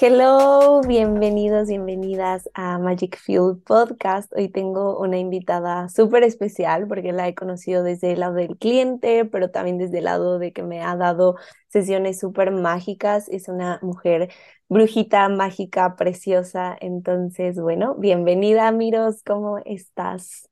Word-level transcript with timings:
Hello, 0.00 0.80
bienvenidos, 0.80 1.68
bienvenidas 1.68 2.50
a 2.54 2.78
Magic 2.80 3.16
Fuel 3.16 3.58
Podcast. 3.64 4.32
Hoy 4.34 4.48
tengo 4.48 4.98
una 4.98 5.18
invitada 5.18 5.88
súper 5.88 6.24
especial 6.24 6.88
porque 6.88 7.12
la 7.12 7.28
he 7.28 7.34
conocido 7.36 7.84
desde 7.84 8.12
el 8.12 8.20
lado 8.20 8.34
del 8.34 8.58
cliente, 8.58 9.24
pero 9.24 9.52
también 9.52 9.78
desde 9.78 9.98
el 9.98 10.04
lado 10.04 10.40
de 10.40 10.52
que 10.52 10.64
me 10.64 10.82
ha 10.82 10.96
dado 10.96 11.36
sesiones 11.68 12.18
súper 12.18 12.50
mágicas. 12.50 13.28
Es 13.28 13.46
una 13.46 13.78
mujer 13.82 14.30
brujita, 14.68 15.28
mágica, 15.28 15.94
preciosa. 15.94 16.76
Entonces, 16.80 17.60
bueno, 17.60 17.94
bienvenida, 17.94 18.72
Miros, 18.72 19.22
¿cómo 19.22 19.58
estás? 19.64 20.48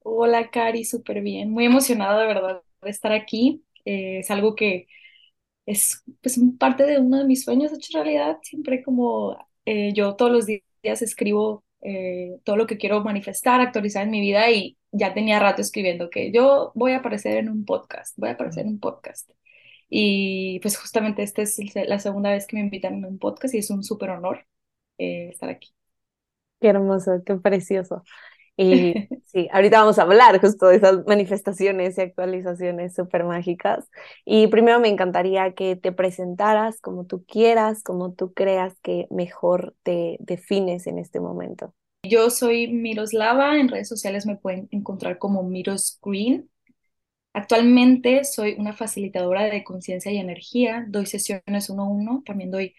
Hola, 0.00 0.50
Cari, 0.50 0.84
súper 0.84 1.20
bien. 1.20 1.52
Muy 1.52 1.66
emocionada 1.66 2.20
de 2.20 2.26
verdad 2.26 2.62
de 2.82 2.90
estar 2.90 3.12
aquí. 3.12 3.64
Eh, 3.84 4.18
es 4.18 4.30
algo 4.32 4.56
que 4.56 4.88
es 5.70 6.02
pues 6.20 6.38
parte 6.58 6.84
de 6.84 6.98
uno 6.98 7.18
de 7.18 7.24
mis 7.24 7.44
sueños 7.44 7.72
hecho 7.72 7.98
realidad. 7.98 8.38
Siempre 8.42 8.82
como 8.82 9.36
eh, 9.64 9.92
yo 9.92 10.16
todos 10.16 10.32
los 10.32 10.46
días 10.46 11.02
escribo 11.02 11.64
eh, 11.80 12.38
todo 12.44 12.56
lo 12.56 12.66
que 12.66 12.76
quiero 12.76 13.02
manifestar, 13.02 13.60
actualizar 13.60 14.04
en 14.04 14.10
mi 14.10 14.20
vida 14.20 14.50
y 14.50 14.76
ya 14.92 15.14
tenía 15.14 15.38
rato 15.38 15.62
escribiendo 15.62 16.10
que 16.10 16.32
yo 16.32 16.72
voy 16.74 16.92
a 16.92 16.98
aparecer 16.98 17.36
en 17.38 17.48
un 17.48 17.64
podcast, 17.64 18.18
voy 18.18 18.30
a 18.30 18.32
aparecer 18.32 18.64
en 18.66 18.72
un 18.72 18.80
podcast. 18.80 19.30
Y 19.88 20.60
pues 20.60 20.76
justamente 20.76 21.22
esta 21.22 21.42
es 21.42 21.58
la 21.74 21.98
segunda 21.98 22.30
vez 22.30 22.46
que 22.46 22.56
me 22.56 22.62
invitan 22.62 23.04
a 23.04 23.08
un 23.08 23.18
podcast 23.18 23.54
y 23.54 23.58
es 23.58 23.70
un 23.70 23.82
súper 23.82 24.10
honor 24.10 24.46
estar 24.98 25.48
aquí. 25.48 25.70
Qué 26.60 26.68
hermoso, 26.68 27.22
qué 27.24 27.34
precioso. 27.36 28.04
Y 28.56 28.94
sí, 29.26 29.48
ahorita 29.52 29.80
vamos 29.80 29.98
a 29.98 30.02
hablar 30.02 30.40
justo 30.40 30.66
de 30.66 30.76
esas 30.76 31.06
manifestaciones 31.06 31.96
y 31.96 32.02
actualizaciones 32.02 32.94
súper 32.94 33.24
mágicas. 33.24 33.88
Y 34.24 34.48
primero 34.48 34.80
me 34.80 34.88
encantaría 34.88 35.54
que 35.54 35.76
te 35.76 35.92
presentaras 35.92 36.80
como 36.80 37.06
tú 37.06 37.24
quieras, 37.24 37.82
como 37.82 38.12
tú 38.12 38.32
creas 38.34 38.74
que 38.82 39.06
mejor 39.10 39.74
te 39.82 40.16
defines 40.20 40.86
en 40.86 40.98
este 40.98 41.20
momento. 41.20 41.74
Yo 42.02 42.30
soy 42.30 42.68
Miroslava, 42.68 43.58
en 43.58 43.68
redes 43.68 43.88
sociales 43.88 44.26
me 44.26 44.36
pueden 44.36 44.68
encontrar 44.70 45.18
como 45.18 45.42
Miros 45.42 45.98
Green. 46.02 46.50
Actualmente 47.32 48.24
soy 48.24 48.56
una 48.58 48.72
facilitadora 48.72 49.44
de 49.44 49.62
conciencia 49.62 50.10
y 50.10 50.18
energía, 50.18 50.84
doy 50.88 51.06
sesiones 51.06 51.70
uno 51.70 51.82
a 51.84 51.88
uno, 51.88 52.22
también 52.26 52.50
doy 52.50 52.74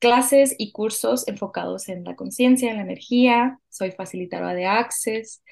clases 0.00 0.56
y 0.58 0.72
cursos 0.72 1.28
enfocados 1.28 1.88
en 1.88 2.02
la 2.04 2.16
conciencia, 2.16 2.70
en 2.70 2.78
la 2.78 2.82
energía. 2.82 3.60
Soy 3.72 3.90
facilitadora 3.92 4.54
de 4.54 4.66
Access. 4.66 5.42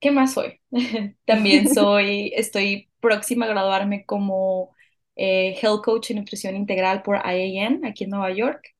¿Qué 0.00 0.10
más 0.10 0.34
soy? 0.34 0.60
También 1.26 1.68
soy, 1.74 2.32
estoy 2.34 2.90
próxima 3.00 3.46
a 3.46 3.48
graduarme 3.48 4.04
como 4.06 4.74
eh, 5.16 5.58
Health 5.60 5.84
Coach 5.84 6.10
en 6.10 6.18
Nutrición 6.18 6.56
Integral 6.56 7.02
por 7.02 7.16
IAN 7.16 7.84
aquí 7.84 8.04
en 8.04 8.10
Nueva 8.10 8.32
York. 8.32 8.74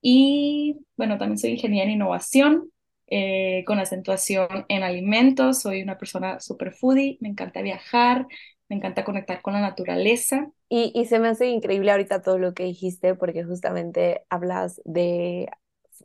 Y 0.00 0.76
bueno, 0.96 1.16
también 1.18 1.38
soy 1.38 1.50
ingeniera 1.50 1.86
en 1.86 1.92
innovación 1.92 2.70
eh, 3.06 3.64
con 3.66 3.78
acentuación 3.78 4.66
en 4.68 4.82
alimentos. 4.82 5.60
Soy 5.60 5.82
una 5.82 5.98
persona 5.98 6.40
super 6.40 6.72
foodie, 6.72 7.18
me 7.20 7.28
encanta 7.28 7.62
viajar, 7.62 8.26
me 8.68 8.76
encanta 8.76 9.04
conectar 9.04 9.42
con 9.42 9.52
la 9.54 9.60
naturaleza. 9.60 10.50
Y, 10.68 11.04
se 11.04 11.18
me 11.18 11.28
hace 11.28 11.48
increíble 11.48 11.90
ahorita 11.90 12.22
todo 12.22 12.38
lo 12.38 12.54
que 12.54 12.64
dijiste, 12.64 13.14
porque 13.14 13.44
justamente 13.44 14.24
hablas 14.30 14.80
de 14.86 15.50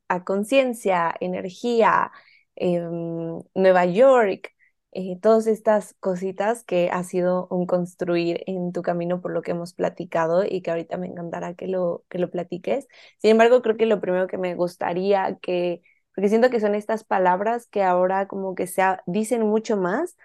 a 0.07 0.23
conciencia, 0.23 1.15
energía, 1.19 2.11
em, 2.55 3.41
Nueva 3.55 3.85
York, 3.85 4.53
eh, 4.91 5.17
todas 5.21 5.47
estas 5.47 5.93
cositas 5.99 6.63
que 6.63 6.89
ha 6.91 7.03
sido 7.03 7.47
un 7.51 7.65
construir 7.67 8.43
en 8.47 8.71
tu 8.71 8.81
camino 8.81 9.21
por 9.21 9.31
lo 9.31 9.41
que 9.41 9.51
hemos 9.51 9.73
platicado 9.73 10.43
y 10.45 10.61
que 10.61 10.71
ahorita 10.71 10.97
me 10.97 11.07
encantará 11.07 11.53
que 11.55 11.67
lo, 11.67 12.05
que 12.09 12.19
lo 12.19 12.29
platiques. 12.31 12.87
Sin 13.19 13.31
embargo, 13.31 13.61
creo 13.61 13.77
que 13.77 13.85
lo 13.85 14.01
primero 14.01 14.27
que 14.27 14.37
me 14.37 14.55
gustaría 14.55 15.37
que, 15.41 15.81
porque 16.15 16.29
siento 16.29 16.49
que 16.49 16.59
son 16.59 16.73
estas 16.75 17.03
palabras 17.03 17.67
que 17.67 17.83
ahora 17.83 18.27
como 18.27 18.55
que 18.55 18.65
se 18.67 18.81
dicen 19.05 19.41
mucho 19.45 19.77
más, 19.77 20.15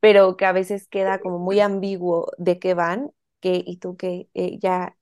pero 0.00 0.36
que 0.36 0.46
a 0.46 0.52
veces 0.52 0.88
queda 0.88 1.20
como 1.20 1.38
muy 1.38 1.60
ambiguo 1.60 2.30
de 2.38 2.58
qué 2.58 2.74
van 2.74 3.12
que, 3.40 3.62
y 3.66 3.76
tú 3.78 3.96
que 3.96 4.28
eh, 4.34 4.58
ya 4.60 4.96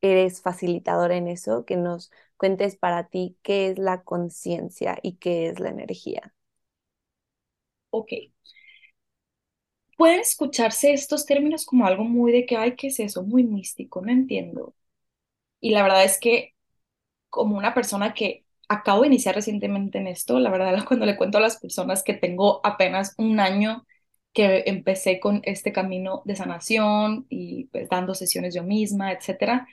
eres 0.00 0.42
facilitadora 0.42 1.16
en 1.16 1.28
eso, 1.28 1.64
que 1.64 1.76
nos 1.76 2.10
cuentes 2.40 2.76
para 2.76 3.08
ti 3.10 3.38
qué 3.44 3.70
es 3.70 3.78
la 3.78 4.02
conciencia 4.04 4.98
y 5.02 5.18
qué 5.18 5.48
es 5.48 5.60
la 5.60 5.70
energía. 5.70 6.34
Ok. 7.90 8.12
Pueden 9.96 10.20
escucharse 10.20 10.92
estos 10.94 11.26
términos 11.26 11.66
como 11.66 11.86
algo 11.86 12.04
muy 12.04 12.32
de 12.32 12.46
que, 12.46 12.56
ay, 12.56 12.74
¿qué 12.76 12.86
es 12.88 13.00
eso? 13.00 13.22
Muy 13.22 13.44
místico, 13.44 14.00
no 14.00 14.10
entiendo. 14.10 14.74
Y 15.60 15.70
la 15.72 15.82
verdad 15.84 16.04
es 16.04 16.20
que 16.20 16.54
como 17.30 17.58
una 17.58 17.74
persona 17.74 18.14
que 18.14 18.46
acabo 18.68 19.02
de 19.02 19.08
iniciar 19.08 19.34
recientemente 19.36 19.98
en 19.98 20.08
esto, 20.08 20.40
la 20.40 20.50
verdad 20.50 20.84
cuando 20.88 21.06
le 21.06 21.16
cuento 21.18 21.38
a 21.38 21.42
las 21.42 21.58
personas 21.58 22.02
que 22.04 22.14
tengo 22.14 22.60
apenas 22.64 23.14
un 23.18 23.40
año 23.40 23.86
que 24.34 24.64
empecé 24.66 25.20
con 25.20 25.40
este 25.44 25.72
camino 25.72 26.22
de 26.26 26.36
sanación 26.36 27.26
y 27.30 27.66
pues 27.66 27.88
dando 27.90 28.14
sesiones 28.14 28.54
yo 28.54 28.64
misma, 28.64 29.12
etcétera. 29.12 29.68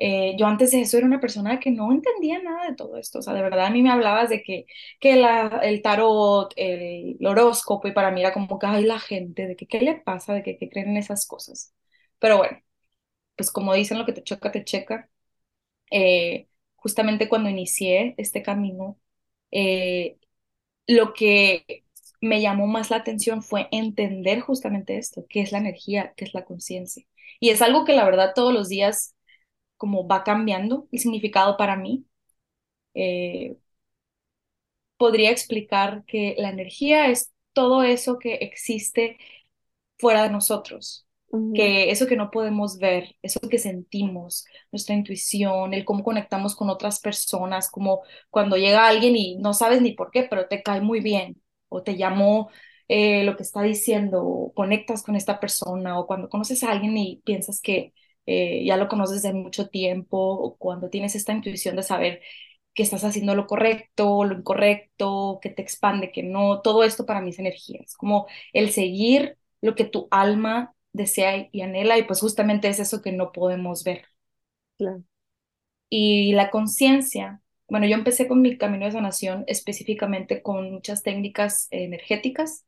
Eh, 0.00 0.34
yo 0.38 0.46
antes 0.46 0.72
de 0.72 0.82
eso 0.82 0.96
era 0.98 1.06
una 1.06 1.20
persona 1.20 1.60
que 1.60 1.70
no 1.70 1.92
entendía 1.92 2.42
nada 2.42 2.70
de 2.70 2.74
todo 2.76 2.96
esto, 2.96 3.18
o 3.20 3.22
sea, 3.22 3.34
de 3.34 3.42
verdad 3.42 3.66
a 3.66 3.70
mí 3.70 3.82
me 3.82 3.90
hablabas 3.90 4.30
de 4.30 4.42
que, 4.42 4.66
que 4.98 5.16
la, 5.16 5.60
el 5.62 5.82
tarot, 5.82 6.52
el, 6.56 7.18
horóscopo, 7.26 7.86
y 7.88 7.92
para 7.92 8.10
mí 8.10 8.20
era 8.22 8.32
como 8.32 8.58
que, 8.58 8.66
hay 8.66 8.84
la 8.84 8.98
gente, 8.98 9.46
de 9.46 9.56
que 9.56 9.66
qué 9.66 9.80
le 9.82 9.96
pasa, 9.96 10.34
de 10.34 10.42
que, 10.42 10.58
que 10.58 10.70
creen 10.70 10.90
en 10.90 10.96
esas 10.98 11.26
cosas. 11.26 11.74
Pero 12.18 12.38
bueno, 12.38 12.58
pues 13.36 13.50
como 13.50 13.74
dicen, 13.74 13.98
lo 13.98 14.06
que 14.06 14.12
te 14.14 14.22
choca, 14.24 14.52
te 14.52 14.64
checa. 14.64 15.10
Eh, 15.90 16.48
justamente 16.76 17.28
cuando 17.28 17.50
inicié 17.50 18.14
este 18.18 18.42
camino, 18.42 18.98
eh, 19.52 20.18
lo 20.86 21.12
que 21.14 21.84
me 22.20 22.40
llamó 22.42 22.66
más 22.66 22.90
la 22.90 22.96
atención 22.98 23.42
fue 23.42 23.68
entender 23.72 24.40
justamente 24.40 24.98
esto, 24.98 25.26
qué 25.28 25.40
es 25.42 25.52
la 25.52 25.58
energía, 25.58 26.14
qué 26.16 26.24
es 26.26 26.34
la 26.34 26.44
conciencia. 26.44 27.04
Y 27.40 27.50
es 27.50 27.62
algo 27.62 27.84
que 27.84 27.94
la 27.94 28.04
verdad 28.04 28.32
todos 28.34 28.52
los 28.54 28.68
días 28.68 29.14
como 29.80 30.06
va 30.08 30.24
cambiando 30.24 30.88
el 30.92 31.00
significado 31.00 31.58
para 31.58 31.76
mí. 31.76 32.06
Eh, 32.94 33.56
podría 34.96 35.30
explicar 35.30 36.04
que 36.06 36.34
la 36.38 36.50
energía 36.50 37.08
es 37.08 37.32
todo 37.52 37.82
eso 37.82 38.18
que 38.18 38.34
existe 38.36 39.18
fuera 39.98 40.22
de 40.24 40.30
nosotros, 40.30 41.06
que 41.52 41.90
eso 41.90 42.06
que 42.06 42.16
no 42.16 42.30
podemos 42.30 42.78
ver, 42.78 43.16
eso 43.22 43.40
que 43.50 43.58
sentimos, 43.58 44.44
nuestra 44.72 44.94
intuición, 44.94 45.74
el 45.74 45.84
cómo 45.84 46.04
conectamos 46.04 46.56
con 46.56 46.70
otras 46.70 47.00
personas, 47.00 47.70
como 47.70 48.02
cuando 48.30 48.56
llega 48.56 48.88
alguien 48.88 49.16
y 49.16 49.36
no 49.38 49.54
sabes 49.54 49.82
ni 49.82 49.92
por 49.94 50.10
qué, 50.10 50.24
pero 50.24 50.48
te 50.48 50.62
cae 50.62 50.80
muy 50.80 51.00
bien, 51.00 51.42
o 51.68 51.82
te 51.82 51.96
llamó 51.96 52.50
eh, 52.88 53.24
lo 53.24 53.36
que 53.36 53.42
está 53.44 53.62
diciendo, 53.62 54.22
o 54.24 54.52
conectas 54.54 55.02
con 55.02 55.16
esta 55.16 55.40
persona, 55.40 55.98
o 55.98 56.06
cuando 56.06 56.28
conoces 56.28 56.62
a 56.64 56.72
alguien 56.72 56.96
y 56.98 57.22
piensas 57.24 57.60
que 57.60 57.94
eh, 58.26 58.64
ya 58.64 58.76
lo 58.76 58.88
conoces 58.88 59.22
de 59.22 59.32
mucho 59.32 59.68
tiempo, 59.68 60.18
o 60.18 60.56
cuando 60.56 60.90
tienes 60.90 61.14
esta 61.14 61.32
intuición 61.32 61.76
de 61.76 61.82
saber 61.82 62.20
que 62.74 62.82
estás 62.84 63.04
haciendo 63.04 63.34
lo 63.34 63.46
correcto, 63.46 64.24
lo 64.24 64.34
incorrecto, 64.38 65.38
que 65.42 65.50
te 65.50 65.62
expande, 65.62 66.12
que 66.12 66.22
no, 66.22 66.60
todo 66.62 66.84
esto 66.84 67.06
para 67.06 67.20
mí 67.20 67.30
es 67.30 67.38
energía, 67.38 67.80
es 67.84 67.96
como 67.96 68.26
el 68.52 68.70
seguir 68.70 69.36
lo 69.60 69.74
que 69.74 69.84
tu 69.84 70.08
alma 70.10 70.74
desea 70.92 71.48
y 71.52 71.62
anhela, 71.62 71.98
y 71.98 72.04
pues 72.04 72.20
justamente 72.20 72.68
es 72.68 72.80
eso 72.80 73.02
que 73.02 73.12
no 73.12 73.32
podemos 73.32 73.84
ver. 73.84 74.04
Y 75.88 76.32
la 76.32 76.50
conciencia 76.50 77.40
bueno, 77.68 77.86
yo 77.86 77.94
empecé 77.94 78.26
con 78.26 78.42
mi 78.42 78.58
camino 78.58 78.84
de 78.86 78.90
sanación 78.92 79.44
específicamente 79.46 80.42
con 80.42 80.72
muchas 80.72 81.04
técnicas 81.04 81.68
energéticas 81.70 82.64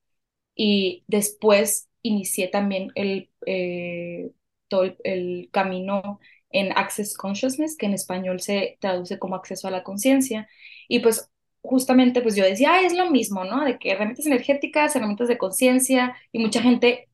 y 0.57 1.05
después 1.09 1.89
inicié 2.03 2.49
también 2.49 2.91
el, 2.97 3.31
eh, 3.47 4.33
todo 4.73 4.85
el, 5.05 5.49
camino 5.53 6.19
en 6.51 6.73
Access 6.73 7.17
Consciousness, 7.17 7.77
que 7.77 7.87
en 7.87 7.95
español 7.95 8.41
se 8.41 8.79
traduce 8.81 9.19
como 9.19 9.37
acceso 9.37 9.69
a 9.69 9.71
la 9.71 9.83
conciencia. 9.83 10.49
Y 10.89 11.01
pues 11.01 11.31
justamente 11.61 12.23
pues 12.23 12.37
yo 12.37 12.45
decía, 12.45 12.73
ah, 12.73 12.83
es 12.83 12.95
lo 12.95 13.11
mismo, 13.11 13.45
¿no? 13.45 13.65
De 13.65 13.79
que 13.79 13.91
herramientas 13.91 14.27
energéticas, 14.27 14.97
herramientas 14.97 15.29
de 15.29 15.39
conciencia, 15.39 16.17
y 16.33 16.39
mucha 16.39 16.63
gente 16.63 17.09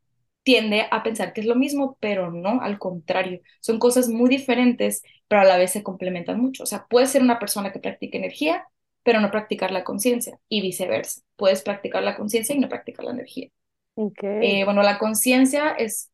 tiende 0.44 0.87
a 0.90 1.02
pensar 1.02 1.32
que 1.32 1.40
es 1.40 1.46
lo 1.46 1.56
mismo, 1.56 1.99
pero 2.00 2.31
no, 2.31 2.60
al 2.62 2.78
contrario, 2.78 3.40
son 3.60 3.78
cosas 3.78 4.08
muy 4.08 4.31
diferentes, 4.31 5.02
pero 5.26 5.43
a 5.43 5.44
la 5.44 5.58
vez 5.58 5.72
se 5.72 5.82
complementan 5.82 6.40
mucho. 6.40 6.62
O 6.62 6.66
sea, 6.66 6.87
puedes 6.88 7.10
ser 7.10 7.22
una 7.22 7.38
persona 7.38 7.72
que 7.72 7.81
practique 7.81 8.19
energía, 8.19 8.66
pero 9.02 9.20
no 9.20 9.31
practicar 9.31 9.72
la 9.72 9.84
conciencia, 9.84 10.38
y 10.49 10.62
viceversa. 10.62 11.22
Puedes 11.37 11.62
practicar 11.62 12.02
la 12.02 12.16
conciencia 12.16 12.55
y 12.55 12.60
no 12.60 12.69
practicar 12.69 13.05
la 13.05 13.12
energía. 13.12 13.49
Okay. 13.94 14.60
Eh, 14.60 14.64
bueno, 14.64 14.82
la 14.82 14.99
conciencia 14.99 15.70
es, 15.70 16.10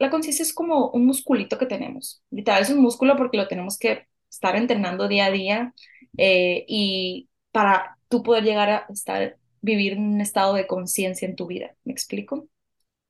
la 0.00 0.10
conciencia 0.10 0.42
es 0.42 0.54
como 0.54 0.90
un 0.90 1.04
musculito 1.06 1.58
que 1.58 1.66
tenemos. 1.66 2.24
Literal 2.30 2.62
es 2.62 2.70
un 2.70 2.80
músculo 2.80 3.16
porque 3.16 3.36
lo 3.36 3.46
tenemos 3.48 3.78
que 3.78 4.06
estar 4.30 4.56
entrenando 4.56 5.08
día 5.08 5.26
a 5.26 5.30
día 5.30 5.74
eh, 6.16 6.64
y 6.66 7.28
para 7.52 7.98
tú 8.08 8.22
poder 8.22 8.42
llegar 8.44 8.70
a 8.70 8.86
estar, 8.90 9.36
vivir 9.60 9.98
un 9.98 10.20
estado 10.22 10.54
de 10.54 10.66
conciencia 10.66 11.28
en 11.28 11.36
tu 11.36 11.46
vida. 11.46 11.76
¿Me 11.84 11.92
explico? 11.92 12.48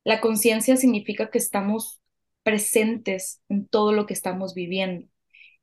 La 0.03 0.19
conciencia 0.19 0.75
significa 0.75 1.29
que 1.29 1.37
estamos 1.37 2.01
presentes 2.43 3.41
en 3.47 3.67
todo 3.67 3.93
lo 3.93 4.05
que 4.05 4.13
estamos 4.13 4.53
viviendo. 4.53 5.07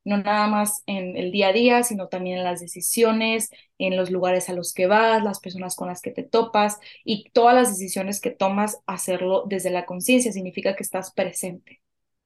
No 0.08 0.18
nada 0.18 0.46
más 0.48 0.82
en 0.86 1.16
el 1.16 1.30
día 1.32 1.48
a 1.48 1.52
día, 1.52 1.82
sino 1.84 2.08
también 2.08 2.38
en 2.38 2.44
las 2.44 2.60
decisiones, 2.60 3.50
en 3.78 3.96
los 3.96 4.10
lugares 4.10 4.48
a 4.48 4.54
los 4.54 4.72
que 4.74 4.86
vas, 4.86 5.22
las 5.22 5.40
personas 5.40 5.76
con 5.76 5.88
las 5.88 6.00
que 6.02 6.10
te 6.10 6.22
topas 6.24 6.78
y 7.04 7.30
todas 7.32 7.54
las 7.54 7.70
decisiones 7.70 8.20
que 8.20 8.30
tomas, 8.30 8.80
hacerlo 8.86 9.44
desde 9.46 9.70
la 9.70 9.86
conciencia 9.86 10.32
significa 10.32 10.74
que 10.76 10.82
estás 10.82 11.12
presente, 11.12 11.82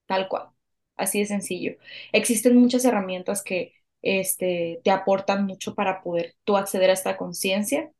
tal 0.06 0.28
cual, 0.28 0.48
así 0.96 1.20
de 1.20 1.26
sencillo. 1.26 1.76
Existen 2.12 2.56
muchas 2.56 2.84
herramientas 2.84 3.42
que 3.42 3.74
este, 4.02 4.80
te 4.84 4.90
aportan 4.90 5.44
mucho 5.46 5.74
para 5.74 6.02
poder 6.02 6.36
tú 6.44 6.56
acceder 6.56 6.90
a 6.90 6.94
esta 6.94 7.16
conciencia, 7.16 7.90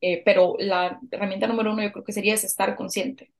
eh, 0.00 0.22
pero 0.24 0.56
la 0.58 1.00
herramienta 1.10 1.46
número 1.46 1.72
uno 1.72 1.82
yo 1.82 1.92
creo 1.92 2.04
que 2.04 2.12
sería 2.12 2.34
es 2.34 2.44
estar 2.44 2.76
consciente, 2.76 3.32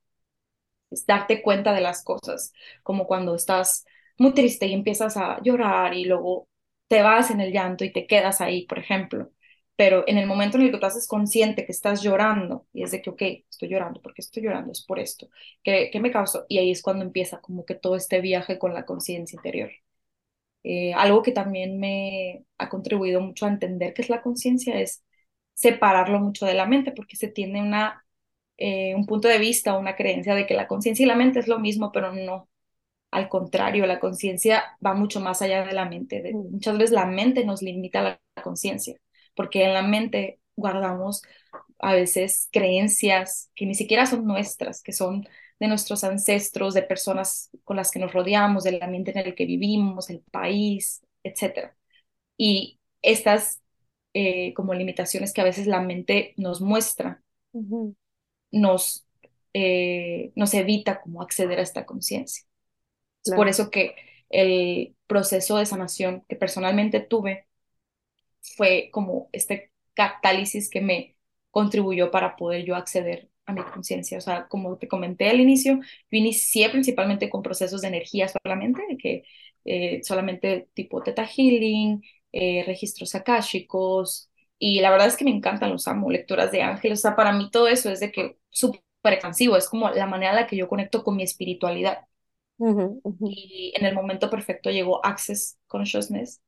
es 0.90 1.06
darte 1.06 1.42
cuenta 1.42 1.72
de 1.72 1.80
las 1.80 2.02
cosas, 2.04 2.52
como 2.82 3.06
cuando 3.06 3.34
estás 3.34 3.84
muy 4.20 4.34
triste 4.34 4.66
y 4.66 4.74
empiezas 4.74 5.16
a 5.16 5.40
llorar 5.42 5.94
y 5.94 6.04
luego 6.06 6.48
te 6.88 7.02
vas 7.02 7.30
en 7.32 7.40
el 7.40 7.52
llanto 7.52 7.84
y 7.84 7.92
te 7.92 8.06
quedas 8.06 8.40
ahí, 8.40 8.66
por 8.66 8.78
ejemplo. 8.78 9.30
Pero 9.76 10.04
en 10.06 10.18
el 10.18 10.26
momento 10.28 10.58
en 10.58 10.64
el 10.64 10.72
que 10.72 10.78
tú 10.78 10.86
haces 10.86 11.08
consciente 11.08 11.66
que 11.66 11.72
estás 11.72 12.02
llorando 12.02 12.66
y 12.72 12.82
es 12.84 12.92
de 12.92 13.02
que, 13.02 13.10
ok, 13.10 13.22
estoy 13.50 13.70
llorando, 13.70 14.02
¿por 14.02 14.14
qué 14.14 14.22
estoy 14.22 14.42
llorando? 14.44 14.72
Es 14.72 14.84
por 14.86 15.00
esto. 15.00 15.28
¿Qué, 15.64 15.90
qué 15.92 16.00
me 16.00 16.12
causó? 16.12 16.46
Y 16.48 16.58
ahí 16.58 16.70
es 16.70 16.82
cuando 16.82 17.04
empieza 17.04 17.40
como 17.40 17.64
que 17.66 17.74
todo 17.76 17.96
este 17.96 18.20
viaje 18.20 18.58
con 18.58 18.74
la 18.74 18.86
conciencia 18.86 19.36
interior. 19.36 19.70
Eh, 20.64 20.92
algo 20.94 21.22
que 21.22 21.32
también 21.32 21.80
me 21.80 22.44
ha 22.58 22.68
contribuido 22.68 23.20
mucho 23.22 23.46
a 23.46 23.48
entender 23.50 23.94
qué 23.94 24.02
es 24.02 24.10
la 24.10 24.22
conciencia 24.22 24.78
es 24.80 25.04
separarlo 25.54 26.20
mucho 26.20 26.44
de 26.46 26.54
la 26.54 26.66
mente, 26.66 26.92
porque 26.92 27.16
se 27.16 27.28
tiene 27.28 27.62
una, 27.62 28.04
eh, 28.58 28.94
un 28.96 29.06
punto 29.06 29.28
de 29.28 29.38
vista, 29.40 29.78
una 29.78 29.96
creencia 29.96 30.34
de 30.36 30.46
que 30.46 30.54
la 30.54 30.68
conciencia 30.68 31.04
y 31.04 31.08
la 31.08 31.16
mente 31.16 31.40
es 31.40 31.48
lo 31.48 31.60
mismo, 31.60 31.92
pero 31.92 32.12
no. 32.14 32.49
Al 33.10 33.28
contrario, 33.28 33.86
la 33.86 34.00
conciencia 34.00 34.64
va 34.84 34.94
mucho 34.94 35.20
más 35.20 35.42
allá 35.42 35.64
de 35.64 35.72
la 35.72 35.84
mente. 35.84 36.32
Mm. 36.32 36.52
muchas 36.52 36.78
veces 36.78 36.92
la 36.92 37.06
mente 37.06 37.44
nos 37.44 37.62
limita 37.62 38.02
la, 38.02 38.20
la 38.36 38.42
conciencia, 38.42 38.96
porque 39.34 39.64
en 39.64 39.74
la 39.74 39.82
mente 39.82 40.40
guardamos 40.56 41.22
a 41.78 41.94
veces 41.94 42.48
creencias 42.52 43.50
que 43.54 43.66
ni 43.66 43.74
siquiera 43.74 44.06
son 44.06 44.26
nuestras, 44.26 44.82
que 44.82 44.92
son 44.92 45.26
de 45.58 45.68
nuestros 45.68 46.04
ancestros, 46.04 46.74
de 46.74 46.82
personas 46.82 47.50
con 47.64 47.76
las 47.76 47.90
que 47.90 47.98
nos 47.98 48.12
rodeamos, 48.12 48.64
del 48.64 48.82
ambiente 48.82 49.10
en 49.12 49.18
el 49.18 49.34
que 49.34 49.46
vivimos, 49.46 50.10
el 50.10 50.22
país, 50.30 51.02
etc. 51.22 51.76
Y 52.36 52.80
estas 53.02 53.60
eh, 54.14 54.54
como 54.54 54.74
limitaciones 54.74 55.32
que 55.32 55.40
a 55.40 55.44
veces 55.44 55.66
la 55.66 55.80
mente 55.82 56.34
nos 56.36 56.60
muestra, 56.60 57.22
nos, 58.50 59.06
eh, 59.54 60.32
nos 60.34 60.54
evita 60.54 61.00
como 61.00 61.22
acceder 61.22 61.58
a 61.58 61.62
esta 61.62 61.86
conciencia. 61.86 62.44
Es 63.24 63.32
por 63.32 63.46
Claro. 63.46 63.50
eso 63.50 63.70
que 63.70 63.96
el 64.30 64.96
proceso 65.06 65.58
de 65.58 65.66
sanación 65.66 66.24
que 66.28 66.36
personalmente 66.36 67.00
tuve 67.00 67.46
fue 68.56 68.90
como 68.92 69.28
este 69.32 69.72
catálisis 69.94 70.70
que 70.70 70.80
me 70.80 71.16
contribuyó 71.50 72.10
para 72.10 72.36
poder 72.36 72.64
yo 72.64 72.76
acceder 72.76 73.30
a 73.46 73.52
mi 73.52 73.62
conciencia. 73.64 74.18
O 74.18 74.20
sea, 74.20 74.48
como 74.48 74.78
te 74.78 74.88
comenté 74.88 75.28
al 75.30 75.40
inicio, 75.40 75.76
yo 75.80 76.18
inicié 76.18 76.70
principalmente 76.70 77.28
con 77.30 77.42
procesos 77.42 77.82
de 77.82 77.88
energía 77.88 78.28
solamente, 78.28 78.82
que 78.98 79.24
eh, 79.64 80.00
solamente 80.04 80.68
tipo 80.74 81.02
Theta 81.02 81.26
Healing, 81.26 82.02
eh, 82.32 82.64
registros 82.66 83.14
akáshicos, 83.14 84.30
y 84.58 84.80
la 84.80 84.90
verdad 84.90 85.08
es 85.08 85.16
que 85.16 85.24
me 85.24 85.30
encantan, 85.30 85.70
los 85.70 85.88
amo, 85.88 86.10
lecturas 86.10 86.52
de 86.52 86.62
ángeles, 86.62 87.00
o 87.00 87.02
sea, 87.02 87.16
para 87.16 87.32
mí 87.32 87.50
todo 87.50 87.66
eso 87.68 87.90
es 87.90 88.00
de 88.00 88.12
que 88.12 88.38
súper 88.50 88.80
expansivo, 89.04 89.56
es 89.56 89.68
como 89.68 89.90
la 89.90 90.06
manera 90.06 90.30
en 90.32 90.36
la 90.36 90.46
que 90.46 90.56
yo 90.56 90.68
conecto 90.68 91.02
con 91.02 91.16
mi 91.16 91.22
espiritualidad. 91.22 92.06
Ujú, 92.60 93.00
ujú, 93.04 93.26
Y 93.30 93.72
en 93.76 93.86
el 93.86 93.94
momento 93.94 94.28
perfecto 94.30 94.70
llegó 94.70 95.04
Access 95.04 95.58
Consciousness, 95.66 96.42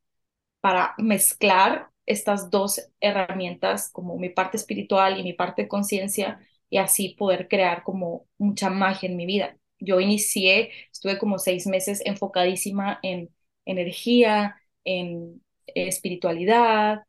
para 0.61 0.95
mezclar 0.99 1.91
estas 2.07 2.51
dos 2.51 2.81
herramientas, 3.01 3.91
como 3.93 4.19
mi 4.19 4.31
parte 4.31 4.57
espiritual 4.59 5.19
y 5.21 5.25
mi 5.25 5.35
parte 5.35 5.63
de 5.63 5.69
conciencia, 5.69 6.41
y 6.71 6.79
así 6.79 7.11
poder 7.19 7.49
crear 7.49 7.85
como 7.85 8.27
mucha 8.39 8.71
magia 8.71 9.09
en 9.11 9.17
mi 9.17 9.27
vida. 9.27 9.57
Yo 9.81 10.01
inicié, 10.01 10.73
estuve 10.93 11.19
como 11.19 11.39
seis 11.39 11.67
meses 11.67 12.03
enfocadísima 12.07 13.01
en 13.03 13.31
energía, 13.67 14.57
en 14.85 15.43
espiritualidad, 15.67 17.03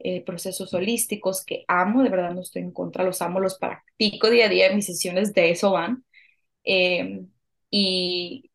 eh, 0.00 0.22
procesos 0.24 0.74
holísticos 0.74 1.44
que 1.44 1.64
amo, 1.68 2.02
de 2.04 2.10
verdad 2.10 2.32
no 2.34 2.42
estoy 2.42 2.62
en 2.62 2.72
contra, 2.72 3.04
los 3.04 3.22
amo, 3.22 3.40
los 3.40 3.58
practico 3.58 4.30
día 4.30 4.46
a 4.46 4.48
día, 4.50 4.74
mis 4.74 4.86
sesiones 4.86 5.34
de 5.34 5.50
eso 5.52 5.72
van. 5.72 6.04
Eh, 6.64 7.22
y 7.70 8.49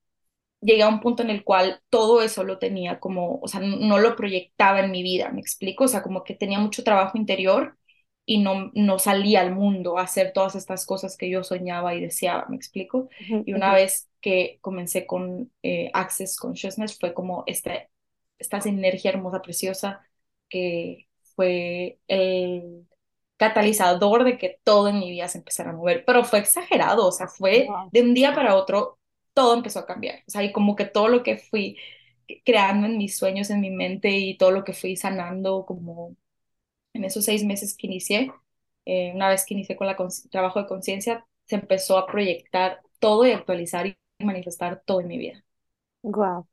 llegué 0.61 0.83
a 0.83 0.89
un 0.89 0.99
punto 1.01 1.23
en 1.23 1.29
el 1.29 1.43
cual 1.43 1.81
todo 1.89 2.21
eso 2.21 2.43
lo 2.43 2.59
tenía 2.59 2.99
como, 2.99 3.39
o 3.41 3.47
sea, 3.47 3.59
no 3.61 3.99
lo 3.99 4.15
proyectaba 4.15 4.79
en 4.81 4.91
mi 4.91 5.03
vida, 5.03 5.29
¿me 5.31 5.41
explico? 5.41 5.85
O 5.85 5.87
sea, 5.87 6.01
como 6.03 6.23
que 6.23 6.35
tenía 6.35 6.59
mucho 6.59 6.83
trabajo 6.83 7.17
interior 7.17 7.77
y 8.25 8.39
no, 8.39 8.71
no 8.73 8.97
salía 8.99 9.41
al 9.41 9.53
mundo 9.53 9.97
a 9.99 10.03
hacer 10.03 10.33
todas 10.33 10.55
estas 10.55 10.85
cosas 10.85 11.15
que 11.17 11.29
yo 11.29 11.43
soñaba 11.43 11.93
y 11.95 12.01
deseaba, 12.01 12.45
¿me 12.49 12.55
explico? 12.55 13.09
Y 13.45 13.53
una 13.53 13.73
vez 13.73 14.09
que 14.21 14.57
comencé 14.61 15.05
con 15.05 15.51
eh, 15.63 15.91
Access 15.93 16.37
Consciousness 16.37 16.97
fue 16.99 17.13
como 17.13 17.43
esta, 17.47 17.87
esta 18.39 18.61
sinergia 18.61 19.11
hermosa, 19.11 19.41
preciosa, 19.41 20.01
que 20.49 21.07
fue 21.35 21.99
el 22.07 22.87
catalizador 23.37 24.23
de 24.23 24.37
que 24.37 24.59
todo 24.63 24.87
en 24.89 24.99
mi 24.99 25.11
vida 25.11 25.27
se 25.27 25.39
empezara 25.39 25.71
a 25.71 25.73
mover, 25.73 26.03
pero 26.05 26.23
fue 26.23 26.39
exagerado, 26.39 27.07
o 27.07 27.11
sea, 27.11 27.27
fue 27.27 27.67
Wow. 27.67 27.89
de 27.91 28.01
un 28.01 28.13
día 28.13 28.33
para 28.33 28.55
otro, 28.55 28.99
todo 29.35 29.55
empezó 29.55 29.81
a 29.81 29.87
cambiar, 29.87 30.19
o 30.27 30.31
sea, 30.31 30.43
y 30.43 30.53
como 30.53 30.77
que 30.77 30.85
todo 30.87 31.09
lo 31.09 31.23
que 31.23 31.37
fui 31.39 31.77
creando 32.45 32.87
en 32.87 32.97
mis 32.99 33.17
sueños, 33.17 33.49
en 33.51 33.61
mi 33.61 33.71
mente 33.71 34.11
y 34.11 34.37
todo 34.37 34.51
lo 34.51 34.63
que 34.65 34.73
fui 34.73 34.95
sanando 34.97 35.65
como 35.65 36.15
en 36.93 37.03
esos 37.05 37.25
seis 37.25 37.43
meses 37.45 37.75
que 37.77 37.87
inicié, 37.87 38.31
eh, 38.85 39.11
una 39.15 39.29
vez 39.29 39.45
que 39.45 39.53
inicié 39.55 39.75
con 39.77 39.87
el 39.89 40.29
trabajo 40.31 40.61
de 40.61 40.67
conciencia, 40.67 41.25
se 41.45 41.55
empezó 41.55 41.97
a 41.97 42.07
proyectar 42.07 42.81
todo 42.99 43.25
y 43.25 43.31
actualizar 43.31 43.87
y 43.87 43.97
manifestar 44.25 44.83
todo 44.85 45.01
en 45.01 45.07
mi 45.07 45.17
vida. 45.17 45.43
Wow. 46.03 46.47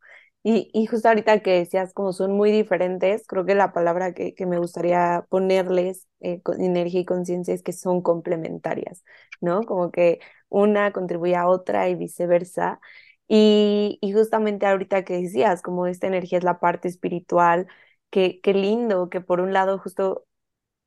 Y, 0.44 0.70
y 0.72 0.86
justo 0.86 1.08
ahorita 1.08 1.40
que 1.40 1.52
decías 1.52 1.94
como 1.94 2.12
son 2.12 2.32
muy 2.32 2.50
diferentes, 2.50 3.26
creo 3.28 3.44
que 3.46 3.54
la 3.54 3.72
palabra 3.72 4.12
que, 4.12 4.34
que 4.34 4.44
me 4.46 4.58
gustaría 4.58 5.24
ponerles 5.28 6.08
eh, 6.20 6.42
con 6.42 6.60
energía 6.60 7.00
y 7.02 7.04
conciencia 7.04 7.54
es 7.54 7.62
que 7.62 7.72
son 7.72 8.02
complementarias, 8.02 9.04
¿no? 9.40 9.62
Como 9.62 9.92
que 9.92 10.18
una 10.48 10.92
contribuye 10.92 11.36
a 11.36 11.46
otra 11.48 11.88
y 11.88 11.94
viceversa. 11.94 12.80
Y, 13.28 13.98
y 14.02 14.12
justamente 14.12 14.66
ahorita 14.66 15.04
que 15.04 15.22
decías, 15.22 15.62
como 15.62 15.86
esta 15.86 16.08
energía 16.08 16.38
es 16.38 16.44
la 16.44 16.58
parte 16.60 16.88
espiritual, 16.88 17.66
que, 18.10 18.40
qué 18.42 18.52
lindo 18.54 19.08
que 19.10 19.20
por 19.20 19.40
un 19.40 19.52
lado 19.52 19.78
justo 19.78 20.24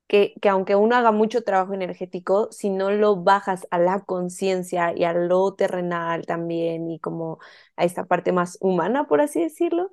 que, 0.08 0.36
que 0.42 0.50
aunque 0.50 0.76
uno 0.76 0.96
haga 0.96 1.12
mucho 1.12 1.44
trabajo 1.44 1.74
energético, 1.74 2.50
si 2.52 2.70
no 2.70 2.92
lo 2.92 3.18
bajas 3.24 3.68
a 3.72 3.80
la 3.80 4.02
conciencia 4.06 4.94
y 4.96 5.04
a 5.04 5.14
lo 5.14 5.54
terrenal 5.56 6.26
también 6.26 6.90
y 6.92 7.00
como 7.00 7.40
a 7.76 7.86
esta 7.86 8.06
parte 8.06 8.32
más 8.32 8.58
humana, 8.62 9.08
por 9.08 9.22
así 9.22 9.42
decirlo, 9.42 9.92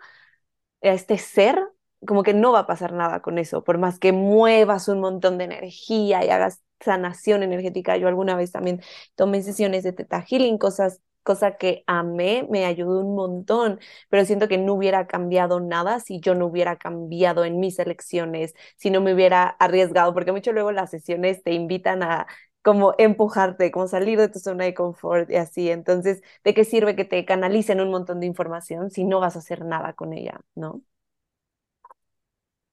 a 0.83 0.88
este 0.88 1.19
ser, 1.19 1.59
como 2.07 2.23
que 2.23 2.35
no 2.35 2.52
va 2.52 2.61
a 2.61 2.66
pasar 2.66 2.92
nada 2.92 3.21
con 3.23 3.38
eso, 3.38 3.62
por 3.64 3.78
más 3.78 3.99
que 3.99 4.12
muevas 4.12 4.88
un 4.88 5.00
montón 5.00 5.38
de 5.38 5.45
energía 5.45 6.25
y 6.25 6.31
hagas 6.31 6.62
sanación 6.81 7.42
energética. 7.42 7.97
Yo 7.97 8.09
alguna 8.09 8.37
vez 8.37 8.50
también 8.52 8.81
tomé 9.14 9.42
sesiones 9.42 9.85
de 9.85 9.92
Theta 9.92 10.21
Healing, 10.23 10.59
cosas, 10.59 11.00
cosa 11.23 11.57
que 11.57 11.85
amé, 11.87 12.47
me 12.50 12.64
ayudó 12.64 13.00
un 13.00 13.14
montón, 13.14 13.81
pero 14.09 14.25
siento 14.25 14.49
que 14.49 14.59
no 14.59 14.75
hubiera 14.75 15.07
cambiado 15.07 15.61
nada 15.61 16.00
si 16.00 16.21
yo 16.21 16.35
no 16.35 16.47
hubiera 16.47 16.76
cambiado 16.76 17.45
en 17.45 17.61
mis 17.61 17.79
elecciones, 17.79 18.55
si 18.76 18.91
no 18.91 19.00
me 19.00 19.14
hubiera 19.14 19.45
arriesgado, 19.49 20.14
porque 20.14 20.33
mucho 20.33 20.52
luego 20.52 20.73
las 20.73 20.91
sesiones 20.91 21.43
te 21.43 21.52
invitan 21.52 22.02
a 22.02 22.26
como 22.62 22.95
empujarte, 22.99 23.71
como 23.73 23.88
salir 23.88 24.19
de 24.19 24.29
tu 24.29 24.38
zona 24.38 24.64
de 24.64 24.75
confort 24.75 25.29
y 25.31 25.37
así. 25.37 25.71
Entonces, 25.71 26.23
¿de 26.45 26.55
qué 26.55 26.64
sirve 26.64 26.95
que 26.97 27.05
te 27.05 27.25
canalicen 27.25 27.81
un 27.81 27.91
montón 27.91 28.21
de 28.21 28.26
información 28.26 28.91
si 28.91 29.05
no 29.05 29.21
vas 29.21 29.35
a 29.37 29.41
hacer 29.41 29.64
nada 29.64 29.95
con 29.95 30.12
ella, 30.12 30.41
¿no? 30.55 30.83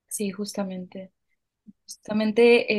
Sí, 0.07 0.31
justamente. 0.31 1.11
Justamente, 1.85 2.73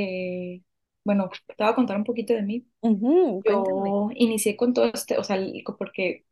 eh, 0.55 0.63
bueno, 1.05 1.31
te 1.47 1.55
voy 1.65 1.69
a 1.73 1.75
contar 1.75 1.97
un 1.97 2.05
poquito 2.05 2.33
de 2.35 2.43
mí. 2.43 2.67
Ujú, 2.83 3.43
cuéntame. 3.45 3.95
Yo 3.95 4.11
inicié 4.15 4.57
con 4.57 4.75
todo 4.75 4.87
este, 4.87 5.19
o 5.19 5.25
sea, 5.25 5.37
el- 5.37 5.65
porque 5.79 6.27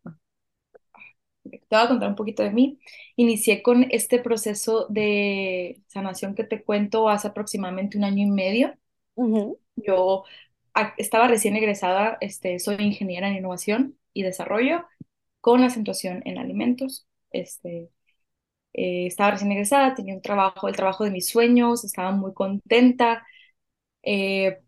te 1.45 1.61
voy 1.71 1.81
a 1.85 1.89
contar 1.89 2.09
un 2.11 2.15
poquito 2.17 2.43
de 2.43 2.51
mí. 2.51 2.79
Inicié 3.17 3.63
con 3.63 3.87
este 3.91 4.19
proceso 4.21 4.87
de 4.89 5.83
sanación 5.89 6.35
que 6.35 6.45
te 6.45 6.63
cuento 6.65 7.09
hace 7.09 7.29
aproximadamente 7.29 7.97
un 7.99 8.05
año 8.05 8.23
y 8.27 8.31
medio. 8.31 8.75
Ujú, 9.17 9.61
Yo 9.77 10.25
a- 10.75 10.95
estaba 10.99 11.29
recién 11.29 11.57
egresada, 11.57 12.19
este, 12.21 12.59
soy 12.59 12.77
ingeniera 12.81 13.29
en 13.29 13.37
innovación 13.37 13.99
y 14.13 14.23
desarrollo 14.23 14.87
con 15.41 15.65
acentuación 15.65 16.23
en 16.27 16.39
alimentos. 16.39 17.07
Este, 17.33 17.91
eh, 18.75 19.07
estaba 19.07 19.33
recién 19.33 19.53
egresada, 19.53 19.95
tenía 19.95 20.15
un 20.15 20.23
trabajo, 20.23 20.69
el 20.69 20.77
trabajo 20.77 21.05
de 21.05 21.11
mis 21.13 21.29
sueños, 21.29 21.85
estaba 21.85 22.13
muy 22.13 22.35
contenta. 22.35 23.27
Eh, 24.03 24.59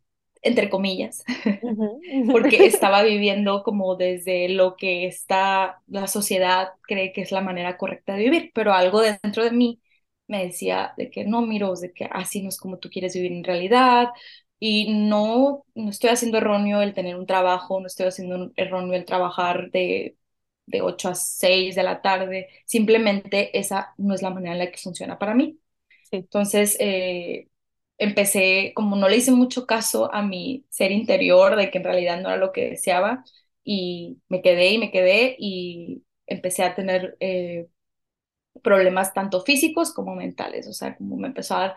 entre 0.42 0.70
comillas, 0.70 1.24
porque 2.30 2.66
estaba 2.66 3.02
viviendo 3.02 3.62
como 3.62 3.96
desde 3.96 4.48
lo 4.48 4.76
que 4.76 5.06
está, 5.06 5.82
la 5.88 6.06
sociedad 6.08 6.70
cree 6.82 7.12
que 7.12 7.22
es 7.22 7.32
la 7.32 7.40
manera 7.42 7.76
correcta 7.78 8.14
de 8.14 8.24
vivir, 8.24 8.50
pero 8.54 8.72
algo 8.72 9.00
dentro 9.02 9.44
de 9.44 9.50
mí 9.52 9.80
me 10.28 10.44
decía 10.46 10.94
de 10.96 11.10
que 11.10 11.24
no, 11.24 11.42
miro, 11.42 11.74
de 11.74 11.92
que 11.92 12.06
así 12.10 12.42
no 12.42 12.48
es 12.48 12.58
como 12.58 12.78
tú 12.78 12.88
quieres 12.90 13.14
vivir 13.14 13.32
en 13.32 13.44
realidad, 13.44 14.08
y 14.58 14.92
no, 14.92 15.64
no 15.74 15.90
estoy 15.90 16.10
haciendo 16.10 16.38
erróneo 16.38 16.82
el 16.82 16.94
tener 16.94 17.16
un 17.16 17.26
trabajo, 17.26 17.80
no 17.80 17.86
estoy 17.86 18.06
haciendo 18.06 18.52
erróneo 18.56 18.94
el 18.94 19.04
trabajar 19.06 19.70
de, 19.70 20.16
de 20.66 20.82
8 20.82 21.08
a 21.10 21.14
6 21.14 21.74
de 21.74 21.82
la 21.82 22.02
tarde, 22.02 22.48
simplemente 22.66 23.58
esa 23.58 23.94
no 23.98 24.14
es 24.14 24.22
la 24.22 24.30
manera 24.30 24.52
en 24.52 24.58
la 24.60 24.70
que 24.70 24.78
funciona 24.78 25.18
para 25.18 25.34
mí. 25.34 25.58
Sí, 26.10 26.26
Entonces, 26.26 26.76
eh, 26.80 27.48
empecé, 28.00 28.72
como 28.74 28.96
no 28.96 29.08
le 29.08 29.18
hice 29.18 29.32
mucho 29.32 29.66
caso 29.66 30.12
a 30.14 30.22
mi 30.22 30.66
ser 30.70 30.92
interior, 30.92 31.56
de 31.56 31.70
que 31.70 31.78
en 31.78 31.84
realidad 31.84 32.20
no 32.22 32.30
era 32.30 32.38
lo 32.38 32.52
que 32.52 32.70
deseaba, 32.70 33.24
y 33.64 34.18
me 34.28 34.42
quedé 34.42 34.72
y 34.72 34.78
me 34.78 34.92
quedé 34.92 35.36
y 35.38 36.04
empecé 36.26 36.64
a 36.64 36.74
tener 36.76 37.16
eh, 37.20 37.68
problemas 38.62 39.14
tanto 39.14 39.40
físicos 39.42 39.92
como 39.92 40.14
mentales, 40.14 40.66
o 40.68 40.72
sea, 40.72 40.96
como 40.96 41.16
me 41.16 41.28
empezó 41.28 41.56
a 41.56 41.60
dar 41.60 41.76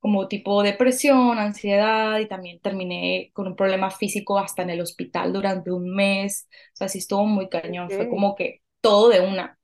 como 0.00 0.28
tipo 0.28 0.62
depresión, 0.62 1.38
ansiedad 1.38 2.18
y 2.20 2.28
también 2.28 2.60
terminé 2.60 3.30
con 3.34 3.46
un 3.48 3.56
problema 3.56 3.90
físico 3.90 4.38
hasta 4.38 4.62
en 4.62 4.70
el 4.70 4.80
hospital 4.80 5.32
durante 5.32 5.72
un 5.72 5.94
mes, 5.94 6.48
o 6.74 6.76
sea, 6.76 6.88
sí 6.88 6.98
estuvo 6.98 7.24
muy 7.26 7.48
cañón, 7.48 7.90
fue 7.90 8.08
ok. 8.08 8.10
como 8.10 8.34
que 8.36 8.62
todo 8.80 9.10
de 9.10 9.20
una. 9.20 9.58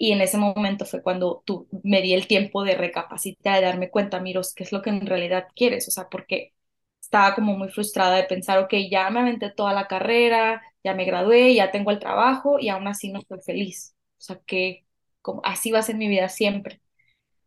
Y 0.00 0.12
en 0.12 0.22
ese 0.22 0.38
momento 0.38 0.86
fue 0.86 1.02
cuando 1.02 1.42
tú 1.46 1.68
me 1.84 2.00
di 2.02 2.14
el 2.14 2.26
tiempo 2.26 2.64
de 2.64 2.74
recapacitar, 2.76 3.56
de 3.60 3.66
darme 3.66 3.90
cuenta, 3.90 4.18
Miros, 4.20 4.54
qué 4.54 4.64
es 4.64 4.72
lo 4.72 4.80
que 4.82 4.88
en 4.90 5.06
realidad 5.06 5.48
quieres, 5.54 5.88
o 5.88 5.90
sea, 5.90 6.08
porque 6.08 6.54
estaba 7.02 7.34
como 7.34 7.56
muy 7.56 7.68
frustrada 7.70 8.16
de 8.16 8.24
pensar, 8.24 8.58
ok, 8.60 8.74
ya 8.90 9.10
me 9.10 9.20
aventé 9.20 9.50
toda 9.50 9.74
la 9.74 9.88
carrera, 9.88 10.62
ya 10.84 10.94
me 10.94 11.04
gradué, 11.04 11.54
ya 11.54 11.70
tengo 11.70 11.90
el 11.90 11.98
trabajo 11.98 12.58
y 12.58 12.70
aún 12.70 12.88
así 12.88 13.12
no 13.12 13.18
estoy 13.20 13.40
feliz. 13.42 13.94
O 14.18 14.22
sea, 14.22 14.40
que 14.46 14.86
como, 15.22 15.42
así 15.44 15.70
va 15.70 15.80
a 15.80 15.82
ser 15.82 15.96
mi 15.96 16.08
vida 16.08 16.28
siempre, 16.30 16.80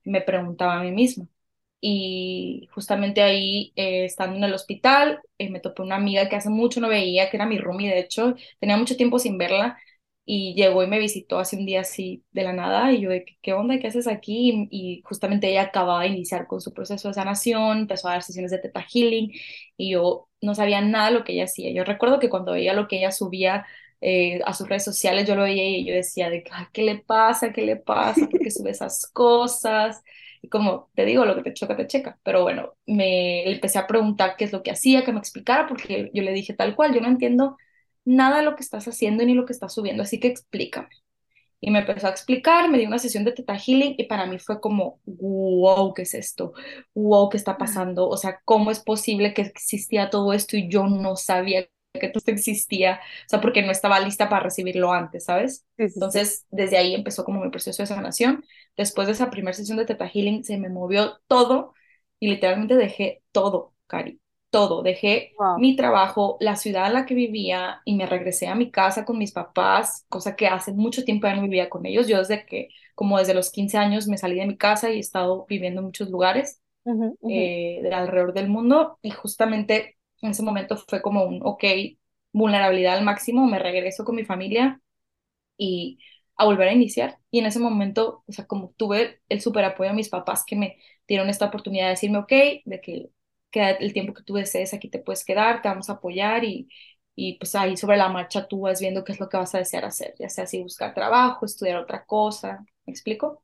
me 0.04 0.22
preguntaba 0.22 0.76
a 0.80 0.84
mí 0.84 0.92
misma. 0.92 1.28
Y 1.82 2.70
justamente 2.74 3.22
ahí, 3.22 3.74
eh, 3.76 4.06
estando 4.06 4.38
en 4.38 4.44
el 4.46 4.54
hospital, 4.54 5.20
eh, 5.38 5.50
me 5.50 5.60
topé 5.60 5.82
una 5.82 5.98
amiga 5.98 6.30
que 6.30 6.36
hace 6.38 6.50
mucho 6.50 6.80
no 6.82 6.88
veía, 6.90 7.30
que 7.30 7.38
era 7.38 7.46
mi 7.46 7.58
roomie, 7.60 7.90
de 7.90 8.00
hecho, 8.00 8.36
tenía 8.60 8.78
mucho 8.78 8.96
tiempo 8.98 9.20
sin 9.20 9.38
verla 9.38 9.78
y 10.26 10.56
llegó 10.56 10.84
y 10.84 10.88
me 10.88 11.00
visitó 11.00 11.40
hace 11.40 11.58
un 11.58 11.66
día 11.66 11.82
así 11.82 12.24
de 12.32 12.44
la 12.44 12.54
nada 12.54 12.92
y 12.94 13.02
yo 13.02 13.10
de, 13.10 13.26
¿qué 13.42 13.54
onda? 13.54 13.78
¿Qué 13.80 13.88
haces 13.88 14.08
aquí? 14.08 14.68
Y, 14.72 14.98
y 15.00 15.02
justamente 15.04 15.50
ella 15.50 15.64
acababa 15.64 16.02
de 16.04 16.08
iniciar 16.10 16.48
con 16.48 16.62
su 16.62 16.74
proceso 16.74 17.10
de 17.10 17.14
sanación, 17.16 17.80
empezó 17.80 18.08
a 18.08 18.14
dar 18.14 18.24
sesiones 18.24 18.52
de 18.52 18.60
Theta 18.60 18.82
Healing 18.84 19.32
y 19.78 19.92
yo 19.92 20.30
no 20.42 20.56
sabía 20.56 20.82
nada 20.82 21.08
de 21.08 21.14
lo 21.20 21.24
que 21.24 21.34
ella 21.34 21.46
hacía. 21.46 21.72
Yo 21.72 21.84
recuerdo 21.84 22.20
que 22.20 22.30
cuando 22.30 22.54
veía 22.54 22.74
lo 22.74 22.88
que 22.88 22.98
ella 23.00 23.12
subía 23.12 23.66
eh, 24.02 24.42
a 24.46 24.54
sus 24.54 24.68
redes 24.68 24.84
sociales, 24.84 25.28
yo 25.28 25.36
lo 25.36 25.44
veía 25.44 25.68
y 25.78 25.86
yo 25.86 25.94
decía 25.94 26.30
de, 26.30 26.44
"Ay, 26.52 26.66
¿qué 26.74 26.84
le 26.84 26.98
pasa? 27.00 27.54
¿Qué 27.54 27.62
le 27.62 27.76
pasa? 27.78 28.28
¿Por 28.30 28.42
qué 28.42 28.52
sube 28.52 28.72
esas 28.72 29.08
cosas? 29.08 30.04
Y 30.42 30.50
como 30.50 30.90
te 30.96 31.06
digo, 31.06 31.26
lo 31.26 31.36
que 31.36 31.44
te 31.44 31.54
choca, 31.54 31.76
te 31.78 31.88
checa. 31.88 32.20
Pero 32.24 32.44
bueno, 32.44 32.74
me 32.86 33.50
empecé 33.52 33.80
a 33.80 33.88
preguntar 33.88 34.36
qué 34.38 34.46
es 34.46 34.52
lo 34.54 34.62
que 34.64 34.72
hacía, 34.72 35.04
que 35.06 35.12
me 35.14 35.20
explicara, 35.20 35.68
porque 35.68 36.12
yo 36.14 36.24
le 36.24 36.34
dije 36.34 36.54
tal 36.54 36.76
cual, 36.76 36.94
yo 36.94 37.02
no 37.02 37.08
entiendo 37.08 37.58
nada 38.06 38.38
de 38.38 38.44
lo 38.44 38.56
que 38.56 38.64
estás 38.64 38.88
haciendo 38.88 39.26
ni 39.26 39.34
lo 39.36 39.46
que 39.46 39.54
estás 39.54 39.74
subiendo, 39.74 40.04
así 40.04 40.20
que 40.20 40.28
explícame. 40.28 40.90
Y 41.62 41.72
me 41.72 41.80
empezó 41.80 42.08
a 42.08 42.10
explicar, 42.12 42.70
me 42.70 42.78
dio 42.78 42.88
una 42.88 43.00
sesión 43.00 43.24
de 43.24 43.32
Theta 43.32 43.58
Healing 43.58 43.96
y 43.98 44.06
para 44.06 44.26
mí 44.26 44.38
fue 44.40 44.60
como, 44.60 45.00
wow, 45.06 45.94
¿qué 45.94 46.02
es 46.04 46.14
esto? 46.14 46.54
Wow, 46.94 47.30
¿qué 47.30 47.38
está 47.38 47.58
pasando? 47.58 48.10
O 48.10 48.18
sea, 48.18 48.42
¿cómo 48.46 48.70
es 48.70 48.82
posible 48.82 49.34
que 49.34 49.44
existía 49.44 50.10
todo 50.10 50.34
esto 50.34 50.58
y 50.58 50.70
yo 50.70 50.88
no 50.88 51.16
sabía 51.16 51.66
que 51.94 52.10
todo 52.10 52.20
esto 52.20 52.32
existía? 52.32 52.96
O 53.26 53.30
sea, 53.30 53.40
porque 53.42 53.62
no 53.64 53.72
estaba 53.72 54.00
lista 54.02 54.28
para 54.30 54.44
recibirlo 54.44 54.92
antes, 54.92 55.26
¿sabes? 55.26 55.66
Sí, 55.78 55.90
sí, 55.90 56.02
sí. 56.10 56.20
Entonces, 56.20 56.46
desde 56.52 56.78
ahí 56.78 56.96
empezó 56.96 57.24
como 57.24 57.42
mi 57.44 57.50
proceso 57.50 57.82
de 57.84 57.88
sanación. 57.88 58.44
Después 58.76 59.08
de 59.08 59.14
esa 59.14 59.30
primera 59.32 59.54
sesión 59.54 59.78
de 59.78 59.86
Theta 59.86 60.10
Healing, 60.10 60.44
se 60.44 60.58
me 60.58 60.70
movió 60.70 61.20
todo 61.28 61.74
y 62.20 62.28
literalmente 62.30 62.76
dejé 62.76 63.24
todo, 63.32 63.74
Cari, 63.88 64.20
todo. 64.54 64.84
Dejé 64.84 65.34
Wow. 65.38 65.58
mi 65.58 65.76
trabajo, 65.78 66.38
la 66.42 66.56
ciudad 66.58 66.88
en 66.88 66.94
la 66.96 67.08
que 67.08 67.16
vivía 67.16 67.82
y 67.86 67.96
me 67.98 68.08
regresé 68.08 68.48
a 68.50 68.56
mi 68.56 68.72
casa 68.72 69.06
con 69.06 69.20
mis 69.20 69.34
papás, 69.34 70.06
cosa 70.10 70.38
que 70.38 70.48
hace 70.48 70.74
mucho 70.74 71.06
tiempo 71.06 71.28
ya 71.28 71.36
no 71.38 71.44
vivía 71.44 71.70
con 71.72 71.86
ellos. 71.88 72.08
Yo 72.10 72.20
desde 72.20 72.46
que, 72.48 72.70
como 72.96 73.20
desde 73.20 73.36
los 73.36 73.52
15 73.52 73.80
años, 73.80 74.08
me 74.08 74.20
salí 74.20 74.38
de 74.38 74.48
mi 74.48 74.58
casa 74.58 74.92
y 74.92 74.98
he 74.98 75.00
estado 75.02 75.46
viviendo 75.50 75.82
en 75.82 75.88
muchos 75.88 76.12
lugares 76.12 76.62
ujú. 76.86 77.18
eh, 77.28 77.80
de 77.84 77.94
alrededor 77.94 78.34
del 78.34 78.50
mundo 78.50 79.00
y 79.02 79.12
justamente 79.12 79.98
en 80.22 80.32
ese 80.32 80.44
momento 80.44 80.78
fue 80.78 81.02
como 81.02 81.24
un, 81.26 81.42
ok, 81.44 81.64
vulnerabilidad 82.34 82.98
al 82.98 83.06
máximo, 83.06 83.48
me 83.48 83.60
regreso 83.60 84.04
con 84.06 84.16
mi 84.16 84.26
familia 84.26 84.82
y 85.58 86.00
a 86.38 86.46
volver 86.46 86.68
a 86.70 86.74
iniciar. 86.74 87.20
Y 87.32 87.40
en 87.40 87.46
ese 87.46 87.60
momento, 87.60 88.24
o 88.28 88.32
sea, 88.32 88.46
como 88.48 88.74
tuve 88.78 89.22
el 89.30 89.42
súper 89.42 89.66
apoyo 89.66 89.90
de 89.92 89.96
mis 89.96 90.10
papás 90.10 90.44
que 90.46 90.56
me 90.56 90.78
dieron 91.08 91.30
esta 91.30 91.46
oportunidad 91.48 91.86
de 91.86 91.92
decirme, 91.92 92.20
ok, 92.20 92.32
de 92.66 92.82
que 92.82 93.10
queda 93.54 93.72
el 93.72 93.94
tiempo 93.94 94.14
que 94.16 94.24
tú 94.24 94.36
desees, 94.36 94.76
aquí 94.76 94.90
te 94.90 95.00
puedes 95.00 95.26
quedar, 95.26 95.64
te 95.64 95.70
vamos 95.70 95.90
a 95.92 95.94
apoyar 95.96 96.44
y, 96.46 96.70
y 97.16 97.38
pues 97.40 97.56
ahí 97.56 97.78
sobre 97.78 97.98
la 97.98 98.10
marcha 98.10 98.48
tú 98.50 98.62
vas 98.64 98.82
viendo 98.82 99.06
qué 99.06 99.14
es 99.14 99.22
lo 99.22 99.30
que 99.30 99.38
vas 99.38 99.56
a 99.56 99.60
desear 99.60 99.86
hacer, 99.86 100.16
ya 100.20 100.30
sea 100.30 100.48
si 100.48 100.64
buscar 100.64 100.94
trabajo, 100.96 101.46
estudiar 101.46 101.78
otra 101.78 102.06
cosa, 102.06 102.66
¿me 102.86 102.92
explico? 102.94 103.44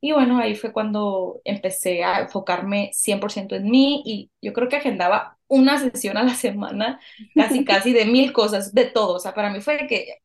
Y 0.00 0.12
bueno, 0.12 0.38
ahí 0.38 0.54
fue 0.54 0.72
cuando 0.72 1.40
empecé 1.44 2.04
a 2.04 2.20
enfocarme 2.20 2.90
100% 2.94 3.56
en 3.56 3.64
mí 3.70 4.02
y 4.06 4.30
yo 4.40 4.52
creo 4.52 4.68
que 4.68 4.76
agendaba 4.76 5.38
una 5.48 5.78
sesión 5.78 6.16
a 6.16 6.22
la 6.22 6.34
semana, 6.34 7.00
casi, 7.36 7.64
casi 7.64 7.92
de 7.92 8.04
mil 8.06 8.32
cosas, 8.32 8.72
de 8.74 8.84
todo. 8.86 9.14
O 9.16 9.20
sea, 9.20 9.34
para 9.34 9.50
mí 9.50 9.60
fue 9.60 9.86
que 9.88 10.18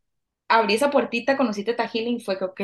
abrí 0.48 0.76
esa 0.76 0.92
puertita, 0.92 1.38
conocí 1.38 1.64
Teta 1.64 1.88
Healing, 1.88 2.20
fue 2.22 2.38
que, 2.38 2.46
ok, 2.46 2.62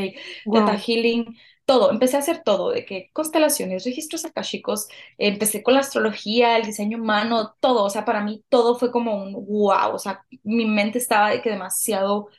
Teta 0.52 0.74
Wow. 0.74 0.78
Healing, 0.78 1.38
todo, 1.66 1.92
empecé 1.92 2.18
a 2.18 2.20
hacer 2.20 2.44
todo, 2.44 2.72
de 2.72 2.86
que 2.86 3.10
constelaciones, 3.14 3.86
registros 3.86 4.26
akashicos, 4.26 4.88
empecé 5.18 5.64
con 5.64 5.74
la 5.76 5.82
astrología, 5.82 6.58
el 6.58 6.66
diseño 6.66 6.98
humano, 7.00 7.56
todo, 7.60 7.84
o 7.84 7.90
sea, 7.90 8.06
para 8.06 8.22
mí 8.24 8.44
todo 8.50 8.78
fue 8.78 8.92
como 8.92 9.16
un 9.24 9.34
wow, 9.34 9.94
o 9.94 10.00
sea, 10.00 10.26
mi 10.44 10.66
mente 10.66 10.98
estaba 11.00 11.30
de 11.32 11.42
que 11.42 11.50
demasiado, 11.52 12.30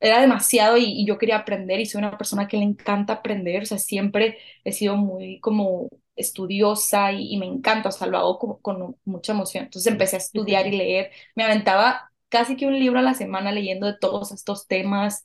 era 0.00 0.20
demasiado 0.20 0.76
y, 0.78 0.84
y 0.86 1.06
yo 1.06 1.18
quería 1.18 1.38
aprender 1.38 1.80
y 1.80 1.86
soy 1.86 2.00
una 2.00 2.18
persona 2.18 2.48
que 2.48 2.56
le 2.58 2.64
encanta 2.64 3.14
aprender, 3.14 3.62
o 3.64 3.66
sea, 3.66 3.78
siempre 3.78 4.38
he 4.64 4.72
sido 4.72 4.96
muy 4.96 5.40
como 5.40 5.88
estudiosa 6.16 7.12
y, 7.12 7.32
y 7.34 7.38
me 7.38 7.46
encanta, 7.46 7.88
o 7.90 7.92
sea, 7.92 8.08
lo 8.08 8.18
hago 8.18 8.38
como, 8.38 8.60
con 8.62 8.96
mucha 9.04 9.32
emoción, 9.32 9.64
entonces 9.64 9.90
empecé 9.92 10.16
a 10.16 10.20
estudiar 10.20 10.66
y 10.68 10.76
leer, 10.76 11.12
me 11.36 11.44
aventaba 11.44 12.11
casi 12.32 12.56
que 12.56 12.66
un 12.66 12.80
libro 12.80 13.00
a 13.00 13.02
la 13.04 13.14
semana 13.14 13.52
leyendo 13.52 13.86
de 13.88 13.98
todos 13.98 14.32
estos 14.32 14.68
temas 14.68 15.24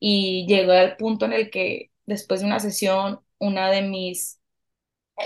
y 0.00 0.46
llegué 0.48 0.78
al 0.78 0.96
punto 0.98 1.26
en 1.26 1.34
el 1.34 1.50
que 1.50 1.92
después 2.06 2.40
de 2.42 2.46
una 2.48 2.60
sesión, 2.60 3.20
una 3.40 3.70
de 3.70 3.82
mis, 3.82 4.40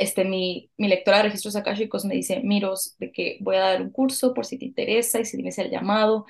este, 0.01 0.25
mi, 0.25 0.71
mi 0.79 0.89
lectora 0.89 1.19
de 1.19 1.25
registros 1.25 1.57
akáshicos 1.57 2.05
me 2.05 2.15
dice, 2.15 2.41
Miros, 2.43 2.97
de 2.99 3.13
que 3.13 3.39
voy 3.41 3.57
a 3.57 3.61
dar 3.61 3.83
un 3.83 3.91
curso 3.91 4.35
por 4.35 4.47
si 4.47 4.59
te 4.59 4.67
interesa 4.67 5.21
y 5.21 5.25
si 5.25 5.37
tienes 5.37 5.59
el 5.59 5.71
llamado. 5.71 6.27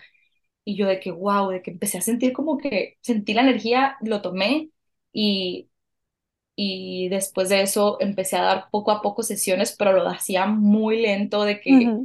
Y 0.64 0.76
yo 0.76 0.86
de 0.88 1.00
que, 1.00 1.10
wow, 1.12 1.50
de 1.50 1.62
que 1.62 1.70
empecé 1.72 1.98
a 1.98 2.02
sentir 2.02 2.32
como 2.32 2.58
que 2.58 2.98
sentí 3.02 3.34
la 3.34 3.42
energía, 3.42 3.96
lo 4.02 4.22
tomé 4.22 4.70
y, 5.12 5.70
y 6.56 7.08
después 7.08 7.48
de 7.50 7.62
eso 7.62 7.98
empecé 8.00 8.36
a 8.36 8.42
dar 8.42 8.70
poco 8.70 8.90
a 8.92 9.02
poco 9.02 9.22
sesiones, 9.22 9.74
pero 9.78 9.92
lo 9.92 10.08
hacía 10.08 10.46
muy 10.46 11.00
lento, 11.02 11.44
de 11.44 11.60
que, 11.60 11.96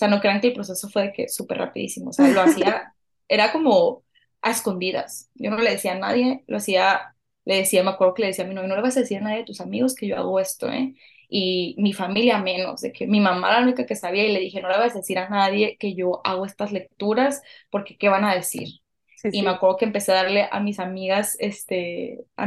sea, 0.00 0.08
no 0.08 0.20
crean 0.20 0.40
que 0.42 0.48
el 0.48 0.54
proceso 0.54 0.88
fue 0.90 1.04
de 1.04 1.12
que 1.14 1.28
súper 1.28 1.58
rapidísimo, 1.58 2.10
o 2.10 2.14
sea, 2.14 2.28
lo 2.28 2.42
hacía, 2.42 2.94
era 3.28 3.52
como 3.52 4.04
a 4.42 4.50
escondidas, 4.52 5.30
yo 5.36 5.50
no 5.50 5.58
le 5.58 5.70
decía 5.72 5.92
a 5.94 5.98
nadie, 5.98 6.44
lo 6.48 6.58
hacía, 6.58 7.16
le 7.46 7.56
decía, 7.58 7.84
me 7.84 7.90
acuerdo 7.90 8.14
que 8.14 8.22
le 8.22 8.28
decía 8.28 8.44
a 8.44 8.48
mi 8.48 8.54
novio, 8.54 8.68
no 8.68 8.76
le 8.76 8.82
vas 8.82 8.96
a 8.96 9.00
decir 9.00 9.18
a 9.18 9.22
nadie 9.22 9.38
de 9.38 9.44
tus 9.44 9.60
amigos 9.62 9.94
que 9.94 10.08
yo 10.08 10.16
hago 10.18 10.40
esto, 10.40 10.70
¿eh? 10.70 10.94
Y 11.28 11.76
mi 11.78 11.92
familia 11.92 12.38
menos, 12.42 12.80
de 12.82 12.92
que 12.92 13.06
mi 13.06 13.20
mamá 13.20 13.48
era 13.50 13.58
la 13.60 13.64
única 13.66 13.86
que 13.86 13.96
sabía 13.96 14.24
y 14.26 14.32
le 14.32 14.40
dije, 14.40 14.60
no 14.62 14.68
le 14.70 14.78
vas 14.78 14.94
a 14.94 14.98
decir 14.98 15.18
a 15.18 15.28
nadie 15.28 15.76
que 15.78 15.94
yo 15.94 16.20
hago 16.24 16.46
estas 16.46 16.72
lecturas, 16.72 17.42
porque 17.70 17.96
¿qué 17.98 18.08
van 18.08 18.24
a 18.24 18.34
decir? 18.34 18.80
Sí, 19.14 19.30
y 19.30 19.42
me 19.42 19.50
sí. 19.50 19.50
acuerdo 19.50 19.76
que 19.76 19.84
empecé 19.84 20.12
a 20.12 20.16
darle 20.16 20.48
a 20.50 20.60
mis 20.60 20.80
amigas, 20.80 21.36
este, 21.40 22.24
a, 22.36 22.44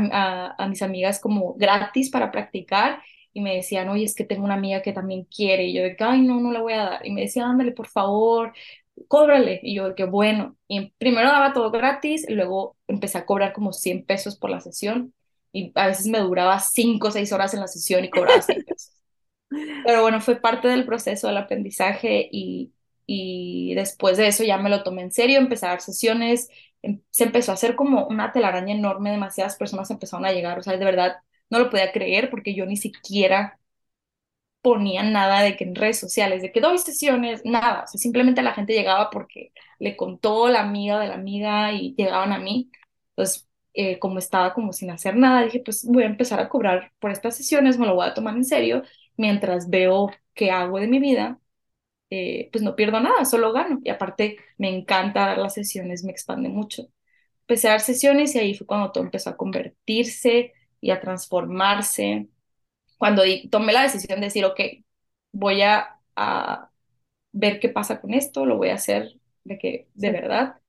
a, 0.57 0.63
a 0.63 0.67
mis 0.67 0.81
amigas 0.81 1.19
como 1.19 1.53
gratis 1.55 2.09
para 2.09 2.31
practicar 2.31 3.01
y 3.33 3.41
me 3.41 3.55
decían, 3.55 3.89
oye, 3.89 4.05
es 4.05 4.15
que 4.15 4.25
tengo 4.25 4.45
una 4.45 4.55
amiga 4.55 4.81
que 4.81 4.93
también 4.93 5.25
quiere 5.25 5.65
y 5.65 5.73
yo 5.73 5.83
de 5.83 5.95
que, 5.95 6.03
ay, 6.03 6.21
no, 6.21 6.39
no 6.39 6.51
le 6.51 6.61
voy 6.61 6.73
a 6.73 6.77
dar 6.85 7.05
y 7.07 7.11
me 7.11 7.21
decía, 7.21 7.45
ándale, 7.47 7.71
por 7.71 7.87
favor, 7.87 8.53
cóbrale 9.07 9.59
y 9.63 9.75
yo 9.75 9.89
de 9.89 9.95
que, 9.95 10.05
bueno, 10.05 10.57
y 10.67 10.91
primero 10.97 11.29
daba 11.29 11.53
todo 11.53 11.71
gratis 11.71 12.27
y 12.29 12.33
luego 12.33 12.77
empecé 12.87 13.17
a 13.19 13.25
cobrar 13.25 13.53
como 13.53 13.73
100 13.73 14.05
pesos 14.05 14.37
por 14.37 14.49
la 14.49 14.59
sesión 14.61 15.13
y 15.51 15.71
a 15.75 15.87
veces 15.87 16.07
me 16.07 16.19
duraba 16.19 16.59
5 16.59 17.07
o 17.09 17.11
6 17.11 17.31
horas 17.33 17.53
en 17.53 17.61
la 17.61 17.67
sesión 17.67 18.05
y 18.05 18.09
cobraba 18.11 18.41
100 18.41 18.63
pesos. 18.63 18.93
Pero 19.83 20.01
bueno, 20.01 20.21
fue 20.21 20.37
parte 20.37 20.67
del 20.67 20.85
proceso 20.85 21.27
del 21.27 21.37
aprendizaje 21.37 22.29
y, 22.31 22.73
y 23.05 23.73
después 23.75 24.17
de 24.17 24.27
eso 24.27 24.43
ya 24.43 24.57
me 24.57 24.69
lo 24.69 24.83
tomé 24.83 25.01
en 25.03 25.11
serio, 25.11 25.39
empecé 25.39 25.65
a 25.65 25.69
dar 25.69 25.81
sesiones, 25.81 26.49
em- 26.81 27.01
se 27.09 27.25
empezó 27.25 27.51
a 27.51 27.55
hacer 27.55 27.75
como 27.75 28.07
una 28.07 28.31
telaraña 28.31 28.73
enorme, 28.75 29.11
demasiadas 29.11 29.55
personas 29.57 29.89
empezaron 29.91 30.25
a 30.25 30.31
llegar, 30.31 30.59
o 30.59 30.63
sea, 30.63 30.77
de 30.77 30.85
verdad 30.85 31.17
no 31.49 31.59
lo 31.59 31.69
podía 31.69 31.91
creer 31.91 32.29
porque 32.29 32.55
yo 32.55 32.65
ni 32.65 32.77
siquiera 32.77 33.59
ponía 34.61 35.03
nada 35.03 35.41
de 35.41 35.57
que 35.57 35.65
en 35.65 35.75
redes 35.75 35.99
sociales, 35.99 36.41
de 36.41 36.51
que 36.51 36.61
doy 36.61 36.77
sesiones, 36.77 37.41
nada, 37.45 37.83
o 37.93 37.97
simplemente 37.97 38.41
la 38.41 38.53
gente 38.53 38.73
llegaba 38.73 39.09
porque 39.09 39.51
le 39.79 39.95
contó 39.97 40.47
la 40.49 40.61
amiga 40.61 40.99
de 40.99 41.07
la 41.09 41.15
amiga 41.15 41.73
y 41.73 41.95
llegaban 41.95 42.31
a 42.31 42.39
mí. 42.39 42.71
Entonces, 43.09 43.47
eh, 43.73 43.99
como 43.99 44.19
estaba 44.19 44.53
como 44.53 44.71
sin 44.73 44.89
hacer 44.91 45.15
nada, 45.17 45.43
dije, 45.43 45.59
pues 45.63 45.83
voy 45.85 46.03
a 46.03 46.05
empezar 46.07 46.39
a 46.39 46.47
cobrar 46.49 46.93
por 46.99 47.11
estas 47.11 47.35
sesiones, 47.35 47.77
me 47.77 47.85
lo 47.87 47.95
voy 47.95 48.07
a 48.07 48.13
tomar 48.13 48.35
en 48.35 48.45
serio, 48.45 48.83
mientras 49.17 49.69
veo 49.69 50.11
qué 50.33 50.51
hago 50.51 50.79
de 50.79 50.87
mi 50.87 50.99
vida, 50.99 51.39
eh, 52.09 52.49
pues 52.51 52.63
no 52.63 52.75
pierdo 52.75 52.99
nada, 52.99 53.25
solo 53.25 53.53
gano. 53.53 53.79
Y 53.83 53.89
aparte, 53.89 54.37
me 54.57 54.69
encanta 54.75 55.27
dar 55.27 55.37
las 55.39 55.53
sesiones, 55.55 56.03
me 56.03 56.11
expande 56.11 56.49
mucho. 56.49 56.87
Empecé 57.41 57.67
a 57.69 57.71
dar 57.71 57.81
sesiones 57.81 58.35
y 58.35 58.39
ahí 58.39 58.55
fue 58.55 58.67
cuando 58.67 58.91
todo 58.91 59.03
empezó 59.03 59.29
a 59.31 59.37
convertirse 59.37 60.53
y 60.83 60.91
a 60.91 61.01
transformarse. 61.01 62.29
Cuando 62.97 63.23
tomé 63.51 63.73
la 63.73 63.83
decisión 63.83 64.19
de 64.21 64.27
decir, 64.27 64.45
ok, 64.45 64.59
voy 65.31 65.61
a, 65.63 65.99
a 66.15 66.71
ver 67.33 67.59
qué 67.59 67.69
pasa 67.69 68.01
con 68.01 68.13
esto, 68.13 68.45
lo 68.45 68.57
voy 68.57 68.69
a 68.69 68.75
hacer 68.75 69.19
de 69.45 69.57
que 69.59 69.89
de 69.95 70.11
verdad. 70.11 70.61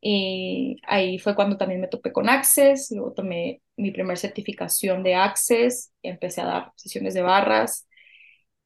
Y 0.00 0.80
ahí 0.86 1.18
fue 1.18 1.34
cuando 1.36 1.56
también 1.58 1.80
me 1.80 1.88
topé 1.88 2.12
con 2.12 2.28
Access, 2.30 2.90
luego 2.92 3.12
tomé 3.14 3.62
mi 3.76 3.90
primer 3.92 4.18
certificación 4.18 5.02
de 5.04 5.14
Access, 5.16 5.92
empecé 6.02 6.40
a 6.42 6.46
dar 6.46 6.72
sesiones 6.76 7.14
de 7.14 7.22
barras 7.22 7.88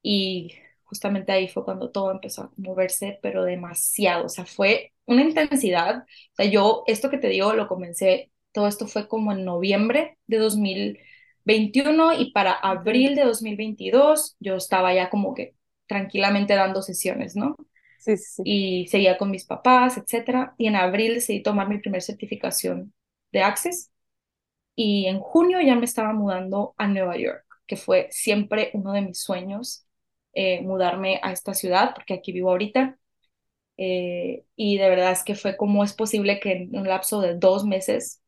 y 0.01 0.53
justamente 0.83 1.31
ahí 1.31 1.47
fue 1.47 1.63
cuando 1.65 1.91
todo 1.91 2.11
empezó 2.11 2.43
a 2.43 2.51
moverse, 2.57 3.19
pero 3.21 3.43
demasiado, 3.43 4.25
o 4.25 4.29
sea, 4.29 4.45
fue 4.45 4.93
una 5.05 5.21
intensidad. 5.23 5.99
O 6.33 6.35
sea, 6.35 6.45
yo 6.45 6.83
esto 6.87 7.09
que 7.09 7.17
te 7.17 7.27
digo 7.29 7.53
lo 7.53 7.67
comencé, 7.67 8.31
todo 8.55 8.67
esto 8.67 8.87
fue 8.87 9.07
como 9.09 9.33
en 9.33 9.45
noviembre 9.45 10.17
de 10.27 10.37
2021 10.39 12.13
y 12.13 12.31
para 12.31 12.53
abril 12.53 13.15
de 13.15 13.25
2022 13.25 14.37
yo 14.39 14.55
estaba 14.55 14.93
ya 14.95 15.09
como 15.11 15.35
que 15.35 15.55
tranquilamente 15.87 16.55
dando 16.55 16.81
sesiones, 16.81 17.35
¿no? 17.35 17.55
Sí, 17.97 18.17
sí. 18.17 18.43
Y 18.45 18.87
seguía 18.87 19.17
con 19.17 19.31
mis 19.31 19.45
papás, 19.45 19.97
etcétera. 19.97 20.55
Y 20.57 20.67
en 20.67 20.75
abril 20.77 21.15
decidí 21.15 21.43
tomar 21.43 21.69
mi 21.69 21.79
primer 21.79 22.01
certificación 22.01 22.93
de 23.31 23.43
Access. 23.43 23.91
Y 24.75 25.07
en 25.07 25.19
junio 25.19 25.61
ya 25.61 25.75
me 25.75 25.85
estaba 25.85 26.13
mudando 26.13 26.73
a 26.77 26.87
Nueva 26.87 27.17
York, 27.17 27.45
que 27.67 27.77
fue 27.77 28.07
siempre 28.11 28.71
uno 28.73 28.93
de 28.93 29.01
mis 29.01 29.21
sueños, 29.21 29.85
eh, 30.33 30.61
mudarme 30.61 31.19
a 31.23 31.31
esta 31.31 31.53
ciudad, 31.53 31.93
porque 31.95 32.13
aquí 32.15 32.31
vivo 32.33 32.49
ahorita. 32.51 32.97
Eh, 33.77 34.45
y 34.55 34.77
de 34.77 34.89
verdad 34.89 35.11
es 35.11 35.23
que 35.23 35.35
fue 35.35 35.57
como 35.57 35.83
es 35.83 35.93
posible 35.93 36.39
que 36.39 36.53
en 36.53 36.77
un 36.77 36.87
lapso 36.87 37.21
de 37.21 37.35
dos 37.35 37.65
meses 37.65 38.21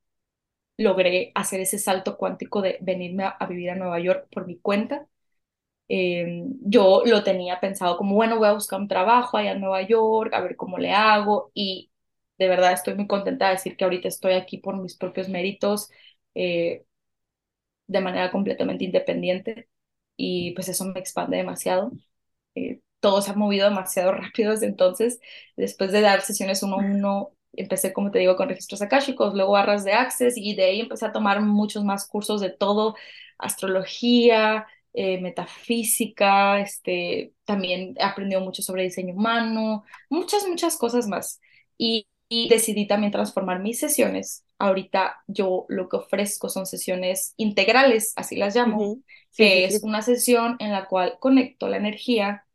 logré 0.78 1.32
hacer 1.36 1.62
ese 1.62 1.80
salto 1.80 2.18
cuántico 2.18 2.62
de 2.62 2.78
venirme 2.82 3.26
a, 3.26 3.46
vivir 3.48 3.72
a 3.72 3.76
Nueva 3.76 4.00
York 4.00 4.28
por 4.32 4.46
mi 4.48 4.58
cuenta 4.60 5.08
eh, 5.90 6.44
yo 6.62 7.04
lo 7.06 7.24
tenía 7.24 7.60
pensado 7.60 7.98
como, 7.98 8.16
bueno, 8.16 8.38
voy 8.38 8.48
a 8.48 8.54
buscar 8.54 8.80
un 8.80 8.88
trabajo 8.88 9.38
allá 9.38 9.54
en 9.54 9.62
Nueva 9.62 9.82
York, 9.84 10.34
a 10.34 10.42
ver 10.42 10.56
cómo 10.58 10.78
le 10.78 10.92
hago 10.92 11.52
y 11.54 11.92
de 12.38 12.48
verdad 12.50 12.74
estoy 12.74 12.96
muy 12.96 13.08
contenta 13.08 13.48
de 13.48 13.54
decir 13.54 13.78
que 13.78 13.86
ahorita 13.86 14.08
estoy 14.08 14.34
aquí 14.34 14.58
por 14.58 14.78
mis 14.82 14.98
propios 14.98 15.30
méritos, 15.30 15.90
eh, 16.36 16.86
de 17.88 18.02
manera 18.02 18.32
completamente 18.32 18.84
independiente 18.86 19.70
y 20.16 20.52
pues 20.54 20.68
eso 20.70 20.86
me 20.86 21.00
expande 21.00 21.38
demasiado. 21.38 21.92
Eh, 22.56 22.82
todo 23.00 23.22
se 23.22 23.32
ha 23.32 23.36
movido 23.36 23.70
demasiado 23.70 24.12
rápido 24.14 24.52
desde 24.52 24.68
entonces. 24.68 25.20
Después 25.58 25.92
de 25.92 26.02
dar 26.02 26.22
sesiones 26.22 26.64
uno 26.64 26.76
a 26.78 26.80
uno, 26.80 27.32
empecé, 27.58 27.94
como 27.94 28.12
te 28.12 28.20
digo, 28.20 28.36
con 28.36 28.50
registros 28.50 28.82
akáshicos, 28.82 29.34
luego 29.34 29.54
barras 29.54 29.84
de 29.84 29.94
Access 29.94 30.38
y 30.38 30.56
de 30.56 30.66
ahí 30.66 30.80
empecé 30.82 31.06
a 31.06 31.12
tomar 31.12 31.42
muchos 31.42 31.84
más 31.84 32.08
cursos 32.08 32.42
de 32.42 32.50
todo, 32.50 32.96
astrología, 33.38 34.68
eh, 34.94 35.20
metafísica, 35.22 36.60
este, 36.60 37.34
también 37.46 37.94
he 38.00 38.04
aprendido 38.04 38.42
mucho 38.42 38.64
sobre 38.64 38.84
diseño 38.84 39.14
humano, 39.14 39.84
muchas, 40.10 40.48
muchas 40.48 40.78
cosas 40.78 41.08
más. 41.08 41.40
Y, 41.78 42.08
decidí 42.50 42.88
también 42.88 43.12
transformar 43.14 43.62
mis 43.62 43.80
sesiones. 43.80 44.44
Ahorita 44.60 45.24
yo 45.28 45.66
lo 45.70 45.88
que 45.88 45.96
ofrezco 45.98 46.50
son 46.50 46.66
sesiones 46.66 47.34
integrales, 47.38 48.12
así 48.18 48.36
las 48.36 48.54
llamo, 48.54 48.98
que 49.36 49.64
es 49.64 49.82
una 49.84 50.02
sesión 50.02 50.58
en 50.60 50.74
la 50.74 50.88
cual 50.88 51.18
conecto 51.20 51.70
la 51.70 51.78
energía, 51.78 52.46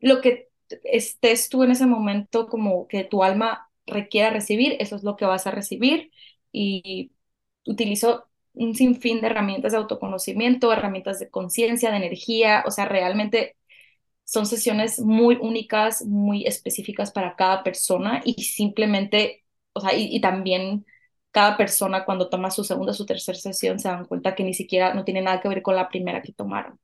lo 0.00 0.20
que 0.20 0.48
estés 0.84 1.48
tú 1.48 1.62
en 1.62 1.70
ese 1.72 1.86
momento 1.86 2.48
como 2.48 2.88
que 2.88 3.04
tu 3.04 3.22
alma 3.22 3.65
requiera 3.86 4.30
recibir, 4.30 4.76
eso 4.80 4.96
es 4.96 5.02
lo 5.04 5.16
que 5.16 5.24
vas 5.26 5.46
a 5.46 5.50
recibir 5.50 6.10
y 6.52 7.12
utilizo 7.66 8.26
un 8.54 8.74
sinfín 8.74 9.20
de 9.20 9.28
herramientas 9.28 9.72
de 9.72 9.78
autoconocimiento, 9.78 10.72
herramientas 10.72 11.18
de 11.20 11.30
conciencia, 11.30 11.90
de 11.90 11.98
energía, 11.98 12.64
o 12.66 12.70
sea, 12.70 12.86
realmente 12.86 13.56
son 14.24 14.46
sesiones 14.46 15.00
muy 15.00 15.36
únicas, 15.40 16.04
muy 16.04 16.46
específicas 16.46 17.12
para 17.12 17.36
cada 17.36 17.62
persona 17.62 18.22
y 18.24 18.42
simplemente, 18.44 19.44
o 19.72 19.80
sea, 19.80 19.94
y, 19.94 20.20
también 20.20 20.86
cada 21.30 21.56
persona 21.56 22.04
cuando 22.04 22.28
toma 22.30 22.50
su 22.50 22.64
segunda 22.64 22.92
su 22.94 23.06
tercera 23.06 23.38
sesión 23.38 23.78
se 23.78 23.88
dan 23.88 24.06
cuenta 24.06 24.34
que 24.34 24.44
ni 24.44 24.54
siquiera 24.54 24.94
no 24.94 25.04
tiene 25.04 25.22
nada 25.22 25.40
que 25.40 25.48
ver 25.48 25.62
con 25.62 25.76
la 25.76 25.88
primera 25.88 26.22
que 26.22 26.32
tomaron. 26.32 26.78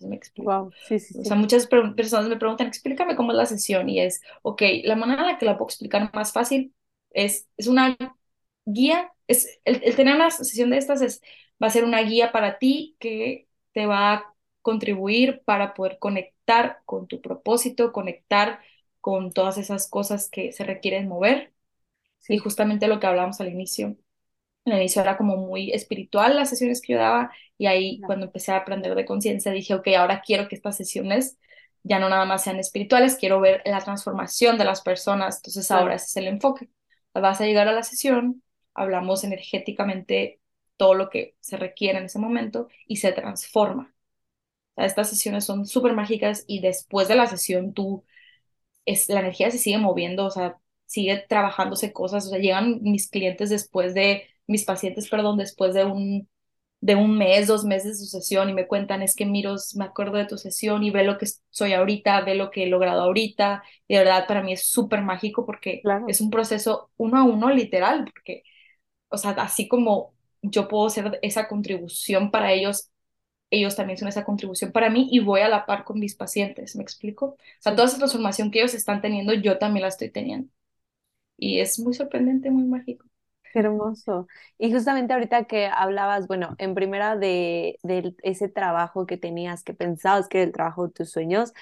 Me 0.00 0.16
explico? 0.16 0.50
Wow, 0.50 0.72
sí, 0.86 0.98
sí, 0.98 1.18
O 1.18 1.24
sea, 1.24 1.36
muchas 1.36 1.66
personas 1.66 2.28
me 2.28 2.36
preguntan, 2.36 2.66
explícame 2.66 3.16
cómo 3.16 3.32
es 3.32 3.38
la 3.38 3.46
sesión 3.46 3.88
y 3.88 4.00
es, 4.00 4.22
ok, 4.42 4.62
la 4.84 4.96
manera 4.96 5.22
en 5.22 5.28
la 5.28 5.38
que 5.38 5.46
la 5.46 5.56
puedo 5.56 5.68
explicar 5.68 6.10
más 6.14 6.32
fácil 6.32 6.74
es, 7.10 7.48
es 7.56 7.66
una 7.66 7.96
guía, 8.64 9.12
es, 9.28 9.60
el, 9.64 9.94
tener 9.96 10.16
una 10.16 10.30
sesión 10.30 10.70
de 10.70 10.78
estas 10.78 11.02
es, 11.02 11.20
va 11.62 11.68
a 11.68 11.70
ser 11.70 11.84
una 11.84 12.02
guía 12.02 12.32
para 12.32 12.58
ti 12.58 12.96
que 12.98 13.48
te 13.72 13.86
va 13.86 14.12
a 14.14 14.34
contribuir 14.62 15.42
para 15.44 15.74
poder 15.74 15.98
conectar 15.98 16.80
con 16.86 17.06
tu 17.06 17.20
propósito, 17.20 17.92
conectar 17.92 18.60
con 19.00 19.32
todas 19.32 19.58
esas 19.58 19.88
cosas 19.88 20.28
que 20.30 20.52
se 20.52 20.64
requieren 20.64 21.08
mover. 21.08 21.52
Y 22.28 22.38
justamente 22.38 22.88
lo 22.88 23.00
que 23.00 23.06
hablábamos 23.06 23.40
al 23.40 23.48
inicio, 23.48 23.96
al 24.64 24.72
inicio 24.78 25.02
era 25.02 25.16
como 25.16 25.36
muy 25.36 25.72
espiritual 25.72 26.36
las 26.36 26.50
sesiones 26.50 26.80
que 26.80 26.94
yo 26.94 26.98
daba 26.98 27.30
y 27.58 27.66
ahí 27.66 28.00
cuando 28.00 28.26
empecé 28.26 28.52
a 28.52 28.58
aprender 28.58 28.94
de 28.94 29.04
conciencia 29.04 29.52
dije, 29.52 29.74
ok, 29.74 29.88
ahora 29.98 30.22
quiero 30.24 30.48
que 30.48 30.54
estas 30.56 30.76
sesiones 30.76 31.38
ya 31.82 31.98
no 31.98 32.08
nada 32.08 32.24
más 32.24 32.44
sean 32.44 32.58
espirituales, 32.58 33.16
quiero 33.16 33.40
ver 33.40 33.62
la 33.66 33.80
transformación 33.80 34.56
de 34.58 34.64
las 34.64 34.80
personas, 34.80 35.36
entonces 35.36 35.70
ahora 35.70 35.96
ese 35.96 36.06
es 36.06 36.16
el 36.16 36.28
enfoque. 36.28 36.70
Vas 37.12 37.40
a 37.40 37.44
llegar 37.44 37.68
a 37.68 37.72
la 37.72 37.82
sesión 37.82 38.42
hablamos 38.74 39.24
energéticamente 39.24 40.40
todo 40.76 40.94
lo 40.94 41.10
que 41.10 41.36
se 41.40 41.56
requiere 41.56 41.98
en 41.98 42.06
ese 42.06 42.18
momento 42.18 42.68
y 42.86 42.96
se 42.96 43.12
transforma. 43.12 43.94
estas 44.76 45.10
sesiones 45.10 45.44
son 45.44 45.66
súper 45.66 45.94
mágicas 45.94 46.44
y 46.48 46.60
después 46.60 47.08
de 47.08 47.16
la 47.16 47.26
sesión 47.26 47.74
tú, 47.74 48.04
es, 48.86 49.08
la 49.08 49.20
energía 49.20 49.50
se 49.50 49.58
sigue 49.58 49.78
moviendo, 49.78 50.26
o 50.26 50.30
sea, 50.30 50.58
sigue 50.86 51.18
trabajándose 51.28 51.92
cosas, 51.92 52.26
o 52.26 52.30
sea, 52.30 52.38
llegan 52.40 52.80
mis 52.82 53.10
clientes 53.10 53.50
después 53.50 53.94
de, 53.94 54.28
mis 54.46 54.64
pacientes, 54.64 55.08
perdón, 55.08 55.38
después 55.38 55.74
de 55.74 55.84
un, 55.84 56.28
de 56.80 56.96
un 56.96 57.16
mes, 57.18 57.46
dos 57.46 57.64
meses 57.64 57.98
de 58.00 58.04
su 58.06 58.10
sesión 58.10 58.50
y 58.50 58.54
me 58.54 58.66
cuentan, 58.66 59.02
es 59.02 59.16
que 59.16 59.26
miros, 59.26 59.74
me 59.76 59.84
acuerdo 59.86 60.18
de 60.18 60.26
tu 60.26 60.38
sesión 60.38 60.84
y 60.84 60.90
ve 60.90 61.04
lo 61.04 61.18
que 61.18 61.26
soy 61.50 61.72
ahorita, 61.72 62.20
ve 62.22 62.34
lo 62.34 62.50
que 62.50 62.64
he 62.64 62.66
logrado 62.68 63.02
ahorita. 63.02 63.62
Y 63.88 63.94
de 63.94 64.00
verdad 64.04 64.26
para 64.28 64.42
mí 64.42 64.52
es 64.52 64.66
súper 64.66 65.02
mágico 65.02 65.46
porque 65.46 65.88
es 66.06 66.20
un 66.20 66.30
proceso 66.30 66.90
uno 66.96 67.18
a 67.18 67.24
uno 67.24 67.50
literal, 67.50 68.04
porque 68.12 68.42
o 69.08 69.16
sea, 69.18 69.30
así 69.32 69.68
como 69.68 70.14
yo 70.42 70.68
puedo 70.68 70.90
ser 70.90 71.18
esa 71.22 71.48
contribución 71.48 72.30
para 72.30 72.52
ellos, 72.52 72.90
ellos 73.50 73.76
también 73.76 73.98
son 73.98 74.08
esa 74.08 74.24
contribución 74.24 74.72
para 74.72 74.90
mí 74.90 75.08
y 75.12 75.20
voy 75.20 75.40
a 75.42 75.48
la 75.48 75.66
par 75.66 75.84
con 75.84 76.00
mis 76.00 76.16
pacientes, 76.16 76.76
¿me 76.76 76.82
explico? 76.82 77.26
O 77.26 77.38
sea, 77.60 77.74
toda 77.76 77.88
esa 77.88 77.98
transformación 77.98 78.50
que 78.50 78.60
ellos 78.60 78.74
están 78.74 79.00
teniendo, 79.02 79.34
yo 79.34 79.58
también 79.58 79.82
la 79.82 79.88
estoy 79.88 80.10
teniendo. 80.10 80.50
Y 81.38 81.60
es 81.60 81.78
muy 81.80 81.94
sorprendente, 81.94 82.50
muy 82.50 82.64
mágico. 82.64 83.06
Hermoso. 83.54 84.26
Y 84.58 84.72
justamente 84.72 85.12
ahorita 85.14 85.44
que 85.44 85.66
hablabas, 85.66 86.26
bueno, 86.26 86.54
en 86.58 86.74
primera 86.74 87.16
de, 87.16 87.78
de, 87.82 88.14
ese 88.22 88.48
trabajo 88.48 89.06
que 89.06 89.16
tenías, 89.16 89.62
que 89.64 89.74
pensabas 89.74 90.28
que 90.28 90.38
era 90.38 90.46
el 90.46 90.52
trabajo 90.52 90.86
de 90.88 90.92
tus 90.94 91.10
sueños, 91.10 91.52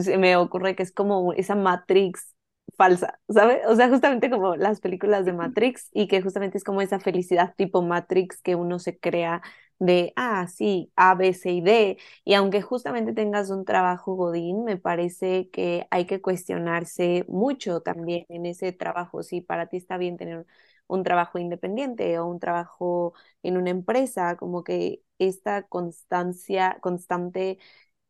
se 0.00 0.18
me 0.18 0.36
ocurre 0.36 0.74
que 0.76 0.82
es 0.82 0.92
como 0.92 1.32
esa 1.34 1.54
matrix 1.54 2.34
falsa, 2.76 3.20
¿sabes? 3.28 3.60
O 3.68 3.76
sea, 3.76 3.88
justamente 3.88 4.30
como 4.30 4.56
las 4.56 4.80
películas 4.80 5.24
de 5.24 5.32
Matrix 5.32 5.88
y 5.92 6.08
que 6.08 6.22
justamente 6.22 6.58
es 6.58 6.64
como 6.64 6.80
esa 6.82 6.98
felicidad 6.98 7.54
tipo 7.56 7.82
Matrix 7.82 8.40
que 8.42 8.54
uno 8.56 8.78
se 8.78 8.98
crea 8.98 9.42
de, 9.78 10.12
ah, 10.16 10.46
sí, 10.48 10.90
A, 10.96 11.14
B, 11.14 11.34
C 11.34 11.52
y 11.52 11.60
D. 11.60 11.98
Y 12.24 12.34
aunque 12.34 12.62
justamente 12.62 13.12
tengas 13.12 13.50
un 13.50 13.64
trabajo 13.64 14.14
godín, 14.14 14.64
me 14.64 14.76
parece 14.76 15.50
que 15.50 15.86
hay 15.90 16.06
que 16.06 16.20
cuestionarse 16.20 17.24
mucho 17.28 17.80
también 17.80 18.24
en 18.28 18.46
ese 18.46 18.72
trabajo. 18.72 19.22
Si 19.22 19.40
para 19.40 19.66
ti 19.68 19.76
está 19.76 19.96
bien 19.98 20.16
tener 20.16 20.46
un 20.86 21.02
trabajo 21.04 21.38
independiente 21.38 22.18
o 22.18 22.26
un 22.26 22.40
trabajo 22.40 23.14
en 23.42 23.56
una 23.56 23.70
empresa, 23.70 24.36
como 24.36 24.64
que 24.64 25.02
esta 25.18 25.62
constancia, 25.64 26.78
constante 26.80 27.58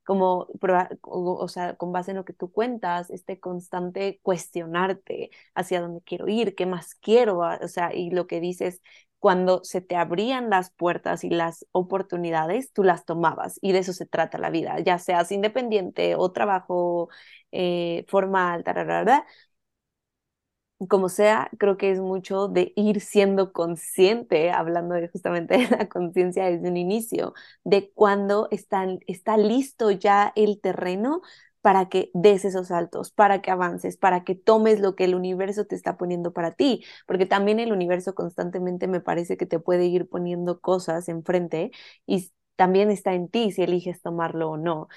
como, 0.05 0.49
o 1.03 1.49
sea, 1.49 1.77
con 1.77 1.93
base 1.93 2.11
en 2.11 2.19
lo 2.19 2.25
que 2.27 2.35
tú 2.35 2.53
cuentas, 2.53 3.09
este 3.11 3.41
constante 3.41 4.21
cuestionarte 4.23 5.31
hacia 5.55 5.81
dónde 5.81 6.03
quiero 6.03 6.29
ir, 6.29 6.55
qué 6.55 6.67
más 6.67 6.95
quiero, 6.95 7.39
o 7.39 7.69
sea, 7.69 7.95
y 7.95 8.11
lo 8.11 8.27
que 8.27 8.41
dices, 8.41 8.83
cuando 9.19 9.65
se 9.65 9.81
te 9.81 9.97
abrían 9.97 10.51
las 10.51 10.71
puertas 10.71 11.25
y 11.25 11.31
las 11.31 11.67
oportunidades, 11.73 12.71
tú 12.73 12.83
las 12.85 13.07
tomabas 13.07 13.59
y 13.63 13.73
de 13.73 13.79
eso 13.79 13.95
se 13.95 14.05
trata 14.07 14.37
la 14.39 14.51
vida, 14.51 14.79
ya 14.81 14.99
seas 14.99 15.33
independiente 15.33 16.15
o 16.17 16.31
trabajo 16.33 17.09
eh, 17.53 18.05
formal, 18.09 18.63
tararara, 18.65 19.27
como 20.89 21.09
sea, 21.09 21.51
creo 21.59 21.77
que 21.77 21.91
es 21.93 22.01
mucho 22.01 22.49
de 22.49 22.73
ir 22.77 23.01
siendo 23.01 23.53
consciente, 23.53 24.51
hablando 24.51 24.95
de 24.95 25.09
justamente 25.09 25.57
de 25.59 25.69
la 25.77 25.89
conciencia 25.89 26.45
desde 26.47 26.69
un 26.69 26.77
inicio, 26.77 27.35
de 27.65 27.91
cuando 27.95 28.49
está, 28.51 28.87
está 29.07 29.37
listo 29.37 29.91
ya 29.91 30.33
el 30.37 30.61
terreno 30.61 31.23
para 31.63 31.89
que 31.89 32.11
des 32.13 32.45
esos 32.45 32.69
saltos, 32.69 33.11
para 33.11 33.41
que 33.41 33.51
avances, 33.51 33.97
para 33.97 34.23
que 34.25 34.35
tomes 34.35 34.81
lo 34.81 34.95
que 34.97 35.05
el 35.05 35.15
universo 35.15 35.65
te 35.67 35.75
está 35.77 35.97
poniendo 35.97 36.33
para 36.35 36.53
ti, 36.53 36.85
porque 37.07 37.25
también 37.27 37.59
el 37.61 37.73
universo 37.73 38.15
constantemente 38.15 38.87
me 38.87 39.01
parece 39.01 39.37
que 39.39 39.47
te 39.47 39.59
puede 39.59 39.87
ir 39.87 40.07
poniendo 40.09 40.61
cosas 40.61 41.09
enfrente 41.09 41.71
y 42.07 42.31
también 42.57 42.91
está 42.91 43.15
en 43.15 43.29
ti 43.29 43.51
si 43.51 43.63
eliges 43.63 44.03
tomarlo 44.03 44.51
o 44.51 44.57
no. 44.59 44.89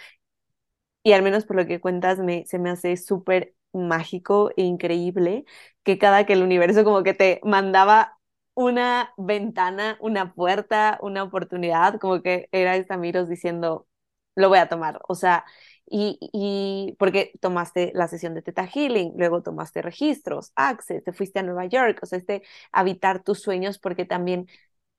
Y 1.03 1.13
al 1.13 1.23
menos 1.23 1.45
por 1.45 1.55
lo 1.55 1.65
que 1.65 1.79
cuentas, 1.79 2.19
me, 2.19 2.45
se 2.45 2.59
me 2.59 2.69
hace 2.69 2.97
súper 2.97 3.55
mágico 3.73 4.51
e 4.57 4.63
increíble 4.63 5.45
que 5.83 5.97
cada 5.97 6.25
que 6.25 6.33
el 6.33 6.43
universo 6.43 6.83
como 6.83 7.03
que 7.03 7.13
te 7.13 7.39
mandaba 7.43 8.17
una 8.53 9.13
ventana, 9.17 9.97
una 10.01 10.33
puerta, 10.33 10.97
una 11.01 11.23
oportunidad, 11.23 11.99
como 11.99 12.21
que 12.21 12.49
era 12.51 12.75
Estamiros 12.75 13.29
diciendo, 13.29 13.87
lo 14.35 14.49
voy 14.49 14.57
a 14.59 14.67
tomar. 14.69 14.99
O 15.07 15.15
sea, 15.15 15.45
y, 15.85 16.17
y, 16.33 16.95
porque 16.99 17.31
tomaste 17.41 17.91
la 17.95 18.07
sesión 18.07 18.33
de 18.33 18.41
Teta 18.41 18.65
Healing, 18.67 19.13
luego 19.17 19.41
tomaste 19.43 19.81
registros, 19.81 20.51
Access, 20.55 21.03
te 21.03 21.13
fuiste 21.13 21.39
a 21.39 21.43
Nueva 21.43 21.65
York, 21.65 21.99
o 22.03 22.05
sea, 22.05 22.17
este 22.19 22.43
habitar 22.71 23.23
tus 23.23 23.41
sueños 23.41 23.79
porque 23.79 24.05
también 24.05 24.47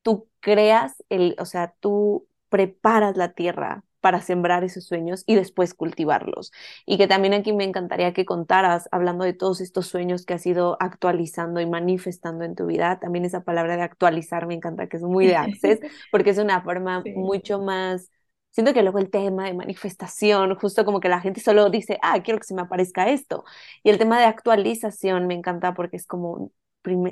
tú 0.03 0.29
creas 0.41 1.03
el, 1.09 1.37
o 1.39 1.45
sea, 1.47 1.75
tú 1.81 2.29
preparas 2.49 3.17
la 3.17 3.33
tierra 3.33 3.85
para 4.01 4.21
sembrar 4.21 4.65
esos 4.65 4.85
sueños 4.85 5.25
y 5.27 5.35
después 5.35 5.75
cultivarlos. 5.75 6.53
Y 6.87 6.99
que 6.99 7.07
también 7.07 7.35
aquí 7.35 7.53
me 7.53 7.65
encantaría 7.65 8.13
que 8.13 8.25
contaras, 8.25 8.89
hablando 8.93 9.25
de 9.25 9.33
todos 9.33 9.61
estos 9.61 9.87
sueños 9.87 10.25
que 10.25 10.35
has 10.35 10.47
ido 10.47 10.77
actualizando 10.81 11.61
y 11.61 11.67
manifestando 11.67 12.45
en 12.45 12.55
tu 12.55 12.67
vida, 12.67 12.99
también 13.01 13.25
esa 13.25 13.43
palabra 13.43 13.77
de 13.77 13.83
actualizar 13.83 14.47
me 14.47 14.55
encanta, 14.55 14.89
que 14.89 14.97
es 14.97 15.03
muy 15.03 15.27
de 15.27 15.37
access, 15.37 15.81
porque 16.11 16.31
es 16.31 16.39
una 16.39 16.63
forma 16.63 17.07
mucho 17.15 17.61
más... 17.61 18.11
Siento 18.51 18.73
que 18.75 18.83
luego 18.83 18.99
el 18.99 19.11
tema 19.11 19.45
de 19.47 19.55
manifestación, 19.55 20.55
justo 20.57 20.85
como 20.85 21.01
que 21.01 21.09
la 21.09 21.21
gente 21.21 21.41
solo 21.41 21.71
dice, 21.71 21.99
ah, 22.03 22.21
quiero 22.23 22.41
que 22.41 22.47
se 22.47 22.55
me 22.55 22.63
aparezca 22.63 23.09
esto. 23.11 23.45
Y 23.85 23.91
el 23.91 23.99
tema 23.99 24.19
de 24.19 24.25
actualización 24.27 25.27
me 25.27 25.35
encanta 25.35 25.75
porque 25.75 25.97
es 25.97 26.07
como, 26.07 26.51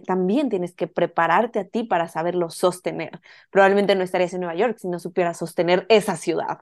también 0.07 0.49
tienes 0.49 0.75
que 0.75 0.87
prepararte 0.87 1.59
a 1.61 1.69
ti 1.69 1.85
para 1.85 2.09
saberlo 2.09 2.51
sostener. 2.51 3.21
Probablemente 3.51 3.95
no 3.95 4.03
estarías 4.03 4.33
en 4.35 4.41
Nueva 4.41 4.57
York 4.57 4.79
si 4.79 4.89
no 4.89 4.99
supieras 4.99 5.39
sostener 5.39 5.87
esa 5.89 6.17
ciudad, 6.17 6.61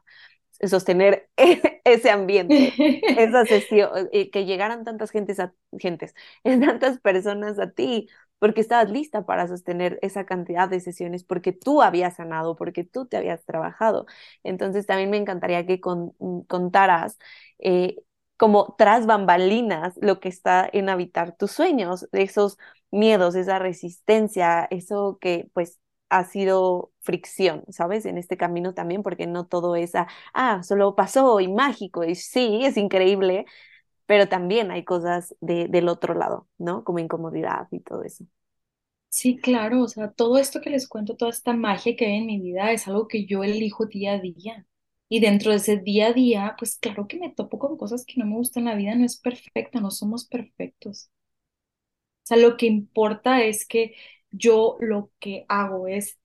sostener 0.62 1.28
ese 1.84 2.10
ambiente, 2.10 2.74
esa 3.18 3.46
sesión, 3.46 4.08
eh, 4.12 4.30
que 4.30 4.44
llegaran 4.46 4.84
tantas 4.84 5.10
gentes, 5.10 5.40
a, 5.40 5.54
gentes, 5.78 6.14
tantas 6.44 7.00
personas 7.00 7.58
a 7.58 7.70
ti, 7.70 8.08
porque 8.38 8.60
estabas 8.60 8.90
lista 8.90 9.24
para 9.24 9.48
sostener 9.48 9.98
esa 10.02 10.26
cantidad 10.26 10.68
de 10.68 10.80
sesiones, 10.80 11.24
porque 11.24 11.52
tú 11.52 11.82
habías 11.82 12.16
sanado, 12.16 12.56
porque 12.56 12.84
tú 12.84 13.06
te 13.06 13.16
habías 13.16 13.44
trabajado. 13.44 14.06
Entonces 14.42 14.86
también 14.86 15.10
me 15.10 15.16
encantaría 15.16 15.64
que 15.66 15.80
mm, 16.18 16.40
contaras 16.42 17.18
eh, 17.58 17.96
como 18.36 18.74
tras 18.78 19.06
bambalinas 19.06 19.94
lo 20.00 20.20
que 20.20 20.28
está 20.28 20.68
en 20.72 20.88
habitar 20.88 21.36
tus 21.36 21.52
sueños, 21.52 22.08
esos 22.12 22.58
miedos, 22.90 23.34
esa 23.34 23.58
resistencia, 23.58 24.66
eso 24.70 25.18
que 25.20 25.50
pues 25.54 25.80
ha 26.10 26.24
sido 26.24 26.92
fricción, 27.00 27.64
¿sabes? 27.70 28.06
En 28.06 28.18
este 28.18 28.36
camino 28.36 28.74
también, 28.74 29.02
porque 29.02 29.26
no 29.26 29.46
todo 29.46 29.76
es, 29.76 29.92
ah, 30.34 30.62
solo 30.62 30.94
pasó 30.94 31.40
y 31.40 31.48
mágico, 31.48 32.04
y 32.04 32.14
sí, 32.14 32.60
es 32.64 32.76
increíble, 32.76 33.46
pero 34.06 34.28
también 34.28 34.70
hay 34.70 34.84
cosas 34.84 35.34
de, 35.40 35.68
del 35.68 35.88
otro 35.88 36.14
lado, 36.14 36.48
¿no? 36.58 36.84
Como 36.84 36.98
incomodidad 37.00 37.68
y 37.72 37.80
todo 37.80 38.04
eso. 38.04 38.24
Sí, 39.08 39.38
claro, 39.38 39.82
o 39.82 39.88
sea, 39.88 40.10
todo 40.12 40.36
esto 40.36 40.60
que 40.60 40.68
les 40.68 40.86
cuento, 40.88 41.16
toda 41.16 41.30
esta 41.30 41.54
magia 41.54 41.96
que 41.96 42.04
hay 42.04 42.16
en 42.18 42.26
mi 42.26 42.38
vida 42.40 42.70
es 42.72 42.86
algo 42.86 43.08
que 43.08 43.24
yo 43.24 43.42
elijo 43.42 43.86
día 43.86 44.12
a 44.12 44.18
día. 44.20 44.66
Y 45.08 45.20
dentro 45.20 45.50
de 45.50 45.58
ese 45.58 45.78
día 45.78 46.08
a 46.08 46.12
día, 46.12 46.56
pues 46.58 46.76
claro 46.78 47.06
que 47.08 47.18
me 47.18 47.30
topo 47.32 47.58
con 47.58 47.76
cosas 47.78 48.04
que 48.06 48.14
no 48.20 48.26
me 48.26 48.36
gustan, 48.36 48.66
la 48.66 48.74
vida 48.74 48.94
no 48.94 49.04
es 49.06 49.18
perfecta, 49.18 49.80
no 49.80 49.90
somos 49.90 50.26
perfectos. 50.26 51.10
O 52.24 52.26
sea, 52.26 52.36
lo 52.38 52.56
que 52.56 52.66
importa 52.66 53.42
es 53.44 53.66
que 53.66 53.94
yo 54.30 54.76
lo 54.80 55.10
que 55.20 55.44
hago 55.48 55.88
es 55.88 56.18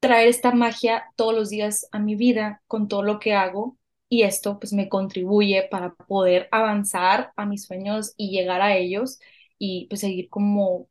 traer 0.00 0.28
esta 0.28 0.52
magia 0.52 1.04
todos 1.16 1.34
los 1.34 1.50
días 1.50 1.88
a 1.92 1.98
mi 1.98 2.16
vida 2.16 2.62
con 2.66 2.88
todo 2.88 3.02
lo 3.02 3.18
que 3.18 3.34
hago 3.34 3.78
y 4.08 4.22
esto 4.22 4.58
pues 4.58 4.72
me 4.72 4.88
contribuye 4.88 5.68
para 5.70 5.94
poder 5.94 6.48
avanzar 6.52 7.32
a 7.36 7.46
mis 7.46 7.66
sueños 7.66 8.14
y 8.16 8.30
llegar 8.30 8.60
a 8.62 8.76
ellos 8.76 9.20
y 9.58 9.86
pues 9.88 10.00
seguir 10.02 10.28
como 10.30 10.88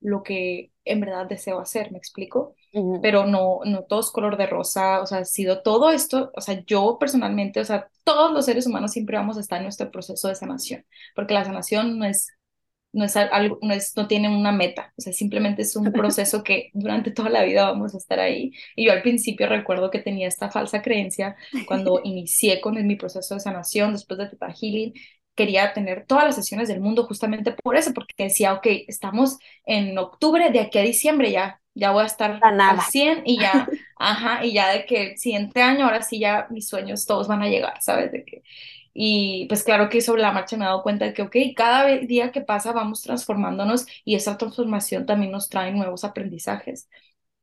lo 0.00 0.22
que 0.22 0.72
en 0.84 1.00
verdad 1.00 1.26
deseo 1.28 1.60
hacer, 1.60 1.92
¿me 1.92 1.98
explico? 1.98 2.54
Pero 3.02 3.26
no, 3.26 3.60
no 3.64 3.82
todo 3.84 4.00
es 4.00 4.10
color 4.10 4.36
de 4.36 4.46
rosa, 4.46 5.00
o 5.00 5.06
sea, 5.06 5.18
ha 5.18 5.24
sido 5.24 5.62
todo 5.62 5.90
esto, 5.90 6.30
o 6.34 6.40
sea, 6.40 6.62
yo 6.66 6.98
personalmente, 6.98 7.60
o 7.60 7.64
sea, 7.64 7.88
todos 8.04 8.32
los 8.32 8.44
seres 8.46 8.66
humanos 8.66 8.92
siempre 8.92 9.16
vamos 9.16 9.36
a 9.36 9.40
estar 9.40 9.58
en 9.58 9.64
nuestro 9.64 9.90
proceso 9.90 10.28
de 10.28 10.34
sanación, 10.36 10.84
porque 11.14 11.34
la 11.34 11.44
sanación 11.44 11.98
no 11.98 12.04
es 12.06 12.28
no 12.92 13.04
es 13.04 13.16
algo, 13.16 13.58
no 13.62 13.72
es, 13.72 13.96
no 13.96 14.08
tiene 14.08 14.28
una 14.36 14.52
meta, 14.52 14.92
o 14.98 15.00
sea, 15.00 15.12
simplemente 15.12 15.62
es 15.62 15.76
un 15.76 15.92
proceso 15.92 16.42
que 16.42 16.70
durante 16.74 17.10
toda 17.12 17.30
la 17.30 17.44
vida 17.44 17.70
vamos 17.70 17.94
a 17.94 17.98
estar 17.98 18.18
ahí. 18.20 18.52
Y 18.76 18.86
yo 18.86 18.92
al 18.92 19.02
principio 19.02 19.48
recuerdo 19.48 19.90
que 19.90 20.00
tenía 20.00 20.28
esta 20.28 20.50
falsa 20.50 20.82
creencia 20.82 21.36
cuando 21.66 22.00
inicié 22.04 22.60
con 22.60 22.74
mi 22.86 22.96
proceso 22.96 23.34
de 23.34 23.40
sanación 23.40 23.92
después 23.92 24.18
de 24.18 24.28
Teta 24.28 24.52
Healing, 24.52 24.94
quería 25.40 25.72
tener 25.72 26.04
todas 26.06 26.24
las 26.24 26.34
sesiones 26.34 26.68
del 26.68 26.80
mundo 26.80 27.06
justamente 27.06 27.52
por 27.52 27.76
eso, 27.76 27.94
porque 27.94 28.24
decía, 28.24 28.52
ok, 28.52 28.66
estamos 28.88 29.38
en 29.64 29.96
octubre, 29.96 30.50
de 30.50 30.60
aquí 30.60 30.78
a 30.78 30.82
diciembre 30.82 31.30
ya, 31.32 31.62
ya 31.74 31.92
voy 31.92 32.02
a 32.02 32.06
estar 32.06 32.38
al 32.42 32.80
100 32.82 33.22
y 33.24 33.40
ya, 33.40 33.66
ajá, 33.98 34.44
y 34.44 34.52
ya 34.52 34.68
de 34.70 34.84
que 34.84 35.12
el 35.12 35.18
siguiente 35.18 35.62
año, 35.62 35.86
ahora 35.86 36.02
sí 36.02 36.18
ya 36.18 36.46
mis 36.50 36.68
sueños 36.68 37.06
todos 37.06 37.26
van 37.26 37.42
a 37.42 37.48
llegar, 37.48 37.80
¿sabes? 37.80 38.12
De 38.12 38.24
que 38.24 38.42
y 38.92 39.46
pues 39.48 39.62
claro 39.62 39.88
que 39.88 40.00
sobre 40.00 40.22
la 40.22 40.32
marcha 40.32 40.56
me 40.56 40.64
he 40.64 40.68
dado 40.68 40.82
cuenta 40.82 41.04
de 41.06 41.14
que, 41.14 41.22
ok, 41.22 41.36
cada 41.56 41.86
día 41.86 42.32
que 42.32 42.40
pasa 42.40 42.72
vamos 42.72 43.02
transformándonos 43.02 43.86
y 44.04 44.16
esa 44.16 44.36
transformación 44.36 45.06
también 45.06 45.32
nos 45.32 45.48
trae 45.48 45.72
nuevos 45.72 46.04
aprendizajes. 46.04 46.88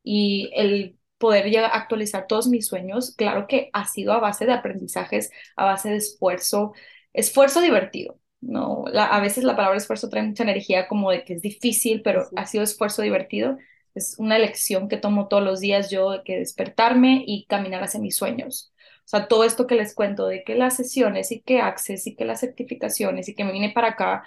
Y 0.04 0.52
el 0.56 0.98
poder 1.18 1.46
llegar 1.50 1.72
a 1.72 1.78
actualizar 1.78 2.28
todos 2.28 2.48
mis 2.48 2.68
sueños, 2.68 3.16
claro 3.16 3.48
que 3.48 3.70
ha 3.74 3.86
sido 3.88 4.14
a 4.14 4.20
base 4.20 4.46
de 4.46 4.54
aprendizajes, 4.54 5.32
a 5.56 5.66
base 5.66 5.90
de 5.90 5.98
esfuerzo, 5.98 6.74
esfuerzo 7.14 7.62
divertido. 7.62 8.20
No, 8.40 8.86
a 8.96 9.20
veces 9.20 9.44
la 9.44 9.56
palabra 9.56 9.78
esfuerzo 9.78 10.10
trae 10.10 10.24
mucha 10.24 10.44
energía 10.44 10.88
como 10.88 11.12
de 11.12 11.24
que 11.26 11.34
es 11.34 11.42
difícil, 11.42 12.02
pero 12.04 12.28
ha 12.36 12.46
sido 12.46 12.64
esfuerzo 12.64 13.02
divertido. 13.02 13.58
Es 13.96 14.16
una 14.20 14.38
elección 14.38 14.88
que 14.90 14.98
tomo 14.98 15.28
todos 15.28 15.44
los 15.44 15.60
días 15.60 15.90
yo 15.90 16.12
de 16.12 16.24
que 16.24 16.38
despertarme 16.38 17.24
y 17.26 17.46
caminar 17.48 17.84
hacia 17.84 18.00
mis 18.00 18.16
sueños. 18.16 18.72
O 19.06 19.10
sea, 19.10 19.28
todo 19.28 19.44
esto 19.44 19.66
que 19.68 19.76
les 19.76 19.96
cuento 19.96 20.28
de 20.28 20.44
que 20.44 20.56
las 20.56 20.76
sesiones 20.76 21.32
y 21.32 21.42
que 21.42 21.60
Access 21.62 22.06
y 22.08 22.16
que 22.16 22.26
las 22.26 22.42
certificaciones 22.42 23.28
y 23.30 23.36
que 23.36 23.44
me 23.44 23.54
vine 23.54 23.72
para 23.72 23.90
acá 23.90 24.24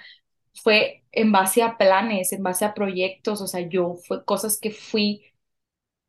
fue 0.63 1.05
en 1.13 1.33
base 1.33 1.63
a 1.63 1.77
planes, 1.79 2.33
en 2.33 2.43
base 2.43 2.65
a 2.65 2.75
proyectos, 2.75 3.41
o 3.41 3.47
sea, 3.47 3.61
yo 3.69 3.95
fue 4.07 4.25
cosas 4.25 4.59
que 4.61 4.71
fui 4.73 5.23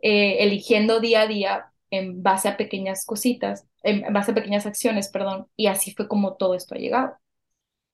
eh, 0.01 0.37
eligiendo 0.43 0.99
día 0.99 1.21
a 1.21 1.27
día 1.27 1.73
en 1.91 2.23
base 2.23 2.47
a 2.49 2.57
pequeñas 2.57 3.05
cositas, 3.05 3.67
en 3.83 4.11
base 4.13 4.31
a 4.31 4.35
pequeñas 4.35 4.65
acciones, 4.65 5.09
perdón, 5.09 5.47
y 5.55 5.67
así 5.67 5.93
fue 5.93 6.07
como 6.07 6.35
todo 6.35 6.55
esto 6.55 6.75
ha 6.75 6.77
llegado. 6.79 7.17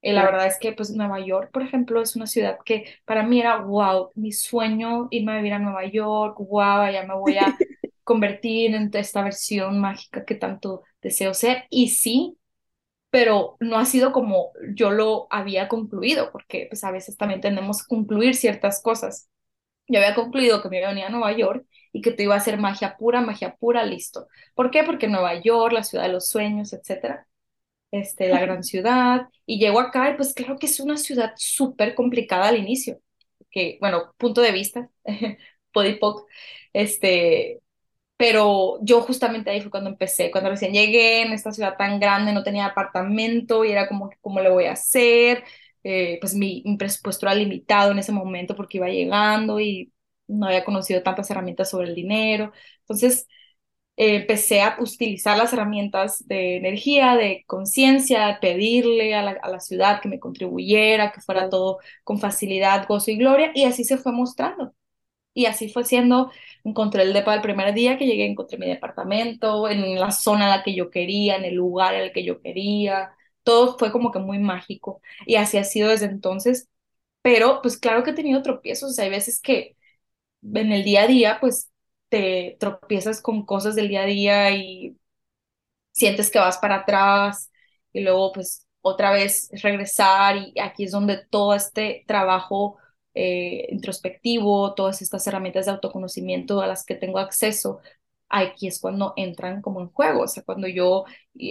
Eh, 0.01 0.13
la 0.13 0.23
verdad 0.25 0.47
es 0.47 0.57
que, 0.59 0.73
pues, 0.73 0.91
Nueva 0.91 1.19
York, 1.25 1.49
por 1.51 1.63
ejemplo, 1.63 2.01
es 2.01 2.15
una 2.15 2.27
ciudad 2.27 2.59
que 2.63 2.85
para 3.05 3.23
mí 3.23 3.39
era, 3.39 3.57
wow, 3.61 4.11
mi 4.15 4.31
sueño 4.31 5.07
irme 5.11 5.33
a 5.33 5.37
vivir 5.37 5.53
a 5.53 5.59
Nueva 5.59 5.85
York, 5.85 6.37
wow, 6.39 6.89
ya 6.91 7.03
me 7.07 7.15
voy 7.15 7.37
a 7.37 7.57
convertir 8.03 8.75
en 8.75 8.89
esta 8.93 9.23
versión 9.23 9.79
mágica 9.81 10.23
que 10.23 10.35
tanto 10.35 10.83
deseo 11.01 11.33
ser. 11.33 11.65
Y 11.69 11.89
sí, 11.89 12.37
pero 13.09 13.57
no 13.59 13.77
ha 13.77 13.85
sido 13.85 14.11
como 14.11 14.51
yo 14.75 14.91
lo 14.91 15.27
había 15.31 15.67
concluido, 15.67 16.31
porque 16.31 16.67
pues 16.69 16.83
a 16.83 16.91
veces 16.91 17.17
también 17.17 17.41
tenemos 17.41 17.83
que 17.83 17.89
concluir 17.95 18.35
ciertas 18.35 18.81
cosas. 18.81 19.29
Yo 19.87 19.99
había 19.99 20.15
concluido 20.15 20.61
que 20.61 20.69
me 20.69 20.79
iba 20.79 20.87
a 20.87 20.91
venir 20.91 21.05
a 21.05 21.09
Nueva 21.09 21.33
York 21.37 21.65
y 21.91 22.01
que 22.01 22.11
te 22.11 22.23
iba 22.23 22.35
a 22.35 22.37
hacer 22.37 22.57
magia 22.59 22.97
pura, 22.97 23.21
magia 23.21 23.55
pura, 23.55 23.83
listo. 23.83 24.27
¿Por 24.55 24.71
qué? 24.71 24.83
Porque 24.83 25.07
Nueva 25.07 25.41
York, 25.41 25.73
la 25.73 25.83
ciudad 25.83 26.03
de 26.05 26.13
los 26.13 26.27
sueños, 26.27 26.73
etcétera, 26.73 27.27
este, 27.91 28.29
la 28.29 28.41
gran 28.41 28.63
ciudad, 28.63 29.27
y 29.45 29.59
llego 29.59 29.79
acá 29.79 30.09
y 30.11 30.15
pues 30.15 30.33
claro 30.33 30.57
que 30.57 30.67
es 30.67 30.79
una 30.79 30.97
ciudad 30.97 31.33
súper 31.37 31.95
complicada 31.95 32.49
al 32.49 32.57
inicio, 32.57 32.99
que 33.51 33.77
bueno, 33.81 34.13
punto 34.17 34.41
de 34.41 34.51
vista, 34.51 34.89
podipoc, 35.73 36.27
este, 36.73 37.61
pero 38.17 38.79
yo 38.81 39.01
justamente 39.01 39.49
ahí 39.51 39.61
fue 39.61 39.71
cuando 39.71 39.89
empecé, 39.91 40.31
cuando 40.31 40.49
recién 40.49 40.73
llegué 40.73 41.21
en 41.21 41.33
esta 41.33 41.51
ciudad 41.51 41.77
tan 41.77 41.99
grande, 41.99 42.33
no 42.33 42.43
tenía 42.43 42.65
apartamento 42.65 43.63
y 43.63 43.71
era 43.71 43.87
como, 43.87 44.09
¿cómo 44.21 44.39
le 44.41 44.49
voy 44.49 44.65
a 44.65 44.73
hacer? 44.73 45.43
Eh, 45.83 46.17
pues 46.19 46.33
mi, 46.35 46.63
mi, 46.65 46.77
presupuesto 46.77 47.27
era 47.27 47.35
limitado 47.35 47.91
en 47.91 47.99
ese 47.99 48.11
momento 48.11 48.55
porque 48.55 48.77
iba 48.77 48.89
llegando 48.89 49.59
y 49.59 49.93
no 50.27 50.47
había 50.47 50.65
conocido 50.65 51.03
tantas 51.03 51.29
herramientas 51.31 51.69
sobre 51.69 51.87
el 51.89 51.95
dinero. 51.95 52.51
Entonces, 52.81 53.27
eh, 53.97 54.17
empecé 54.17 54.61
a 54.61 54.77
utilizar 54.79 55.37
las 55.37 55.53
herramientas 55.53 56.25
de 56.27 56.57
energía, 56.57 57.15
de 57.15 57.43
conciencia, 57.47 58.39
pedirle 58.41 59.15
a 59.15 59.23
la, 59.23 59.31
a 59.41 59.49
la, 59.49 59.59
ciudad 59.59 60.01
que 60.01 60.09
me 60.09 60.19
contribuyera, 60.19 61.11
que 61.11 61.21
fuera 61.21 61.49
todo 61.49 61.79
con 62.03 62.19
facilidad, 62.19 62.87
gozo 62.87 63.11
y 63.11 63.17
gloria, 63.17 63.51
y 63.55 63.63
así 63.65 63.83
se 63.83 63.97
fue 63.97 64.11
mostrando. 64.11 64.73
Y 65.33 65.45
así 65.45 65.69
fue 65.69 65.83
siendo, 65.85 66.31
encontré 66.63 67.03
el 67.03 67.13
depa 67.13 67.35
el 67.35 67.41
primer 67.41 67.73
día 67.73 67.97
que 67.97 68.07
llegué, 68.07 68.25
encontré 68.25 68.57
mi 68.57 68.67
departamento, 68.67 69.69
en 69.69 69.99
la 69.99 70.11
zona 70.11 70.45
en 70.45 70.51
la 70.51 70.63
que 70.63 70.75
yo 70.75 70.89
quería, 70.89 71.37
en 71.37 71.45
el 71.45 71.55
lugar 71.55 71.93
en 71.95 72.01
el 72.01 72.11
que 72.11 72.23
yo 72.23 72.41
quería, 72.41 73.11
todo 73.43 73.77
fue 73.77 73.91
como 73.91 74.11
que 74.11 74.19
muy 74.19 74.39
mágico. 74.39 75.01
Y 75.25 75.35
así 75.35 75.57
ha 75.57 75.63
sido 75.63 75.89
desde 75.89 76.07
entonces, 76.07 76.69
pero 77.21 77.61
pues 77.61 77.77
claro 77.77 78.03
que 78.03 78.11
he 78.11 78.13
tenido 78.13 78.41
tropiezos, 78.41 78.91
o 78.91 78.93
sea, 78.93 79.05
hay 79.05 79.11
veces 79.11 79.41
que 79.41 79.76
en 80.43 80.71
el 80.71 80.83
día 80.83 81.03
a 81.03 81.07
día, 81.07 81.37
pues 81.41 81.71
te 82.09 82.57
tropiezas 82.59 83.21
con 83.21 83.45
cosas 83.45 83.75
del 83.75 83.89
día 83.89 84.03
a 84.03 84.05
día 84.05 84.51
y 84.51 84.97
sientes 85.91 86.31
que 86.31 86.39
vas 86.39 86.57
para 86.57 86.75
atrás 86.77 87.51
y 87.93 88.01
luego 88.01 88.31
pues 88.33 88.65
otra 88.81 89.11
vez 89.11 89.49
regresar 89.63 90.37
y 90.37 90.59
aquí 90.59 90.85
es 90.85 90.91
donde 90.91 91.25
todo 91.29 91.53
este 91.55 92.03
trabajo 92.07 92.77
eh, 93.13 93.67
introspectivo, 93.71 94.73
todas 94.75 95.01
estas 95.01 95.25
herramientas 95.27 95.65
de 95.65 95.71
autoconocimiento 95.71 96.61
a 96.61 96.67
las 96.67 96.85
que 96.85 96.95
tengo 96.95 97.19
acceso, 97.19 97.79
aquí 98.29 98.67
es 98.67 98.79
cuando 98.79 99.13
entran 99.17 99.61
como 99.61 99.81
en 99.81 99.89
juego, 99.89 100.21
o 100.23 100.27
sea, 100.27 100.43
cuando 100.43 100.67
yo, 100.67 101.05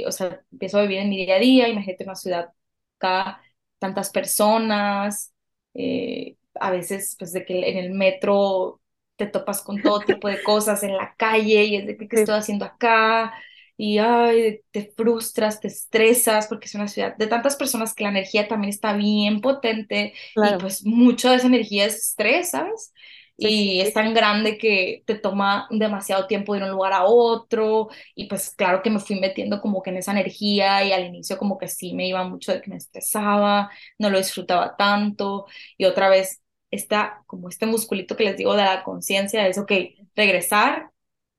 o 0.07 0.12
sea, 0.12 0.42
empiezo 0.53 0.79
a 0.79 0.83
vivir 0.83 0.99
en 0.99 1.11
mi 1.11 1.16
día 1.25 1.37
a 1.37 1.38
día, 1.40 1.68
imagínate 1.68 2.05
una 2.05 2.14
ciudad 2.14 2.53
cada 2.99 3.42
tantas 3.79 4.11
personas, 4.11 5.33
eh, 5.75 6.37
a 6.60 6.70
veces 6.70 7.16
pues 7.18 7.32
de 7.32 7.44
que 7.44 7.70
en 7.70 7.78
el 7.78 7.90
metro 7.90 8.80
te 9.16 9.26
topas 9.26 9.62
con 9.62 9.82
todo 9.82 10.04
tipo 10.04 10.28
de 10.28 10.42
cosas 10.42 10.82
en 10.82 10.96
la 10.96 11.14
calle 11.16 11.64
y 11.64 11.76
es 11.76 11.86
de 11.86 11.96
qué 11.96 12.16
estoy 12.16 12.34
haciendo 12.36 12.64
acá 12.64 13.34
y 13.78 13.98
ay, 13.98 14.60
te 14.70 14.92
frustras, 14.96 15.60
te 15.60 15.68
estresas 15.68 16.46
porque 16.48 16.66
es 16.66 16.74
una 16.74 16.88
ciudad 16.88 17.16
de 17.16 17.26
tantas 17.26 17.56
personas 17.56 17.94
que 17.94 18.04
la 18.04 18.10
energía 18.10 18.48
también 18.48 18.70
está 18.70 18.94
bien 18.94 19.40
potente 19.40 20.14
y 20.40 20.54
pues 20.54 20.84
mucho 20.84 21.30
de 21.30 21.36
esa 21.36 21.46
energía 21.46 21.86
es 21.86 21.96
estrés, 21.96 22.50
¿sabes? 22.50 22.92
y 23.38 23.80
es 23.80 23.92
tan 23.92 24.14
grande 24.14 24.56
que 24.58 25.02
te 25.06 25.14
toma 25.14 25.68
demasiado 25.70 26.26
tiempo 26.26 26.54
de 26.54 26.58
ir 26.60 26.64
de 26.64 26.70
un 26.70 26.76
lugar 26.76 26.92
a 26.94 27.04
otro 27.04 27.88
y 28.14 28.26
pues 28.28 28.50
claro 28.56 28.82
que 28.82 28.90
me 28.90 28.98
fui 29.00 29.20
metiendo 29.20 29.60
como 29.60 29.82
que 29.82 29.90
en 29.90 29.98
esa 29.98 30.12
energía 30.12 30.82
y 30.84 30.92
al 30.92 31.04
inicio 31.04 31.36
como 31.38 31.58
que 31.58 31.68
sí 31.68 31.92
me 31.94 32.08
iba 32.08 32.24
mucho 32.24 32.52
de 32.52 32.62
que 32.62 32.70
me 32.70 32.76
estresaba, 32.76 33.70
no 33.98 34.08
lo 34.10 34.18
disfrutaba 34.18 34.74
tanto 34.76 35.46
y 35.76 35.84
otra 35.84 36.08
vez 36.08 36.42
está 36.76 37.22
como 37.26 37.48
este 37.48 37.66
musculito 37.66 38.16
que 38.16 38.24
les 38.24 38.36
digo 38.36 38.54
de 38.54 38.64
la 38.64 38.84
conciencia 38.84 39.46
es, 39.48 39.58
ok, 39.58 39.72
regresar 40.14 40.90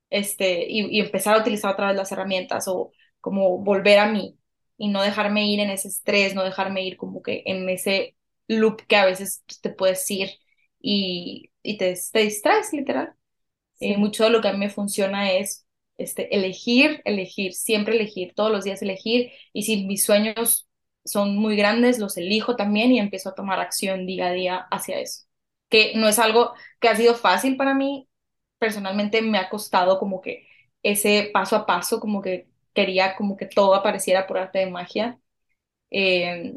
este, 0.09 0.65
y, 0.69 0.99
empezar 0.99 1.35
a 1.35 1.41
utilizar 1.41 1.73
otra 1.73 1.87
vez 1.87 1.97
las 1.97 2.11
herramientas 2.11 2.67
o 2.67 2.91
como 3.21 3.59
volver 3.59 3.99
a 3.99 4.11
mí 4.11 4.37
y 4.77 4.89
no 4.89 5.01
dejarme 5.01 5.47
ir 5.47 5.59
en 5.59 5.69
ese 5.69 5.89
estrés, 5.89 6.35
no 6.35 6.43
dejarme 6.43 6.83
ir 6.85 6.97
como 6.97 7.21
que 7.21 7.43
en 7.45 7.67
ese 7.69 8.15
loop 8.47 8.81
que 8.87 8.95
a 8.95 9.05
veces 9.05 9.43
pues, 9.47 9.61
te 9.61 9.69
puedes 9.71 10.09
ir 10.11 10.29
y, 10.79 11.51
y 11.63 11.77
te, 11.77 11.95
te, 12.11 12.19
distraes 12.19 12.73
literal. 12.73 13.13
Eh, 13.79 13.97
mucho 13.97 14.23
de 14.23 14.31
lo 14.31 14.41
que 14.41 14.47
a 14.49 14.53
mí 14.53 14.59
me 14.59 14.69
funciona 14.69 15.31
es 15.33 15.67
este, 15.97 16.35
elegir, 16.35 17.01
elegir, 17.05 17.53
siempre 17.53 17.95
elegir, 17.95 18.33
todos 18.35 18.51
los 18.51 18.63
días 18.63 18.81
elegir 18.81 19.31
y 19.53 19.63
si 19.63 19.85
mis 19.85 20.03
sueños 20.05 20.67
son 21.05 21.37
muy 21.37 21.55
grandes, 21.55 21.99
los 21.99 22.17
elijo 22.17 22.55
también 22.55 22.91
y 22.91 22.99
empiezo 22.99 23.29
a 23.29 23.35
tomar 23.35 23.59
acción 23.59 24.05
día 24.05 24.27
a 24.27 24.31
día 24.33 24.67
hacia 24.71 24.99
eso. 24.99 25.26
Que 25.69 25.93
no 25.95 26.07
es 26.07 26.19
algo 26.19 26.53
que 26.79 26.89
ha 26.89 26.95
sido 26.95 27.15
fácil 27.15 27.57
para 27.57 27.73
mí, 27.75 28.07
personalmente 28.59 29.21
me 29.21 29.37
ha 29.39 29.49
costado 29.49 29.99
como 29.99 30.21
que 30.21 30.47
ese 30.83 31.29
paso 31.33 31.55
a 31.57 31.65
paso, 31.65 31.99
como 31.99 32.21
que 32.21 32.47
quería 32.73 33.15
como 33.15 33.37
que 33.37 33.45
todo 33.47 33.75
apareciera 33.75 34.27
por 34.27 34.37
arte 34.37 34.59
de 34.59 34.67
magia, 34.71 35.19
eh, 35.91 36.53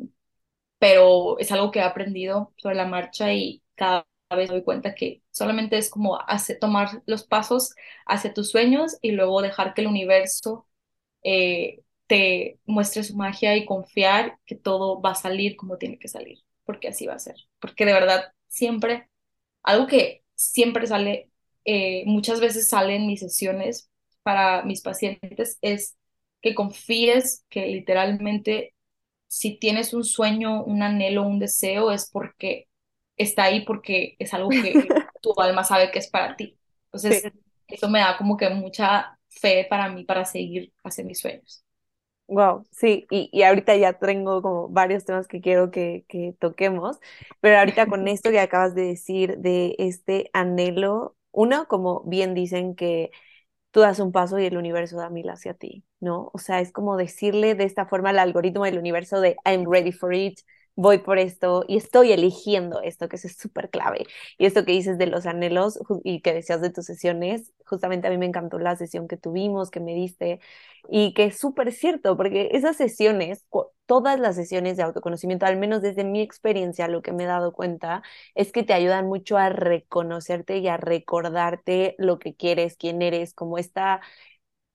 pero 0.79 1.39
es 1.39 1.53
algo 1.53 1.71
que 1.71 1.81
he 1.81 1.83
aprendido 1.83 2.53
sobre 2.57 2.75
la 2.77 2.87
marcha 2.87 3.33
y 3.33 3.63
cada 3.75 4.07
vez 4.37 4.49
doy 4.51 4.63
cuenta 4.63 4.95
que 4.95 5.23
solamente 5.31 5.77
es 5.79 5.91
como 5.91 6.21
hacer, 6.21 6.59
tomar 6.61 7.03
los 7.07 7.25
pasos 7.25 7.75
hacia 8.07 8.33
tus 8.35 8.51
sueños 8.51 8.97
y 9.03 9.13
luego 9.13 9.43
dejar 9.43 9.75
que 9.75 9.83
el 9.83 9.89
universo 9.89 10.67
eh, 11.25 11.83
te 12.07 12.61
muestre 12.67 13.05
su 13.05 13.17
magia 13.17 13.57
y 13.57 13.67
confiar 13.67 14.39
que 14.47 14.57
todo 14.57 15.01
va 15.03 15.13
a 15.13 15.15
salir 15.17 15.57
como 15.57 15.79
tiene 15.79 15.99
que 15.99 16.09
salir, 16.09 16.41
porque 16.65 16.89
así 16.89 17.07
va 17.07 17.15
a 17.15 17.19
ser. 17.19 17.37
Porque 17.61 17.87
de 17.87 17.93
verdad, 17.95 18.33
siempre, 18.51 19.09
algo 19.63 19.87
que 19.89 20.25
siempre 20.37 20.87
sale, 20.87 21.31
eh, 21.65 22.05
muchas 22.07 22.41
veces 22.41 22.69
sale 22.69 22.97
en 22.97 23.07
mis 23.07 23.21
sesiones 23.21 23.91
para 24.23 24.63
mis 24.65 24.83
pacientes, 24.83 25.59
es 25.63 25.97
que 26.43 26.55
confíes 26.55 27.47
que 27.51 27.67
literalmente 27.67 28.75
si 29.29 29.57
tienes 29.59 29.95
un 29.95 30.05
sueño, 30.05 30.65
un 30.65 30.83
anhelo, 30.83 31.23
un 31.25 31.39
deseo, 31.39 31.93
es 31.93 32.11
porque 32.11 32.69
está 33.17 33.45
ahí, 33.45 33.65
porque 33.65 34.17
es 34.19 34.35
algo 34.35 34.57
que 34.61 34.73
tu 35.23 35.35
alma 35.41 35.65
sabe 35.65 35.91
que 35.93 36.01
es 36.01 36.09
para 36.11 36.37
ti. 36.37 36.59
Entonces, 36.87 37.33
eso 37.69 37.89
me 37.91 38.01
da 38.01 38.17
como 38.19 38.37
que 38.37 38.51
mucha 38.51 39.19
fe 39.29 39.67
para 39.71 39.89
mí 39.89 40.05
para 40.05 40.25
seguir 40.25 40.73
hacia 40.85 41.05
mis 41.05 41.21
sueños. 41.21 41.65
Wow, 42.33 42.65
sí, 42.71 43.07
y, 43.11 43.29
y, 43.33 43.43
ahorita 43.43 43.75
ya 43.77 43.95
tengo 43.95 44.41
como 44.41 44.69
varios 44.69 45.05
temas 45.05 45.27
que 45.27 45.41
quiero 45.41 45.73
que, 45.73 46.05
que 46.09 46.33
toquemos, 46.39 47.01
pero 47.41 47.59
ahorita 47.59 47.89
con 47.89 48.07
esto 48.09 48.31
que 48.31 48.39
acabas 48.39 48.73
de 48.77 48.83
decir 48.83 49.39
de 49.39 49.75
este 49.79 50.31
anhelo, 50.33 51.17
uno, 51.33 51.67
como 51.67 52.03
bien 52.05 52.33
dicen 52.35 52.77
que 52.77 53.11
tú 53.73 53.81
das 53.81 54.01
un 54.01 54.13
paso 54.13 54.39
y 54.41 54.47
el 54.47 54.57
universo 54.59 54.97
da 54.99 55.11
mil 55.11 55.31
hacia 55.31 55.55
ti, 55.55 55.85
¿no? 56.01 56.31
O 56.35 56.39
sea, 56.39 56.61
es 56.61 56.73
como 56.73 56.97
decirle 56.97 57.55
de 57.57 57.65
esta 57.65 57.87
forma 57.87 58.11
al 58.11 58.19
algoritmo 58.21 58.65
del 58.65 58.79
universo 58.79 59.21
de 59.21 59.37
I'm 59.47 59.71
ready 59.71 59.93
for 59.93 60.15
it, 60.15 60.41
voy 60.77 60.99
por 60.99 61.19
esto 61.19 61.65
y 61.69 61.77
estoy 61.77 62.13
eligiendo 62.13 62.81
esto, 62.83 63.09
que 63.09 63.17
es 63.17 63.37
súper 63.37 63.71
clave. 63.71 64.07
Y 64.39 64.47
esto 64.47 64.65
que 64.65 64.73
dices 64.73 64.99
de 64.99 65.07
los 65.07 65.27
anhelos 65.27 65.79
y 66.05 66.21
que 66.23 66.33
decías 66.35 66.61
de 66.61 66.71
tus 66.71 66.87
sesiones, 66.87 67.53
justamente 67.67 68.09
a 68.09 68.11
mí 68.11 68.19
me 68.19 68.27
encantó 68.27 68.59
la 68.59 68.77
sesión 68.77 69.09
que 69.09 69.17
tuvimos, 69.17 69.71
que 69.71 69.81
me 69.81 69.95
diste, 69.95 70.41
y 70.89 71.13
que 71.15 71.25
es 71.25 71.39
súper 71.39 71.73
cierto, 71.73 72.17
porque 72.17 72.49
esas 72.53 72.77
sesiones, 72.77 73.45
todas 73.87 74.19
las 74.19 74.37
sesiones 74.37 74.77
de 74.77 74.83
autoconocimiento, 74.83 75.47
al 75.47 75.57
menos 75.59 75.83
desde 75.83 76.05
mi 76.05 76.21
experiencia, 76.23 76.89
lo 76.89 77.03
que 77.03 77.13
me 77.13 77.25
he 77.25 77.27
dado 77.27 77.53
cuenta 77.53 78.03
es 78.35 78.53
que 78.53 78.63
te 78.63 78.73
ayudan 78.73 79.07
mucho 79.07 79.37
a 79.37 79.49
reconocerte 79.51 80.59
y 80.59 80.69
a 80.69 80.77
recordarte 80.77 81.95
lo 81.99 82.19
que 82.19 82.35
quieres, 82.35 82.77
quién 82.77 83.03
eres, 83.03 83.35
como 83.35 83.59
esta 83.59 84.01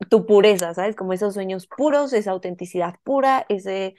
tu 0.09 0.25
pureza, 0.25 0.73
¿sabes? 0.73 0.95
Como 0.95 1.13
esos 1.13 1.33
sueños 1.33 1.67
puros, 1.67 2.13
esa 2.13 2.31
autenticidad 2.31 2.95
pura, 3.03 3.45
ese 3.49 3.95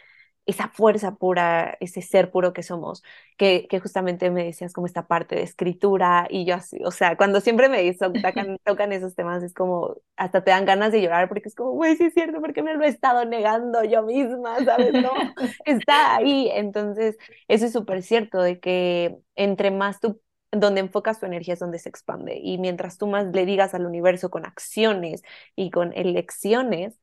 esa 0.47 0.69
fuerza 0.69 1.17
pura, 1.17 1.77
ese 1.81 2.03
ser 2.03 2.31
puro 2.31 2.53
que 2.53 2.63
somos, 2.63 3.03
que, 3.37 3.67
que 3.69 3.81
justamente 3.81 4.31
me 4.31 4.45
decías 4.45 4.73
como 4.73 4.87
esta 4.87 5.07
parte 5.07 5.35
de 5.37 5.43
escritura 5.43 6.27
y 6.31 6.45
yo 6.47 6.55
así, 6.55 6.79
o 6.85 6.91
sea, 6.93 7.17
cuando 7.17 7.41
siempre 7.41 7.69
me 7.69 7.93
tocan, 7.95 8.59
tocan 8.65 8.93
esos 8.93 9.15
temas 9.15 9.43
es 9.43 9.55
como, 9.55 9.97
hasta 10.17 10.43
te 10.45 10.51
dan 10.53 10.65
ganas 10.65 10.93
de 10.93 11.03
llorar 11.03 11.29
porque 11.29 11.49
es 11.49 11.55
como, 11.55 11.73
güey, 11.73 11.97
sí 11.97 12.05
es 12.05 12.15
cierto, 12.15 12.41
porque 12.41 12.63
me 12.63 12.75
lo 12.75 12.85
he 12.85 12.89
estado 12.89 13.25
negando 13.25 13.83
yo 13.85 14.03
misma, 14.05 14.65
¿sabes? 14.65 14.93
No, 14.93 15.11
está 15.65 16.17
ahí. 16.17 16.49
Entonces, 16.53 17.17
eso 17.49 17.67
es 17.67 17.73
súper 17.73 18.03
cierto, 18.03 18.41
de 18.41 18.61
que 18.61 19.17
entre 19.35 19.71
más 19.71 20.01
tú 20.01 20.21
donde 20.53 20.81
enfocas 20.81 21.21
tu 21.21 21.27
energía 21.27 21.55
es 21.55 21.61
donde 21.61 21.79
se 21.79 21.89
expande. 21.89 22.39
Y 22.43 22.59
mientras 22.59 22.99
tú 22.99 23.07
más 23.07 23.27
le 23.27 23.45
digas 23.47 23.75
al 23.75 23.85
universo 23.87 24.31
con 24.31 24.47
acciones 24.47 25.23
y 25.57 25.71
con 25.71 25.93
elecciones, 25.95 26.99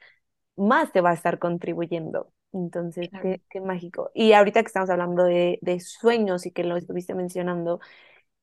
más 0.58 0.91
te 0.93 1.01
va 1.01 1.12
a 1.12 1.13
estar 1.13 1.39
contribuyendo. 1.39 2.32
Entonces, 2.53 3.09
qué, 3.21 3.41
qué, 3.49 3.61
mágico. 3.61 4.11
Y 4.13 4.33
ahorita 4.33 4.61
que 4.61 4.67
estamos 4.67 4.89
hablando 4.89 5.23
de, 5.23 5.59
de, 5.61 5.79
sueños 5.79 6.45
y 6.45 6.51
que 6.51 6.63
lo 6.63 6.77
estuviste 6.77 7.15
mencionando, 7.15 7.79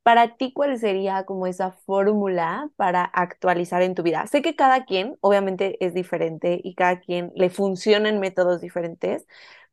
para 0.03 0.37
ti, 0.37 0.53
¿cuál 0.53 0.79
sería 0.79 1.25
como 1.25 1.47
esa 1.47 1.73
fórmula 1.73 2.71
para 2.77 3.05
actualizar 3.05 3.83
en 3.83 3.95
tu 3.95 4.03
vida? 4.03 4.27
Sé 4.27 4.43
que 4.43 4.57
cada 4.57 4.85
quien, 4.85 5.17
obviamente, 5.21 5.77
es 5.85 5.95
diferente 5.95 6.61
y 6.63 6.75
cada 6.75 7.01
quien 7.01 7.33
le 7.37 7.51
funcionan 7.51 8.19
métodos 8.21 8.61
diferentes, 8.61 9.27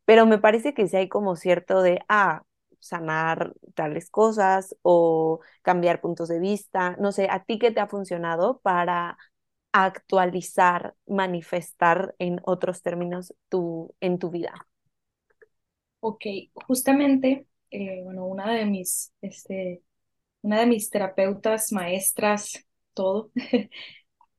pero 0.06 0.26
me 0.26 0.38
parece 0.40 0.74
que 0.74 0.88
sí 0.88 0.98
hay 0.98 1.10
como 1.10 1.36
cierto 1.36 1.82
de, 1.82 2.02
ah, 2.10 2.44
sanar 2.80 3.54
tales 3.76 4.10
cosas 4.10 4.76
o 4.82 5.40
cambiar 5.62 6.02
puntos 6.02 6.30
de 6.30 6.40
vista. 6.40 6.96
No 7.00 7.12
sé, 7.12 7.28
¿a 7.30 7.44
ti 7.44 7.60
qué 7.60 7.72
te 7.72 7.80
ha 7.80 7.88
funcionado 7.88 8.60
para 8.60 9.18
actualizar, 9.86 10.96
manifestar 11.08 12.16
en 12.20 12.42
otros 12.46 12.82
términos 12.82 13.34
tu, 13.50 13.96
en 14.02 14.20
tu 14.20 14.30
vida? 14.32 14.68
Ok, 16.00 16.24
justamente, 16.54 17.48
eh, 17.72 18.02
bueno, 18.04 18.26
una 18.28 18.52
de 18.54 18.66
mis, 18.66 19.14
este, 19.22 19.84
una 20.42 20.60
de 20.62 20.68
mis 20.68 20.90
terapeutas, 20.90 21.72
maestras, 21.74 22.66
todo, 22.94 23.32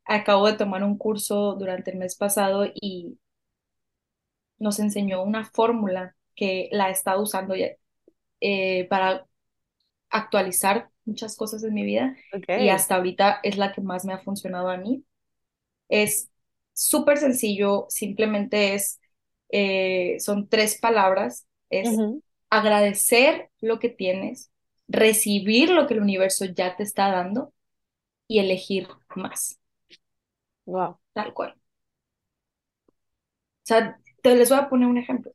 acabo 0.07 0.47
de 0.49 0.55
tomar 0.59 0.85
un 0.85 0.99
curso 0.99 1.55
durante 1.57 1.93
el 1.93 1.99
mes 1.99 2.17
pasado 2.17 2.67
y 2.75 3.19
nos 4.59 4.79
enseñó 4.81 5.23
una 5.23 5.45
fórmula 5.45 6.17
que 6.35 6.69
la 6.73 6.89
he 6.89 6.93
estado 6.93 7.23
usando 7.23 7.55
ya, 7.55 7.69
eh, 8.41 8.87
para 8.91 9.27
actualizar 10.11 10.91
muchas 11.07 11.37
cosas 11.37 11.65
en 11.65 11.75
mi 11.75 11.85
vida 11.85 12.17
y 12.55 12.71
Ok. 12.71 12.71
hasta 12.71 12.97
ahorita 12.97 13.41
es 13.45 13.59
la 13.59 13.73
que 13.73 13.83
más 13.83 14.07
me 14.07 14.15
ha 14.15 14.21
funcionado 14.21 14.71
a 14.71 14.79
mí. 14.79 15.05
Es 15.89 16.31
súper 16.73 17.19
sencillo, 17.19 17.87
simplemente 17.89 18.75
es, 18.75 19.01
eh, 19.51 20.17
son 20.21 20.49
tres 20.49 20.79
palabras, 20.81 21.47
es 21.71 22.03
agradecer 22.51 23.51
lo 23.61 23.79
que 23.79 23.89
tienes, 23.91 24.51
recibir 24.89 25.71
lo 25.71 25.87
que 25.87 25.95
el 25.95 26.03
universo 26.03 26.45
ya 26.47 26.77
te 26.77 26.83
está 26.85 27.11
dando 27.11 27.53
y 28.29 28.41
elegir 28.41 28.89
más, 29.17 29.61
Wow. 30.67 30.99
tal 31.13 31.35
cual. 31.35 31.53
O 31.53 31.57
sea, 33.63 33.99
te 34.23 34.35
les 34.35 34.49
voy 34.51 34.59
a 34.59 34.69
poner 34.69 34.89
un 34.89 34.99
ejemplo. 34.99 35.33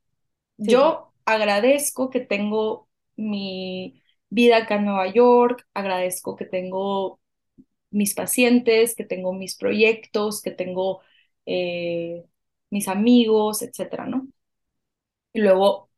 Sí. 0.62 0.74
Yo 0.74 1.14
agradezco 1.26 2.12
que 2.12 2.22
tengo 2.22 2.90
mi 3.18 4.02
vida 4.30 4.60
acá 4.60 4.78
en 4.78 4.86
Nueva 4.88 5.08
York, 5.14 5.68
agradezco 5.76 6.38
que 6.38 6.46
tengo 6.46 7.22
mis 7.94 8.16
pacientes, 8.16 8.96
que 8.96 9.06
tengo 9.06 9.34
mis 9.34 9.56
proyectos, 9.58 10.42
que 10.42 10.52
tengo 10.52 11.02
eh, 11.46 12.26
mis 12.72 12.88
amigos, 12.90 13.62
etcétera, 13.64 14.06
¿no? 14.08 14.28
Y 15.34 15.42
luego 15.42 15.90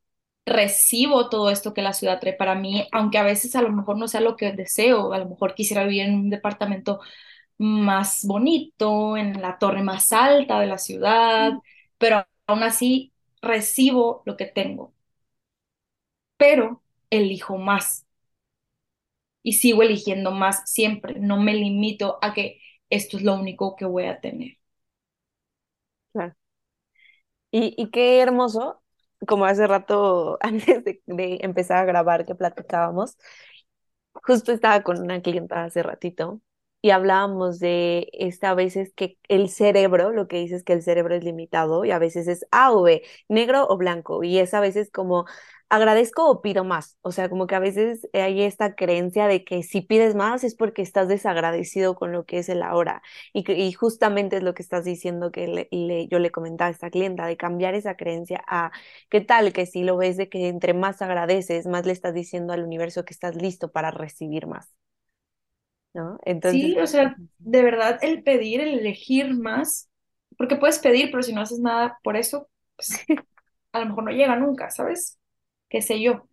recibo 0.45 1.29
todo 1.29 1.49
esto 1.51 1.73
que 1.73 1.81
la 1.81 1.93
ciudad 1.93 2.19
trae 2.19 2.34
para 2.34 2.55
mí, 2.55 2.88
aunque 2.91 3.17
a 3.17 3.23
veces 3.23 3.55
a 3.55 3.62
lo 3.62 3.71
mejor 3.71 3.97
no 3.97 4.08
sea 4.08 4.21
lo 4.21 4.36
que 4.38 4.51
deseo, 4.53 5.13
a 5.13 5.17
lo 5.19 5.27
mejor 5.29 5.55
quisiera 5.55 5.84
vivir 5.86 6.03
en 6.03 6.15
un 6.15 6.29
departamento 6.29 6.99
más 7.60 8.25
bonito, 8.25 9.17
en 9.17 9.41
la 9.41 9.60
torre 9.60 9.84
más 9.84 10.12
alta 10.13 10.60
de 10.62 10.67
la 10.67 10.77
ciudad, 10.79 11.53
pero 11.99 12.27
aún 12.47 12.63
así 12.63 13.13
recibo 13.41 14.23
lo 14.25 14.38
que 14.38 14.45
tengo, 14.47 14.93
pero 16.38 16.81
elijo 17.10 17.58
más 17.58 18.05
y 19.45 19.53
sigo 19.53 19.84
eligiendo 19.84 20.31
más 20.31 20.63
siempre, 20.69 21.19
no 21.19 21.38
me 21.39 21.53
limito 21.53 22.17
a 22.23 22.34
que 22.34 22.60
esto 22.89 23.17
es 23.17 23.23
lo 23.23 23.36
único 23.36 23.75
que 23.75 23.86
voy 23.86 24.05
a 24.05 24.19
tener. 24.19 24.58
Claro. 26.13 26.36
Y, 27.51 27.73
y 27.77 27.89
qué 27.91 28.21
hermoso, 28.21 28.81
como 29.27 29.45
hace 29.45 29.67
rato, 29.67 30.38
antes 30.41 30.84
de, 30.84 31.01
empezar 31.41 31.77
a 31.77 31.86
grabar, 31.86 32.25
que 32.25 32.36
platicábamos, 32.36 33.17
Justo 34.13 34.51
estaba 34.51 34.81
con 34.84 34.99
una 35.01 35.21
clienta 35.21 35.63
hace 35.65 35.84
ratito 35.84 36.41
y 36.81 36.91
hablábamos 36.91 37.60
de 37.60 38.10
esta 38.13 38.51
a 38.51 38.55
veces 38.55 38.93
que 38.95 39.17
el 39.27 39.49
cerebro, 39.49 40.12
lo 40.12 40.27
que 40.27 40.38
dices 40.38 40.63
que 40.63 40.73
el 40.73 40.84
cerebro 40.84 41.15
es 41.15 41.23
limitado 41.23 41.84
y 41.86 41.91
a 41.91 41.99
veces 41.99 42.27
es 42.27 42.45
A 42.51 42.71
o 42.71 42.84
B, 42.84 43.03
negro 43.27 43.67
o 43.67 43.77
blanco 43.77 44.23
y 44.23 44.39
es 44.39 44.53
a 44.53 44.60
veces 44.62 44.89
como 44.91 45.25
agradezco 45.69 46.30
o 46.30 46.41
pido 46.41 46.63
más, 46.63 46.97
o 47.01 47.12
sea, 47.12 47.30
como 47.30 47.47
que 47.47 47.56
a 47.56 47.60
veces 47.60 48.08
hay 48.13 48.41
esta 48.43 48.75
creencia 48.75 49.28
de 49.28 49.43
que 49.43 49.63
si 49.63 49.82
pides 49.82 50.15
más 50.15 50.43
es 50.43 50.56
porque 50.56 50.82
estás 50.82 51.08
desagradecido 51.08 51.95
con 51.95 52.12
lo 52.12 52.25
que 52.25 52.39
es 52.39 52.49
el 52.49 52.62
ahora 52.63 53.01
y, 53.34 53.49
y 53.51 53.71
justamente 53.73 54.38
es 54.38 54.43
lo 54.43 54.54
que 54.54 54.62
estás 54.63 54.86
diciendo 54.86 55.32
que 55.32 55.47
le- 55.47 55.67
le- 55.71 56.08
yo 56.08 56.19
le 56.19 56.32
comentaba 56.32 56.67
a 56.69 56.71
esta 56.71 56.89
clienta 56.91 57.25
de 57.28 57.38
cambiar 57.38 57.73
esa 57.75 57.95
creencia 57.97 58.43
a 58.47 58.71
¿Qué 59.10 59.21
tal 59.21 59.54
que 59.54 59.65
si 59.65 59.84
lo 59.84 59.97
ves 59.97 60.17
de 60.17 60.30
que 60.30 60.47
entre 60.47 60.73
más 60.73 61.01
agradeces, 61.01 61.65
más 61.67 61.86
le 61.86 61.93
estás 61.93 62.13
diciendo 62.13 62.54
al 62.54 62.63
universo 62.63 63.06
que 63.06 63.13
estás 63.13 63.36
listo 63.36 63.71
para 63.71 63.91
recibir 63.91 64.47
más, 64.47 64.75
¿no? 65.93 66.19
Entonces, 66.25 66.71
Sí, 66.71 66.78
o 66.80 66.86
sea, 66.88 67.19
de 67.43 67.62
verdad 67.63 67.97
el 68.01 68.23
pedir, 68.23 68.62
el 68.62 68.80
elegir 68.80 69.34
más, 69.36 69.89
porque 70.38 70.56
puedes 70.58 70.80
pedir, 70.80 71.10
pero 71.12 71.23
si 71.23 71.34
no 71.34 71.41
haces 71.41 71.60
nada 71.60 71.97
por 72.04 72.15
eso, 72.17 72.49
pues 72.75 72.91
a 73.73 73.80
lo 73.80 73.88
mejor 73.88 74.04
no 74.06 74.12
llega 74.12 74.36
nunca, 74.38 74.69
¿sabes? 74.71 75.19
Qué 75.69 75.82
sé 75.82 76.01
yo. 76.01 76.28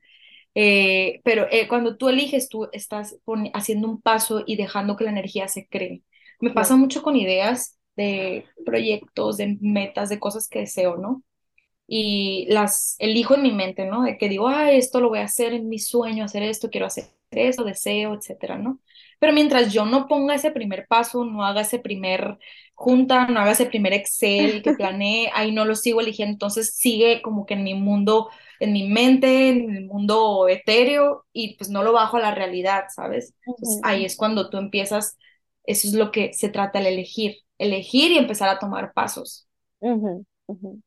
Eh, 0.55 1.21
pero 1.25 1.47
eh, 1.51 1.69
cuando 1.69 1.97
tú 1.97 2.09
eliges, 2.09 2.49
tú 2.49 2.69
estás 2.73 3.17
haciendo 3.55 3.89
un 3.89 4.01
paso 4.03 4.45
y 4.47 4.57
dejando 4.57 4.97
que 4.97 5.05
la 5.05 5.11
energía 5.11 5.49
se 5.49 5.67
cree. 5.69 6.03
Me 6.41 6.51
pasa 6.51 6.77
mucho 6.77 7.03
con 7.03 7.17
ideas 7.17 7.79
de 7.97 8.47
proyectos, 8.67 9.37
de 9.39 9.59
metas, 9.61 10.09
de 10.09 10.21
cosas 10.21 10.49
que 10.49 10.61
deseo, 10.61 10.97
¿no? 10.97 11.23
y 11.87 12.47
las 12.49 12.97
elijo 12.99 13.35
en 13.35 13.43
mi 13.43 13.53
mente, 13.53 13.85
¿no? 13.87 14.03
De 14.03 14.17
que 14.17 14.29
digo, 14.29 14.49
ah, 14.49 14.73
esto 14.73 15.01
lo 15.01 15.09
voy 15.11 15.19
a 15.21 15.25
hacer 15.25 15.53
en 15.53 15.69
mi 15.69 15.79
sueño, 15.79 16.25
hacer 16.25 16.43
esto, 16.43 16.71
quiero 16.71 16.87
hacer 16.87 17.07
esto, 17.31 17.65
deseo, 17.65 18.15
etcétera, 18.15 18.57
¿no? 18.59 18.81
Pero 19.19 19.33
mientras 19.33 19.73
yo 19.73 19.85
no 19.85 20.09
ponga 20.09 20.35
ese 20.35 20.51
primer 20.51 20.87
paso, 20.89 21.25
no 21.25 21.45
haga 21.45 21.63
ese 21.63 21.79
primer 21.79 22.39
junta, 22.75 23.27
no 23.27 23.41
haga 23.41 23.53
ese 23.53 23.67
primer 23.67 23.93
Excel 23.93 24.63
que 24.63 24.73
planeé, 24.75 25.31
ahí 25.35 25.53
no 25.53 25.65
lo 25.65 25.75
sigo 25.75 26.01
eligiendo, 26.01 26.33
entonces 26.33 26.77
sigue 26.77 27.21
como 27.23 27.47
que 27.47 27.55
en 27.55 27.65
mi 27.65 27.75
mundo, 27.75 28.31
en 28.63 28.73
mi 28.73 28.89
mente, 28.89 29.51
en 29.51 29.77
el 29.77 29.87
mundo 29.87 30.49
etéreo 30.49 31.27
y 31.33 31.57
pues 31.57 31.71
no 31.71 31.83
lo 31.83 31.93
bajo 31.93 32.17
a 32.19 32.21
la 32.21 32.35
realidad, 32.35 32.85
¿sabes? 32.95 33.35
Entonces 33.57 33.81
ahí 33.83 34.05
es 34.05 34.17
cuando 34.17 34.51
tú 34.51 34.59
empiezas, 34.59 35.17
eso 35.65 35.89
es 35.89 35.95
lo 35.95 36.13
que 36.13 36.33
se 36.35 36.49
trata 36.51 36.81
el 36.81 36.87
elegir, 36.87 37.39
elegir 37.59 38.13
y 38.13 38.19
empezar 38.19 38.49
a 38.49 38.59
tomar 38.59 38.93
pasos. 38.95 39.49
ujú, 39.81 40.25
ujú. 40.49 40.83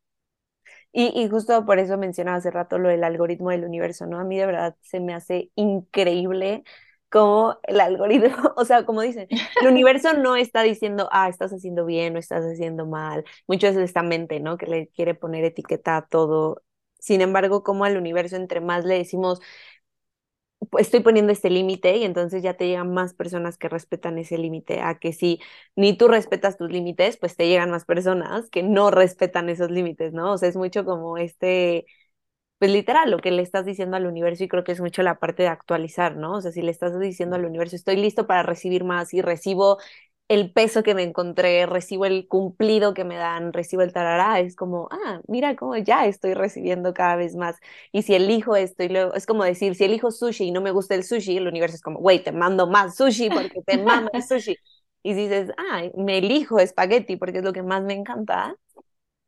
Y, 0.91 1.11
y 1.19 1.29
justo 1.29 1.65
por 1.65 1.79
eso 1.79 1.97
mencionaba 1.97 2.37
hace 2.37 2.51
rato 2.51 2.77
lo 2.79 2.89
del 2.89 3.03
algoritmo 3.03 3.49
del 3.51 3.65
universo, 3.65 4.05
¿no? 4.07 4.19
A 4.19 4.23
mí 4.23 4.37
de 4.37 4.45
verdad 4.45 4.75
se 4.81 4.99
me 4.99 5.13
hace 5.13 5.51
increíble 5.55 6.63
cómo 7.09 7.59
el 7.63 7.79
algoritmo, 7.81 8.35
o 8.57 8.65
sea, 8.65 8.85
como 8.85 9.01
dicen, 9.01 9.29
el 9.59 9.67
universo 9.67 10.13
no 10.13 10.35
está 10.35 10.63
diciendo, 10.63 11.09
ah, 11.11 11.29
estás 11.29 11.51
haciendo 11.53 11.85
bien 11.85 12.15
o 12.15 12.19
estás 12.19 12.43
haciendo 12.45 12.85
mal. 12.85 13.25
Mucho 13.47 13.67
es 13.67 13.75
esta 13.77 14.03
mente, 14.03 14.39
¿no? 14.39 14.57
Que 14.57 14.67
le 14.67 14.87
quiere 14.89 15.15
poner 15.15 15.43
etiqueta 15.45 15.97
a 15.97 16.07
todo. 16.07 16.63
Sin 17.05 17.21
embargo, 17.21 17.63
como 17.63 17.85
al 17.85 17.97
universo, 17.97 18.35
entre 18.35 18.61
más 18.61 18.83
le 18.85 18.95
decimos, 18.97 19.39
estoy 20.79 21.01
poniendo 21.01 21.31
este 21.31 21.49
límite 21.49 21.97
y 21.97 22.03
entonces 22.03 22.41
ya 22.43 22.55
te 22.55 22.67
llegan 22.67 22.93
más 22.93 23.13
personas 23.13 23.57
que 23.57 23.69
respetan 23.69 24.17
ese 24.17 24.37
límite, 24.37 24.81
a 24.81 24.95
que 24.99 25.13
si 25.13 25.39
ni 25.75 25.95
tú 25.97 26.07
respetas 26.07 26.57
tus 26.57 26.71
límites, 26.71 27.17
pues 27.17 27.35
te 27.35 27.47
llegan 27.47 27.71
más 27.71 27.85
personas 27.85 28.49
que 28.49 28.63
no 28.63 28.91
respetan 28.91 29.49
esos 29.49 29.71
límites, 29.71 30.13
¿no? 30.13 30.33
O 30.33 30.37
sea, 30.37 30.49
es 30.49 30.55
mucho 30.57 30.83
como 30.85 31.17
este, 31.17 31.85
pues 32.59 32.71
literal, 32.71 33.11
lo 33.11 33.19
que 33.19 33.31
le 33.31 33.41
estás 33.43 33.65
diciendo 33.65 33.97
al 33.97 34.07
universo 34.07 34.43
y 34.45 34.49
creo 34.49 34.63
que 34.65 34.73
es 34.73 34.81
mucho 34.81 35.03
la 35.03 35.19
parte 35.19 35.43
de 35.43 35.49
actualizar, 35.49 36.17
¿no? 36.17 36.33
O 36.35 36.41
sea, 36.41 36.51
si 36.51 36.61
le 36.61 36.71
estás 36.71 36.99
diciendo 36.99 37.35
al 37.37 37.45
universo, 37.45 37.75
estoy 37.77 37.97
listo 37.97 38.27
para 38.27 38.43
recibir 38.43 38.83
más 38.85 39.13
y 39.13 39.21
recibo 39.21 39.79
el 40.27 40.51
peso 40.51 40.81
que 40.83 40.95
me 40.95 41.03
encontré, 41.03 41.65
recibo 41.67 42.05
el 42.05 42.27
cumplido 42.27 42.93
que 42.95 43.03
me 43.05 43.15
dan, 43.15 43.53
recibo 43.53 43.83
el 43.83 43.93
tarará, 43.93 44.39
es 44.39 44.55
como, 44.55 44.87
ah, 44.91 45.21
mira 45.27 45.55
cómo 45.55 45.77
ya 45.77 46.05
estoy 46.07 46.33
recibiendo 46.33 46.93
cada 46.93 47.15
vez 47.15 47.35
más. 47.35 47.57
Y 47.91 48.01
si 48.03 48.15
elijo 48.15 48.55
esto 48.55 48.83
y 48.83 48.89
luego, 48.89 49.13
es 49.13 49.25
como 49.27 49.43
decir, 49.43 49.75
si 49.75 49.83
elijo 49.85 50.11
sushi 50.11 50.45
y 50.45 50.51
no 50.51 50.61
me 50.61 50.71
gusta 50.71 50.95
el 50.95 51.03
sushi, 51.03 51.37
el 51.37 51.47
universo 51.47 51.75
es 51.75 51.81
como, 51.83 51.99
güey, 51.99 52.23
te 52.23 52.31
mando 52.31 52.67
más 52.67 52.95
sushi 52.95 53.29
porque 53.29 53.61
te 53.65 53.77
mama 53.77 54.09
el 54.13 54.23
sushi. 54.23 54.57
Y 55.03 55.13
si 55.13 55.21
dices, 55.27 55.51
ah, 55.57 55.83
me 55.95 56.17
elijo 56.17 56.57
espagueti 56.59 57.15
porque 57.15 57.37
es 57.37 57.43
lo 57.43 57.53
que 57.53 57.61
más 57.61 57.83
me 57.83 57.93
encanta, 57.93 58.55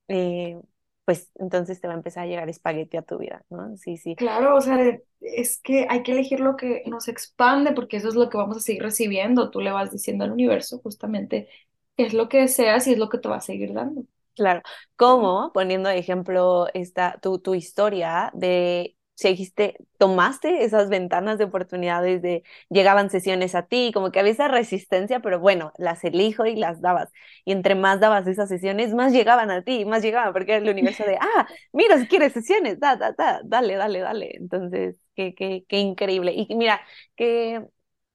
eh, 0.08 0.60
pues 1.08 1.32
entonces 1.36 1.80
te 1.80 1.88
va 1.88 1.94
a 1.94 1.98
empezar 1.98 2.26
a 2.26 2.28
llegar 2.28 2.50
espagueti 2.50 2.98
a 2.98 3.02
tu 3.02 3.18
vida, 3.18 3.42
¿no? 3.50 3.78
Sí, 3.78 3.96
sí, 3.96 4.14
Claro, 4.18 4.58
o 4.58 4.62
sea, 4.62 5.00
es 5.22 5.60
que 5.62 5.88
hay 5.90 6.04
que 6.04 6.12
elegir 6.12 6.42
lo 6.42 6.58
que 6.58 6.84
nos 6.88 7.08
expande 7.08 7.72
porque 7.72 7.96
eso 7.96 8.10
es 8.10 8.16
lo 8.16 8.30
que 8.30 8.38
vamos 8.38 8.58
a 8.58 8.60
seguir 8.60 8.82
recibiendo. 8.84 9.50
Tú 9.50 9.62
le 9.62 9.72
vas 9.72 9.92
diciendo 9.92 10.26
al 10.26 10.32
universo 10.34 10.80
justamente 10.80 11.48
es 11.96 12.14
lo 12.14 12.28
que 12.28 12.40
deseas 12.42 12.88
y 12.88 12.94
es 12.94 12.98
lo 13.00 13.08
que 13.10 13.20
te 13.20 13.30
va 13.30 13.38
a 13.38 13.42
seguir 13.42 13.74
dando. 13.74 14.04
claro. 14.36 14.62
Como, 14.96 15.52
poniendo 15.54 15.90
de 15.90 15.98
ejemplo 16.00 16.68
esta, 16.74 17.20
tu, 17.22 17.40
tu 17.40 17.56
historia 17.56 18.32
de, 18.34 18.97
si 19.18 19.30
dijiste, 19.30 19.78
tomaste 19.98 20.64
esas 20.64 20.90
ventanas 20.90 21.40
de 21.40 21.46
oportunidades 21.46 22.22
de, 22.22 22.44
llegaban 22.70 23.10
sesiones 23.10 23.56
a 23.56 23.64
ti, 23.68 23.92
como 23.94 24.12
que 24.12 24.20
había 24.20 24.32
esa 24.34 24.48
resistencia, 24.48 25.20
pero 25.22 25.40
bueno, 25.40 25.74
las 25.78 26.04
elijo 26.04 26.46
y 26.46 26.56
las 26.56 26.82
dabas. 26.82 27.10
Y 27.44 27.52
entre 27.52 27.76
más 27.76 28.00
dabas 28.00 28.28
esas 28.28 28.50
sesiones, 28.50 28.94
más 28.94 29.12
llegaban 29.14 29.50
a 29.52 29.64
ti, 29.64 29.86
más 29.86 30.04
llegaban, 30.04 30.34
porque 30.34 30.54
era 30.54 30.64
el 30.64 30.70
universo 30.70 31.04
de, 31.04 31.18
ah, 31.22 31.48
mira, 31.74 31.98
si 32.00 32.08
quieres 32.08 32.34
sesiones, 32.34 32.80
da, 32.80 32.96
da, 32.96 33.12
da, 33.14 33.42
dale, 33.44 33.76
dale, 33.76 34.00
dale. 34.00 34.32
Entonces, 34.38 34.96
qué, 35.16 35.34
qué, 35.36 35.66
qué 35.68 35.80
increíble. 35.80 36.34
Y 36.36 36.56
mira, 36.56 36.82
que 37.16 37.66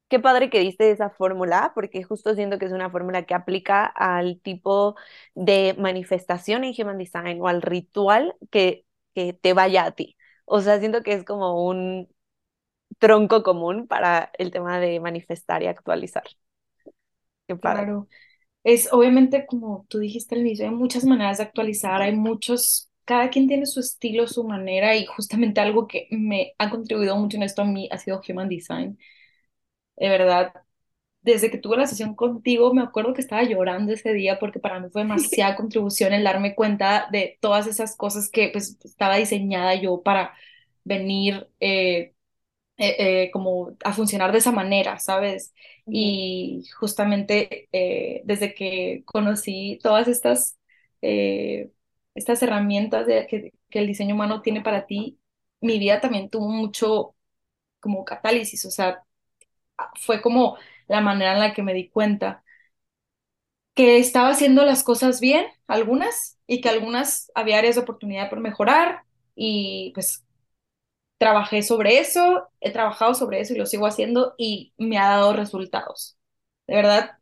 Qué 0.08 0.20
padre 0.20 0.50
que 0.50 0.60
diste 0.60 0.90
esa 0.90 1.08
fórmula, 1.10 1.72
porque 1.74 2.02
justo 2.02 2.34
siento 2.34 2.58
que 2.58 2.66
es 2.66 2.72
una 2.72 2.90
fórmula 2.90 3.24
que 3.24 3.32
aplica 3.34 3.86
al 3.86 4.38
tipo 4.42 4.94
de 5.34 5.74
manifestación 5.78 6.64
en 6.64 6.74
Human 6.78 6.98
Design 6.98 7.40
o 7.40 7.48
al 7.48 7.62
ritual 7.62 8.34
que, 8.50 8.84
que 9.14 9.32
te 9.32 9.54
vaya 9.54 9.86
a 9.86 9.92
ti. 9.92 10.16
O 10.56 10.60
sea, 10.60 10.78
siento 10.80 11.02
que 11.02 11.14
es 11.14 11.24
como 11.24 11.66
un 11.66 12.08
tronco 13.00 13.42
común 13.44 13.86
para 13.88 14.30
el 14.38 14.50
tema 14.52 14.80
de 14.80 15.00
manifestar 15.00 15.62
y 15.62 15.68
actualizar. 15.68 16.24
Claro, 17.60 18.08
es 18.64 18.92
obviamente 18.92 19.46
como 19.46 19.86
tú 19.88 19.98
dijiste 20.00 20.34
al 20.36 20.42
inicio, 20.42 20.66
hay 20.66 20.74
muchas 20.74 21.04
maneras 21.04 21.38
de 21.38 21.44
actualizar, 21.44 22.02
hay 22.02 22.14
muchos, 22.16 22.90
cada 23.04 23.30
quien 23.30 23.48
tiene 23.48 23.66
su 23.66 23.80
estilo, 23.80 24.28
su 24.28 24.44
manera 24.44 24.96
y 24.96 25.06
justamente 25.06 25.60
algo 25.60 25.86
que 25.88 26.08
me 26.12 26.54
ha 26.58 26.70
contribuido 26.70 27.16
mucho 27.16 27.36
en 27.38 27.44
esto 27.44 27.62
a 27.62 27.66
mí 27.66 27.88
ha 27.92 27.98
sido 27.98 28.20
Human 28.28 28.48
Design. 28.48 28.98
De 29.96 30.08
verdad, 30.08 30.52
desde 31.22 31.50
que 31.50 31.58
tuve 31.58 31.76
la 31.76 31.86
sesión 31.86 32.14
contigo, 32.14 32.74
me 32.74 32.82
acuerdo 32.82 33.14
que 33.14 33.20
estaba 33.22 33.42
llorando 33.44 33.92
ese 33.92 34.12
día 34.12 34.38
porque 34.40 34.58
para 34.60 34.80
mí 34.80 34.88
fue 34.90 35.02
demasiada 35.02 35.56
contribución 35.56 36.12
el 36.12 36.24
darme 36.24 36.54
cuenta 36.54 37.08
de 37.12 37.38
todas 37.40 37.66
esas 37.66 37.96
cosas 37.96 38.28
que 38.30 38.50
pues 38.52 38.78
estaba 38.84 39.16
diseñada 39.16 39.74
yo 39.76 40.02
para 40.02 40.34
venir. 40.84 41.48
eh, 41.60 42.14
eh, 42.78 43.24
eh, 43.26 43.30
como 43.32 43.76
a 43.84 43.92
funcionar 43.92 44.32
de 44.32 44.38
esa 44.38 44.52
manera, 44.52 44.98
¿sabes? 44.98 45.54
Y 45.88 46.64
justamente 46.78 47.68
desde 48.24 48.54
que 48.54 49.02
conocí 49.06 49.78
todas 49.82 50.08
estas, 50.08 50.58
estas 52.14 52.42
herramientas 52.42 53.06
de, 53.06 53.26
que, 53.26 53.52
que 53.70 53.78
el 53.80 53.86
diseño 53.86 54.14
humano 54.14 54.42
tiene 54.42 54.62
para 54.62 54.86
ti, 54.86 55.18
mi 55.60 55.78
vida 55.78 56.00
también 56.00 56.28
tuvo 56.30 56.48
mucho 56.50 57.14
como 57.80 58.04
catálisis, 58.04 58.64
o 58.66 58.70
sea, 58.70 59.04
fue 60.00 60.22
como 60.22 60.56
la 60.92 61.00
manera 61.00 61.32
en 61.34 61.40
la 61.40 61.54
que 61.54 61.62
me 61.62 61.74
di 61.74 61.88
cuenta 61.90 62.44
que 63.74 63.98
estaba 63.98 64.28
haciendo 64.30 64.64
las 64.64 64.84
cosas 64.84 65.20
bien, 65.20 65.46
algunas, 65.66 66.38
y 66.46 66.60
que 66.60 66.68
algunas 66.68 67.30
había 67.34 67.58
áreas 67.58 67.76
de 67.76 67.82
oportunidad 67.82 68.28
por 68.30 68.40
mejorar, 68.40 69.04
y 69.34 69.92
pues 69.94 70.24
trabajé 71.18 71.62
sobre 71.62 71.98
eso, 72.00 72.48
he 72.60 72.72
trabajado 72.72 73.14
sobre 73.14 73.40
eso 73.40 73.54
y 73.54 73.58
lo 73.58 73.66
sigo 73.66 73.86
haciendo 73.86 74.34
y 74.38 74.74
me 74.78 74.98
ha 74.98 75.08
dado 75.10 75.32
resultados. 75.34 76.18
De 76.66 76.76
verdad, 76.76 77.18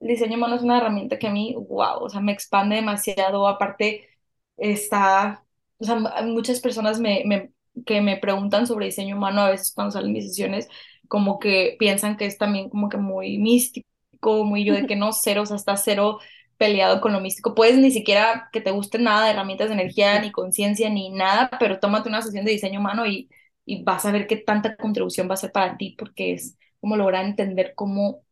el 0.00 0.08
diseño 0.08 0.36
humano 0.36 0.56
es 0.56 0.62
una 0.62 0.78
herramienta 0.78 1.18
que 1.18 1.28
a 1.28 1.32
mí, 1.32 1.54
wow, 1.56 1.98
o 2.04 2.10
sea, 2.10 2.20
me 2.20 2.32
expande 2.32 2.76
demasiado. 2.76 3.48
Aparte, 3.48 4.08
está, 4.56 5.44
o 5.78 5.84
sea, 5.84 5.96
muchas 6.24 6.60
personas 6.60 7.00
me, 7.00 7.52
que 7.86 8.00
me 8.00 8.16
preguntan 8.18 8.66
sobre 8.66 8.86
diseño 8.86 9.16
humano 9.16 9.42
a 9.42 9.50
veces 9.50 9.72
cuando 9.74 9.92
salen 9.92 10.12
mis 10.12 10.26
sesiones, 10.28 10.68
como 11.08 11.38
que 11.38 11.76
piensan 11.78 12.16
que 12.16 12.26
es 12.26 12.38
también 12.38 12.68
como 12.70 12.88
que 12.88 12.96
muy 12.98 13.38
místico, 13.38 14.44
muy 14.44 14.64
yo 14.64 14.74
de 14.74 14.86
que 14.86 14.96
no, 14.96 15.12
cero, 15.12 15.42
o 15.42 15.46
sea, 15.46 15.56
está 15.56 15.76
cero 15.76 16.18
peleado 16.58 17.00
con 17.00 17.12
lo 17.12 17.20
místico. 17.20 17.54
Puedes 17.54 17.76
ni 17.78 17.90
siquiera 17.90 18.48
que 18.52 18.60
te 18.60 18.70
guste 18.70 18.98
nada 18.98 19.24
de 19.26 19.32
herramientas 19.32 19.68
de 19.68 19.74
energía, 19.74 20.20
ni 20.20 20.32
conciencia, 20.32 20.88
ni 20.90 21.10
nada, 21.10 21.50
pero 21.60 21.78
tómate 21.80 22.08
una 22.08 22.22
sesión 22.22 22.44
de 22.44 22.52
diseño 22.52 22.80
humano 22.80 23.06
y, 23.06 23.28
y 23.64 23.82
vas 23.84 24.04
a 24.06 24.12
ver 24.12 24.26
qué 24.26 24.36
tanta 24.36 24.76
contribución 24.76 25.28
va 25.30 25.34
a 25.34 25.36
ser 25.36 25.52
para 25.52 25.76
ti, 25.76 25.94
porque 25.98 26.32
es 26.34 26.56
como 26.80 26.96
lograr 26.96 27.24
entender 27.24 27.74
cómo 27.74 28.22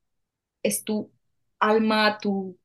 es 0.62 0.85
tu 0.85 1.12
alma, 1.59 2.18
tu 2.20 2.59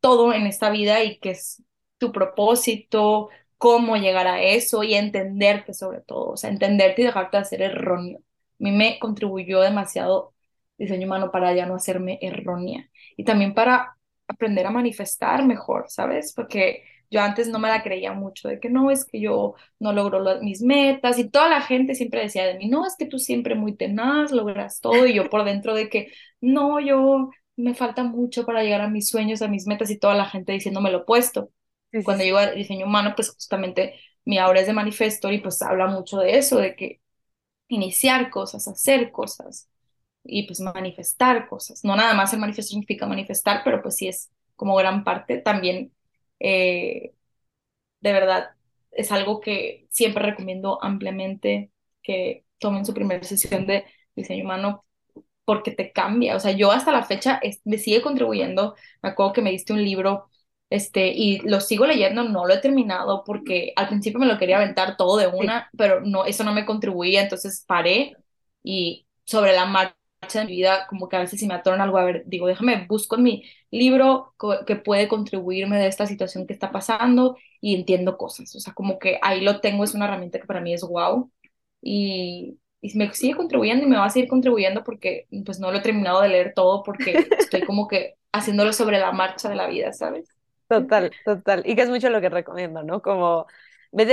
todo 0.00 0.32
en 0.34 0.46
esta 0.46 0.70
vida 0.70 1.04
y 1.04 1.18
qué 1.20 1.32
es 1.32 1.62
tu 1.98 2.12
propósito, 2.12 3.30
cómo 3.58 3.96
llegar 3.96 4.26
a 4.28 4.42
eso 4.42 4.82
y 4.84 4.94
entenderte 4.94 5.74
sobre 5.74 6.00
todo, 6.02 6.32
o 6.32 6.36
sea, 6.36 6.50
entenderte 6.50 7.02
y 7.02 7.06
dejarte 7.06 7.38
de 7.38 7.44
ser 7.46 7.62
erróneo. 7.62 8.20
Mí 8.62 8.72
me 8.72 8.98
contribuyó 8.98 9.60
demasiado 9.60 10.34
diseño 10.78 11.06
humano 11.06 11.30
para 11.30 11.54
ya 11.54 11.66
no 11.66 11.74
hacerme 11.76 12.18
errónea 12.22 12.90
y 13.16 13.24
también 13.24 13.54
para 13.54 13.96
aprender 14.28 14.66
a 14.66 14.70
manifestar 14.70 15.44
mejor, 15.46 15.86
¿sabes? 15.88 16.32
Porque 16.34 16.84
yo 17.10 17.20
antes 17.20 17.48
no 17.48 17.58
me 17.58 17.68
la 17.68 17.82
creía 17.82 18.12
mucho 18.14 18.48
de 18.48 18.58
que 18.60 18.70
no, 18.70 18.90
es 18.90 19.04
que 19.04 19.20
yo 19.20 19.54
no 19.78 19.92
logro 19.92 20.40
mis 20.42 20.62
metas 20.62 21.18
y 21.18 21.28
toda 21.30 21.48
la 21.50 21.60
gente 21.60 21.94
siempre 21.94 22.22
decía 22.22 22.46
de 22.46 22.56
mí, 22.58 22.68
no, 22.68 22.86
es 22.86 22.96
que 22.98 23.06
tú 23.06 23.18
siempre 23.18 23.54
muy 23.54 23.76
tenaz, 23.76 24.32
logras 24.32 24.80
todo 24.80 25.06
y 25.06 25.14
yo 25.14 25.28
por 25.30 25.44
dentro 25.44 25.74
de 25.74 25.88
que 25.90 26.12
no, 26.40 26.80
yo 26.80 27.30
me 27.56 27.74
falta 27.74 28.02
mucho 28.04 28.46
para 28.46 28.62
llegar 28.62 28.80
a 28.80 28.88
mis 28.88 29.08
sueños, 29.08 29.42
a 29.42 29.48
mis 29.48 29.66
metas 29.66 29.90
y 29.90 29.98
toda 29.98 30.14
la 30.14 30.24
gente 30.26 30.52
diciéndome 30.52 30.90
lo 30.90 30.98
opuesto. 31.02 31.50
Sí, 31.92 32.02
Cuando 32.02 32.24
llego 32.24 32.38
al 32.38 32.54
diseño 32.54 32.86
humano, 32.86 33.12
pues 33.14 33.30
justamente 33.30 33.94
mi 34.24 34.38
aura 34.38 34.60
es 34.60 34.66
de 34.66 34.72
manifestor 34.72 35.32
y 35.32 35.40
pues 35.40 35.60
habla 35.62 35.86
mucho 35.86 36.18
de 36.18 36.38
eso, 36.38 36.58
de 36.58 36.74
que 36.76 37.00
iniciar 37.74 38.30
cosas, 38.30 38.68
hacer 38.68 39.12
cosas, 39.12 39.68
y 40.24 40.46
pues 40.46 40.60
manifestar 40.60 41.48
cosas. 41.48 41.84
No 41.84 41.96
nada 41.96 42.14
más 42.14 42.32
el 42.32 42.40
manifiesto 42.40 42.70
significa 42.70 43.06
manifestar, 43.06 43.62
pero 43.64 43.82
pues 43.82 43.96
sí 43.96 44.08
es 44.08 44.30
como 44.56 44.76
gran 44.76 45.04
parte 45.04 45.38
también, 45.38 45.92
eh, 46.40 47.14
de 48.00 48.12
verdad, 48.12 48.50
es 48.90 49.12
algo 49.12 49.40
que 49.40 49.86
siempre 49.90 50.22
recomiendo 50.24 50.82
ampliamente 50.82 51.70
que 52.02 52.44
tomen 52.58 52.84
su 52.86 52.94
primera 52.94 53.22
sesión 53.24 53.66
de 53.66 53.84
diseño 54.14 54.44
humano 54.44 54.84
porque 55.44 55.72
te 55.72 55.92
cambia. 55.92 56.36
O 56.36 56.40
sea, 56.40 56.52
yo 56.52 56.72
hasta 56.72 56.92
la 56.92 57.04
fecha 57.04 57.40
me 57.64 57.78
sigue 57.78 58.02
contribuyendo. 58.02 58.76
Me 59.02 59.10
acuerdo 59.10 59.32
que 59.34 59.42
me 59.42 59.50
diste 59.50 59.72
un 59.72 59.84
libro 59.84 60.30
este, 60.72 61.08
y 61.08 61.38
lo 61.40 61.60
sigo 61.60 61.86
leyendo, 61.86 62.24
no 62.24 62.46
lo 62.46 62.54
he 62.54 62.58
terminado 62.60 63.24
porque 63.24 63.72
al 63.76 63.88
principio 63.88 64.18
me 64.20 64.26
lo 64.26 64.38
quería 64.38 64.56
aventar 64.56 64.96
todo 64.96 65.16
de 65.18 65.26
una, 65.26 65.70
pero 65.76 66.00
no, 66.00 66.24
eso 66.24 66.44
no 66.44 66.52
me 66.54 66.64
contribuía, 66.66 67.22
entonces 67.22 67.64
paré 67.66 68.16
y 68.62 69.06
sobre 69.24 69.52
la 69.52 69.66
marcha 69.66 69.94
de 70.40 70.44
mi 70.46 70.52
vida, 70.52 70.86
como 70.88 71.08
que 71.08 71.16
a 71.16 71.20
veces 71.20 71.40
si 71.40 71.46
me 71.46 71.54
atoran 71.54 71.80
algo, 71.80 71.98
a 71.98 72.04
ver, 72.04 72.22
digo, 72.26 72.46
déjame, 72.46 72.86
busco 72.88 73.16
en 73.16 73.22
mi 73.24 73.44
libro 73.70 74.34
que 74.66 74.76
puede 74.76 75.08
contribuirme 75.08 75.78
de 75.78 75.88
esta 75.88 76.06
situación 76.06 76.46
que 76.46 76.52
está 76.54 76.70
pasando 76.72 77.36
y 77.60 77.74
entiendo 77.74 78.16
cosas. 78.16 78.54
O 78.56 78.60
sea, 78.60 78.72
como 78.74 78.98
que 78.98 79.18
ahí 79.22 79.40
lo 79.40 79.60
tengo, 79.60 79.84
es 79.84 79.94
una 79.94 80.06
herramienta 80.06 80.38
que 80.40 80.46
para 80.46 80.60
mí 80.60 80.72
es 80.74 80.82
wow. 80.82 81.30
Y, 81.82 82.58
y 82.80 82.96
me 82.96 83.12
sigue 83.14 83.36
contribuyendo 83.36 83.84
y 83.84 83.88
me 83.88 83.96
va 83.96 84.06
a 84.06 84.10
seguir 84.10 84.28
contribuyendo 84.28 84.84
porque 84.84 85.26
pues 85.44 85.58
no 85.60 85.70
lo 85.72 85.78
he 85.78 85.80
terminado 85.82 86.20
de 86.22 86.28
leer 86.28 86.52
todo 86.54 86.82
porque 86.82 87.32
estoy 87.38 87.62
como 87.64 87.88
que 87.88 88.16
haciéndolo 88.32 88.72
sobre 88.72 88.98
la 88.98 89.12
marcha 89.12 89.48
de 89.48 89.56
la 89.56 89.66
vida, 89.68 89.92
¿sabes? 89.92 90.28
Total, 90.72 91.14
total. 91.24 91.62
Y 91.66 91.76
que 91.76 91.82
es 91.82 91.90
mucho 91.90 92.08
lo 92.08 92.20
que 92.22 92.30
recomiendo, 92.30 92.82
¿no? 92.82 93.02
Como 93.02 93.46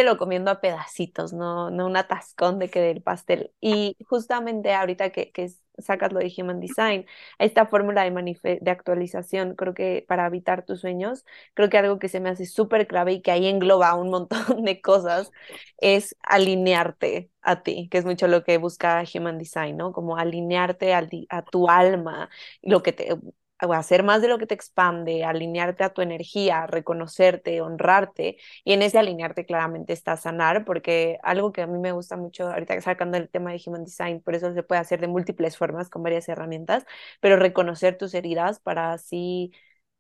lo 0.04 0.18
comiendo 0.18 0.52
a 0.52 0.60
pedacitos, 0.60 1.32
no, 1.32 1.70
no 1.72 1.86
un 1.88 1.96
atascón 1.96 2.60
de 2.60 2.70
que 2.70 2.82
del 2.82 3.02
pastel. 3.02 3.54
Y 3.62 3.96
justamente 4.10 4.74
ahorita 4.74 5.12
que, 5.12 5.32
que 5.32 5.50
sacas 5.78 6.12
lo 6.12 6.20
de 6.20 6.34
Human 6.38 6.60
Design, 6.60 7.06
esta 7.38 7.66
fórmula 7.66 8.04
de, 8.44 8.60
de 8.62 8.72
actualización, 8.72 9.56
creo 9.56 9.74
que 9.74 10.04
para 10.10 10.26
evitar 10.28 10.66
tus 10.66 10.82
sueños, 10.82 11.24
creo 11.54 11.70
que 11.70 11.78
algo 11.78 11.98
que 11.98 12.10
se 12.10 12.20
me 12.20 12.28
hace 12.30 12.46
súper 12.46 12.88
clave 12.88 13.14
y 13.14 13.22
que 13.22 13.32
ahí 13.32 13.48
engloba 13.48 13.94
un 13.96 14.10
montón 14.10 14.40
de 14.66 14.82
cosas 14.82 15.32
es 15.78 16.16
alinearte 16.24 17.32
a 17.42 17.64
ti, 17.64 17.88
que 17.90 18.00
es 18.00 18.06
mucho 18.06 18.28
lo 18.28 18.44
que 18.44 18.58
busca 18.58 19.02
Human 19.16 19.38
Design, 19.38 19.78
¿no? 19.78 19.94
Como 19.94 20.18
alinearte 20.18 20.94
a, 20.94 21.08
a 21.30 21.42
tu 21.44 21.70
alma, 21.70 22.30
lo 22.62 22.84
que 22.84 22.92
te 22.92 23.16
hacer 23.60 24.04
más 24.04 24.22
de 24.22 24.28
lo 24.30 24.38
que 24.38 24.48
te 24.48 24.54
expande, 24.56 25.24
alinearte 25.26 25.84
a 25.84 25.94
tu 25.94 26.02
energía, 26.02 26.66
reconocerte, 26.68 27.62
honrarte, 27.62 28.38
y 28.64 28.74
en 28.74 28.82
ese 28.82 29.00
alinearte 29.00 29.46
claramente 29.46 29.94
está 29.94 30.18
sanar, 30.18 30.66
porque 30.66 31.20
algo 31.24 31.52
que 31.52 31.62
a 31.62 31.68
mí 31.68 31.78
me 31.80 31.92
gusta 31.92 32.18
mucho, 32.18 32.48
ahorita 32.50 32.80
sacando 32.82 33.18
el 33.18 33.30
tema 33.30 33.52
de 33.52 33.62
Human 33.66 33.84
Design, 33.86 34.22
por 34.22 34.36
eso 34.36 34.54
se 34.54 34.64
puede 34.64 34.82
hacer 34.82 35.02
de 35.02 35.08
múltiples 35.08 35.58
formas 35.58 35.90
con 35.90 36.04
varias 36.04 36.30
herramientas, 36.30 36.86
pero 37.20 37.36
reconocer 37.38 37.98
tus 37.98 38.14
heridas 38.14 38.60
para 38.60 38.94
así 38.94 39.52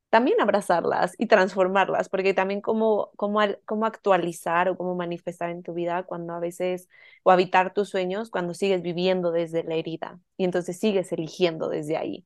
también 0.10 0.42
abrazarlas 0.42 1.14
y 1.20 1.28
transformarlas, 1.28 2.10
porque 2.10 2.34
también 2.34 2.62
cómo, 2.62 3.12
cómo, 3.16 3.40
cómo 3.66 3.86
actualizar 3.86 4.70
o 4.70 4.78
cómo 4.78 4.96
manifestar 4.96 5.50
en 5.52 5.62
tu 5.64 5.74
vida 5.74 6.04
cuando 6.04 6.34
a 6.34 6.40
veces, 6.40 6.90
o 7.24 7.32
habitar 7.32 7.74
tus 7.74 7.90
sueños 7.90 8.30
cuando 8.32 8.54
sigues 8.56 8.82
viviendo 8.82 9.32
desde 9.32 9.64
la 9.64 9.76
herida 9.76 10.20
y 10.38 10.46
entonces 10.46 10.80
sigues 10.80 11.12
eligiendo 11.12 11.70
desde 11.70 11.98
ahí. 11.98 12.26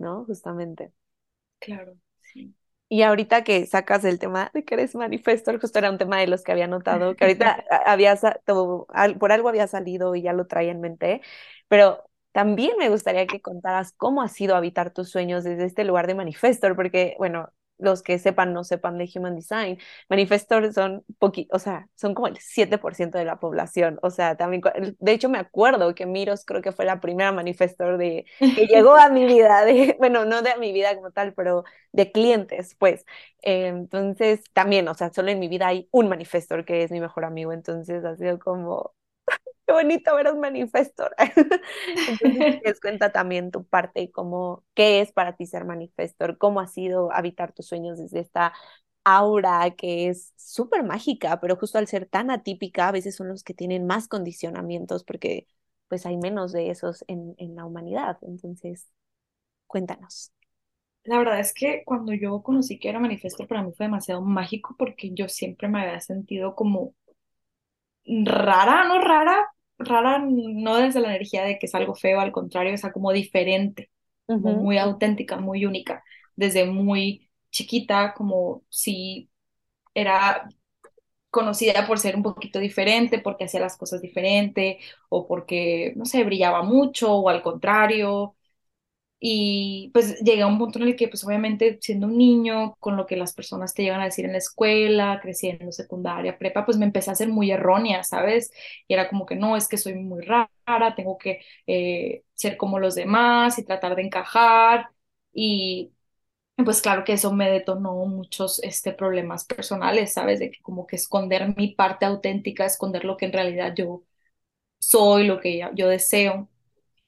¿No? 0.00 0.24
Justamente. 0.24 0.92
Claro, 1.58 1.94
sí. 2.32 2.54
Y 2.88 3.02
ahorita 3.02 3.44
que 3.44 3.66
sacas 3.66 4.04
el 4.04 4.18
tema 4.18 4.50
de 4.52 4.64
que 4.64 4.74
eres 4.74 4.96
manifestor, 4.96 5.60
justo 5.60 5.78
era 5.78 5.90
un 5.90 5.98
tema 5.98 6.18
de 6.18 6.26
los 6.26 6.42
que 6.42 6.50
había 6.50 6.66
notado, 6.66 7.14
que 7.14 7.24
ahorita 7.24 7.64
había, 7.86 8.16
por 9.18 9.32
algo 9.32 9.48
había 9.48 9.68
salido 9.68 10.16
y 10.16 10.22
ya 10.22 10.32
lo 10.32 10.46
traía 10.46 10.72
en 10.72 10.80
mente, 10.80 11.20
pero 11.68 12.02
también 12.32 12.72
me 12.78 12.88
gustaría 12.88 13.26
que 13.26 13.40
contaras 13.40 13.92
cómo 13.96 14.22
ha 14.22 14.28
sido 14.28 14.56
habitar 14.56 14.92
tus 14.92 15.08
sueños 15.10 15.44
desde 15.44 15.66
este 15.66 15.84
lugar 15.84 16.06
de 16.08 16.14
manifestor, 16.14 16.74
porque, 16.74 17.14
bueno, 17.18 17.50
los 17.80 18.02
que 18.02 18.18
sepan, 18.18 18.52
no 18.52 18.64
sepan 18.64 18.98
de 18.98 19.10
Human 19.14 19.36
Design, 19.36 19.78
manifestores 20.08 20.74
son 20.74 21.04
o 21.50 21.58
sea, 21.58 21.88
son 21.94 22.14
como 22.14 22.28
el 22.28 22.38
7% 22.38 23.18
de 23.18 23.24
la 23.24 23.40
población, 23.40 23.98
o 24.02 24.10
sea, 24.10 24.36
también, 24.36 24.62
de 24.98 25.12
hecho 25.12 25.28
me 25.28 25.38
acuerdo 25.38 25.94
que 25.94 26.06
Miros 26.06 26.44
creo 26.44 26.62
que 26.62 26.72
fue 26.72 26.84
la 26.84 27.00
primera 27.00 27.32
manifestor 27.32 27.98
de, 27.98 28.26
que 28.38 28.66
llegó 28.66 28.96
a 28.96 29.08
mi 29.08 29.26
vida, 29.26 29.64
de, 29.64 29.96
bueno, 29.98 30.24
no 30.24 30.42
de 30.42 30.56
mi 30.58 30.72
vida 30.72 30.94
como 30.94 31.10
tal, 31.10 31.34
pero 31.34 31.64
de 31.92 32.12
clientes, 32.12 32.74
pues, 32.78 33.04
eh, 33.42 33.66
entonces 33.68 34.42
también, 34.52 34.88
o 34.88 34.94
sea, 34.94 35.12
solo 35.12 35.30
en 35.30 35.38
mi 35.38 35.48
vida 35.48 35.68
hay 35.68 35.88
un 35.90 36.08
manifestor 36.08 36.64
que 36.64 36.82
es 36.82 36.90
mi 36.90 37.00
mejor 37.00 37.24
amigo, 37.24 37.52
entonces 37.52 38.04
ha 38.04 38.16
sido 38.16 38.38
como, 38.38 38.94
qué 39.70 39.72
bonito 39.72 40.14
ver 40.16 40.32
un 40.32 40.40
manifestor. 40.40 41.14
Entonces, 42.22 42.80
cuenta 42.80 43.12
también 43.12 43.50
tu 43.50 43.64
parte 43.64 44.00
y 44.02 44.10
cómo, 44.10 44.64
qué 44.74 45.00
es 45.00 45.12
para 45.12 45.36
ti 45.36 45.46
ser 45.46 45.64
manifestor, 45.64 46.38
cómo 46.38 46.60
ha 46.60 46.66
sido 46.66 47.12
habitar 47.12 47.52
tus 47.52 47.66
sueños 47.66 47.98
desde 47.98 48.20
esta 48.20 48.52
aura 49.04 49.70
que 49.76 50.08
es 50.08 50.32
súper 50.36 50.82
mágica, 50.84 51.40
pero 51.40 51.56
justo 51.56 51.78
al 51.78 51.86
ser 51.86 52.06
tan 52.06 52.30
atípica, 52.30 52.88
a 52.88 52.92
veces 52.92 53.16
son 53.16 53.28
los 53.28 53.44
que 53.44 53.54
tienen 53.54 53.86
más 53.86 54.08
condicionamientos 54.08 55.04
porque 55.04 55.46
pues 55.88 56.04
hay 56.06 56.16
menos 56.16 56.52
de 56.52 56.70
esos 56.70 57.04
en, 57.08 57.34
en 57.38 57.56
la 57.56 57.64
humanidad. 57.64 58.18
Entonces, 58.22 58.88
cuéntanos. 59.66 60.32
La 61.04 61.18
verdad 61.18 61.40
es 61.40 61.52
que 61.52 61.82
cuando 61.84 62.14
yo 62.14 62.42
conocí 62.42 62.78
que 62.78 62.88
era 62.88 62.98
manifestor, 62.98 63.46
para 63.46 63.62
mí 63.62 63.70
fue 63.76 63.84
demasiado 63.84 64.22
mágico 64.22 64.74
porque 64.78 65.10
yo 65.12 65.28
siempre 65.28 65.68
me 65.68 65.82
había 65.82 66.00
sentido 66.00 66.54
como 66.54 66.94
rara, 68.06 68.84
no 68.84 69.00
rara, 69.00 69.48
rara 69.80 70.18
no 70.28 70.76
desde 70.78 71.00
la 71.00 71.08
energía 71.10 71.44
de 71.44 71.58
que 71.58 71.66
es 71.66 71.74
algo 71.74 71.94
feo, 71.94 72.20
al 72.20 72.32
contrario, 72.32 72.72
es 72.74 72.82
como 72.92 73.12
diferente, 73.12 73.90
como 74.40 74.54
muy 74.54 74.78
auténtica, 74.78 75.38
muy 75.38 75.66
única, 75.66 76.04
desde 76.36 76.66
muy 76.66 77.30
chiquita, 77.50 78.14
como 78.14 78.64
si 78.70 79.30
era 79.94 80.48
conocida 81.30 81.86
por 81.86 81.98
ser 81.98 82.16
un 82.16 82.22
poquito 82.22 82.58
diferente, 82.58 83.18
porque 83.20 83.44
hacía 83.44 83.60
las 83.60 83.76
cosas 83.76 84.02
diferente 84.02 84.78
o 85.08 85.26
porque, 85.28 85.92
no 85.96 86.04
sé, 86.06 86.24
brillaba 86.24 86.62
mucho 86.62 87.14
o 87.14 87.28
al 87.28 87.42
contrario. 87.42 88.36
Y 89.22 89.90
pues 89.92 90.18
llegué 90.20 90.42
a 90.42 90.46
un 90.46 90.58
punto 90.58 90.78
en 90.78 90.88
el 90.88 90.96
que, 90.96 91.08
pues 91.08 91.24
obviamente 91.24 91.78
siendo 91.82 92.06
un 92.06 92.16
niño, 92.18 92.74
con 92.80 92.96
lo 92.96 93.06
que 93.06 93.16
las 93.16 93.34
personas 93.34 93.74
te 93.74 93.82
llegan 93.82 94.00
a 94.00 94.06
decir 94.06 94.24
en 94.24 94.32
la 94.32 94.38
escuela, 94.38 95.20
creciendo, 95.22 95.72
secundaria, 95.72 96.38
prepa, 96.38 96.64
pues 96.64 96.78
me 96.78 96.86
empecé 96.86 97.10
a 97.10 97.14
ser 97.14 97.28
muy 97.28 97.50
errónea, 97.50 98.02
¿sabes? 98.04 98.50
Y 98.88 98.94
era 98.94 99.08
como 99.10 99.26
que 99.26 99.36
no, 99.36 99.56
es 99.56 99.68
que 99.68 99.76
soy 99.78 99.94
muy 99.94 100.22
rara, 100.24 100.94
tengo 100.96 101.18
que 101.18 101.40
eh, 101.66 102.24
ser 102.34 102.56
como 102.56 102.78
los 102.78 102.94
demás 102.94 103.58
y 103.58 103.64
tratar 103.64 103.94
de 103.96 104.02
encajar. 104.02 104.88
Y 105.32 105.92
pues 106.64 106.82
claro 106.82 107.04
que 107.04 107.14
eso 107.14 107.32
me 107.32 107.50
detonó 107.50 107.94
muchos 108.06 108.60
este, 108.62 108.92
problemas 108.92 109.44
personales, 109.46 110.12
¿sabes? 110.12 110.38
De 110.40 110.50
que 110.50 110.60
como 110.62 110.86
que 110.86 110.96
esconder 110.96 111.54
mi 111.56 111.74
parte 111.74 112.04
auténtica, 112.06 112.66
esconder 112.66 113.04
lo 113.04 113.16
que 113.16 113.26
en 113.26 113.32
realidad 113.32 113.74
yo 113.76 114.02
soy, 114.78 115.26
lo 115.26 115.40
que 115.40 115.62
yo 115.74 115.88
deseo. 115.88 116.48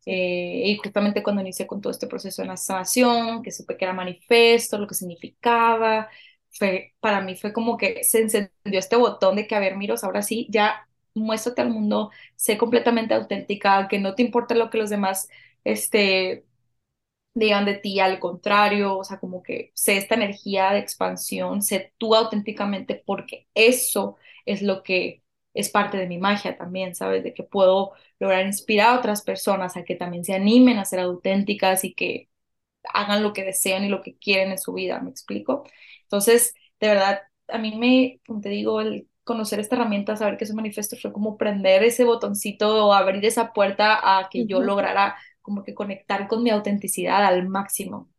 Eh, 0.06 0.62
y 0.66 0.76
justamente 0.78 1.22
cuando 1.22 1.42
inicié 1.42 1.66
con 1.66 1.80
todo 1.80 1.90
este 1.92 2.06
proceso 2.08 2.42
de 2.42 2.48
la 2.48 2.56
sanación, 2.56 3.42
que 3.42 3.52
supe 3.52 3.76
que 3.76 3.84
era 3.84 3.94
manifiesto, 3.94 4.78
lo 4.78 4.86
que 4.86 4.94
significaba, 4.94 6.08
fue, 6.50 6.94
para 7.00 7.20
mí 7.20 7.36
fue 7.36 7.52
como 7.52 7.76
que 7.76 8.02
se 8.04 8.20
encendió 8.22 8.50
este 8.78 8.96
botón 8.96 9.36
de 9.36 9.46
que, 9.46 9.54
a 9.54 9.60
ver, 9.60 9.76
Miros, 9.76 10.04
ahora 10.04 10.22
sí, 10.22 10.46
ya 10.50 10.88
muéstrate 11.14 11.62
al 11.62 11.70
mundo, 11.70 12.10
sé 12.36 12.58
completamente 12.58 13.14
auténtica, 13.14 13.88
que 13.88 13.98
no 14.00 14.14
te 14.14 14.22
importa 14.22 14.54
lo 14.54 14.70
que 14.70 14.78
los 14.78 14.90
demás 14.90 15.28
este, 15.64 16.44
digan 17.34 17.64
de 17.64 17.74
ti, 17.74 18.00
al 18.00 18.18
contrario, 18.20 18.98
o 18.98 19.04
sea, 19.04 19.18
como 19.20 19.42
que 19.42 19.70
sé 19.74 19.96
esta 19.96 20.14
energía 20.16 20.70
de 20.72 20.78
expansión, 20.80 21.62
sé 21.62 21.92
tú 21.98 22.14
auténticamente, 22.14 23.02
porque 23.06 23.48
eso 23.54 24.16
es 24.46 24.62
lo 24.62 24.82
que 24.82 25.21
es 25.54 25.70
parte 25.70 25.96
de 25.98 26.06
mi 26.06 26.18
magia 26.18 26.56
también, 26.56 26.94
¿sabes? 26.94 27.22
De 27.24 27.34
que 27.34 27.42
puedo 27.44 27.92
lograr 28.18 28.46
inspirar 28.46 28.90
a 28.96 28.98
otras 28.98 29.22
personas 29.22 29.76
a 29.76 29.84
que 29.84 29.94
también 29.96 30.24
se 30.24 30.34
animen 30.34 30.78
a 30.78 30.84
ser 30.84 31.00
auténticas 31.00 31.84
y 31.84 31.94
que 31.94 32.28
hagan 32.94 33.22
lo 33.22 33.32
que 33.32 33.44
desean 33.44 33.84
y 33.84 33.88
lo 33.88 34.02
que 34.02 34.16
quieren 34.18 34.50
en 34.52 34.58
su 34.58 34.72
vida, 34.72 35.00
¿me 35.00 35.10
explico? 35.10 35.64
Entonces, 36.02 36.54
de 36.80 36.88
verdad, 36.88 37.22
a 37.48 37.58
mí 37.58 37.76
me, 37.76 38.20
como 38.26 38.40
te 38.40 38.48
digo, 38.48 38.80
el 38.80 39.08
conocer 39.24 39.60
esta 39.60 39.76
herramienta, 39.76 40.16
saber 40.16 40.36
que 40.36 40.44
es 40.44 40.50
un 40.50 40.56
manifiesto 40.56 40.96
fue 40.96 41.12
como 41.12 41.36
prender 41.38 41.84
ese 41.84 42.04
botoncito 42.04 42.86
o 42.88 42.92
abrir 42.92 43.24
esa 43.24 43.52
puerta 43.52 44.18
a 44.20 44.28
que 44.28 44.46
yo 44.46 44.60
lograra 44.62 45.16
como 45.42 45.62
que 45.64 45.74
conectar 45.74 46.28
con 46.28 46.42
mi 46.42 46.50
autenticidad 46.50 47.24
al 47.24 47.48
máximo, 47.48 48.10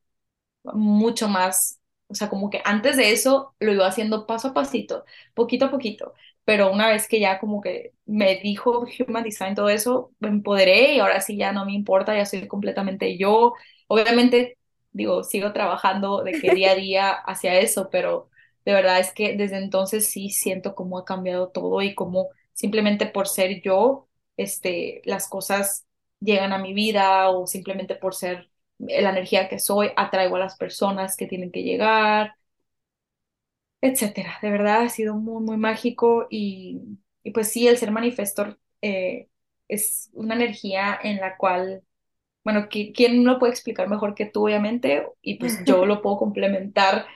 mucho 0.64 1.28
más, 1.30 1.80
o 2.08 2.16
sea, 2.16 2.30
como 2.30 2.50
que 2.50 2.62
antes 2.66 2.98
de 2.98 3.12
eso 3.12 3.56
lo 3.60 3.74
iba 3.74 3.88
haciendo 3.88 4.26
paso 4.28 4.50
a 4.50 4.54
pasito, 4.54 5.06
poquito 5.34 5.66
a 5.66 5.72
poquito, 5.72 6.14
pero 6.46 6.72
una 6.72 6.90
vez 6.90 7.08
que 7.08 7.20
ya 7.20 7.40
como 7.40 7.62
que 7.62 7.94
me 8.06 8.36
dijo 8.38 8.86
Human 9.08 9.24
Design 9.24 9.56
todo 9.56 9.70
eso, 9.70 10.12
me 10.20 10.28
empoderé 10.30 10.96
y 10.96 11.00
ahora 11.00 11.22
sí 11.22 11.38
ya 11.38 11.52
no 11.54 11.66
me 11.66 11.74
importa, 11.74 12.16
ya 12.16 12.26
soy 12.26 12.48
completamente 12.48 13.18
yo. 13.18 13.54
Obviamente, 13.88 14.58
digo, 14.92 15.24
sigo 15.24 15.54
trabajando 15.54 16.24
de 16.24 16.34
que 16.40 16.52
día 16.54 16.72
a 16.72 16.76
día 16.76 17.12
hacia 17.26 17.60
eso, 17.60 17.90
pero 17.90 18.30
de 18.66 18.74
verdad 18.74 19.00
es 19.00 19.14
que 19.14 19.36
desde 19.38 19.58
entonces 19.58 20.08
sí 20.10 20.30
siento 20.30 20.76
cómo 20.76 20.98
ha 21.00 21.06
cambiado 21.06 21.50
todo 21.50 21.82
y 21.82 21.96
cómo 21.96 22.30
simplemente 22.54 23.06
por 23.08 23.28
ser 23.28 23.62
yo, 23.62 24.08
este, 24.38 25.02
las 25.06 25.28
cosas 25.30 25.86
llegan 26.20 26.54
a 26.54 26.58
mi 26.60 26.74
vida 26.74 27.30
o 27.30 27.48
simplemente 27.48 27.96
por 27.96 28.16
ser 28.16 28.50
la 28.88 29.10
energía 29.12 29.50
que 29.50 29.60
soy, 29.60 29.92
atraigo 29.96 30.36
a 30.38 30.40
las 30.40 30.58
personas 30.58 31.16
que 31.18 31.28
tienen 31.28 31.52
que 31.52 31.64
llegar, 31.64 32.36
etcétera. 33.82 34.38
De 34.42 34.52
verdad 34.52 34.84
ha 34.84 34.90
sido 34.90 35.16
muy, 35.16 35.44
muy 35.44 35.58
mágico 35.58 36.28
y, 36.30 36.82
y 37.24 37.32
pues 37.32 37.50
sí, 37.52 37.68
el 37.68 37.78
ser 37.78 37.92
manifestor 37.92 38.60
eh, 38.82 39.28
es 39.68 40.10
una 40.14 40.36
energía 40.36 40.98
en 41.02 41.18
la 41.20 41.38
cual, 41.38 41.84
bueno, 42.44 42.68
¿quién 42.70 43.26
lo 43.26 43.40
puede 43.40 43.54
explicar 43.54 43.90
mejor 43.90 44.16
que 44.16 44.26
tú, 44.26 44.46
obviamente? 44.46 45.08
Y 45.22 45.40
pues 45.40 45.64
yo 45.66 45.86
lo 45.88 46.02
puedo 46.02 46.18
complementar 46.18 47.08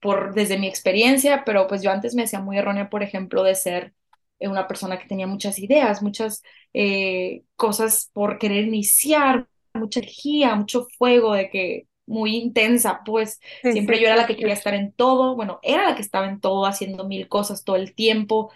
por, 0.00 0.34
desde 0.34 0.58
mi 0.58 0.68
experiencia, 0.68 1.44
pero 1.44 1.66
pues 1.68 1.82
yo 1.82 1.90
antes 1.92 2.14
me 2.14 2.24
hacía 2.24 2.40
muy 2.40 2.58
errónea, 2.58 2.90
por 2.90 3.02
ejemplo, 3.02 3.42
de 3.44 3.54
ser 3.54 3.94
una 4.40 4.66
persona 4.68 4.98
que 4.98 5.08
tenía 5.08 5.26
muchas 5.26 5.58
ideas, 5.58 6.02
muchas 6.02 6.42
eh, 6.74 7.44
cosas 7.56 8.10
por 8.12 8.38
querer 8.38 8.64
iniciar, 8.64 9.48
mucha 9.74 10.00
energía, 10.00 10.54
mucho 10.54 10.86
fuego, 10.98 11.34
de 11.34 11.50
que 11.50 11.86
muy 12.06 12.36
intensa, 12.36 13.02
pues 13.04 13.40
siempre 13.68 14.00
yo 14.00 14.06
era 14.06 14.16
la 14.16 14.26
que 14.26 14.36
quería 14.36 14.54
estar 14.54 14.74
en 14.74 14.92
todo, 14.92 15.36
bueno, 15.36 15.60
era 15.62 15.88
la 15.90 15.94
que 15.96 16.02
estaba 16.02 16.28
en 16.28 16.40
todo, 16.40 16.66
haciendo 16.66 17.06
mil 17.06 17.28
cosas 17.28 17.64
todo 17.64 17.76
el 17.76 17.94
tiempo, 17.94 18.50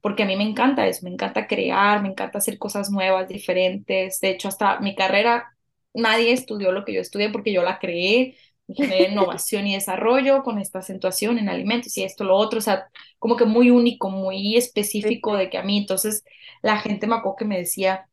porque 0.00 0.22
a 0.22 0.26
mí 0.26 0.36
me 0.36 0.44
encanta 0.44 0.86
eso, 0.86 1.00
me 1.04 1.10
encanta 1.10 1.46
crear, 1.46 2.02
me 2.02 2.08
encanta 2.08 2.38
hacer 2.38 2.58
cosas 2.58 2.90
nuevas, 2.90 3.28
diferentes, 3.28 4.20
de 4.20 4.30
hecho 4.30 4.48
hasta 4.48 4.80
mi 4.80 4.94
carrera, 4.94 5.56
nadie 5.94 6.32
estudió 6.32 6.72
lo 6.72 6.84
que 6.84 6.92
yo 6.94 7.00
estudié 7.00 7.30
porque 7.30 7.52
yo 7.52 7.62
la 7.62 7.78
creé, 7.78 8.36
ingeniería 8.68 9.08
innovación 9.12 9.66
y 9.66 9.74
desarrollo 9.74 10.42
con 10.42 10.58
esta 10.58 10.80
acentuación 10.80 11.38
en 11.38 11.48
alimentos 11.48 11.96
y 11.96 12.04
esto, 12.04 12.24
lo 12.24 12.36
otro, 12.36 12.58
o 12.58 12.62
sea, 12.62 12.88
como 13.18 13.36
que 13.36 13.44
muy 13.46 13.70
único, 13.70 14.10
muy 14.10 14.56
específico 14.56 15.36
de 15.36 15.50
que 15.50 15.58
a 15.58 15.62
mí, 15.62 15.78
entonces 15.78 16.24
la 16.62 16.78
gente 16.78 17.06
me 17.06 17.16
acuerdo 17.16 17.36
que 17.36 17.44
me 17.46 17.58
decía, 17.58 18.08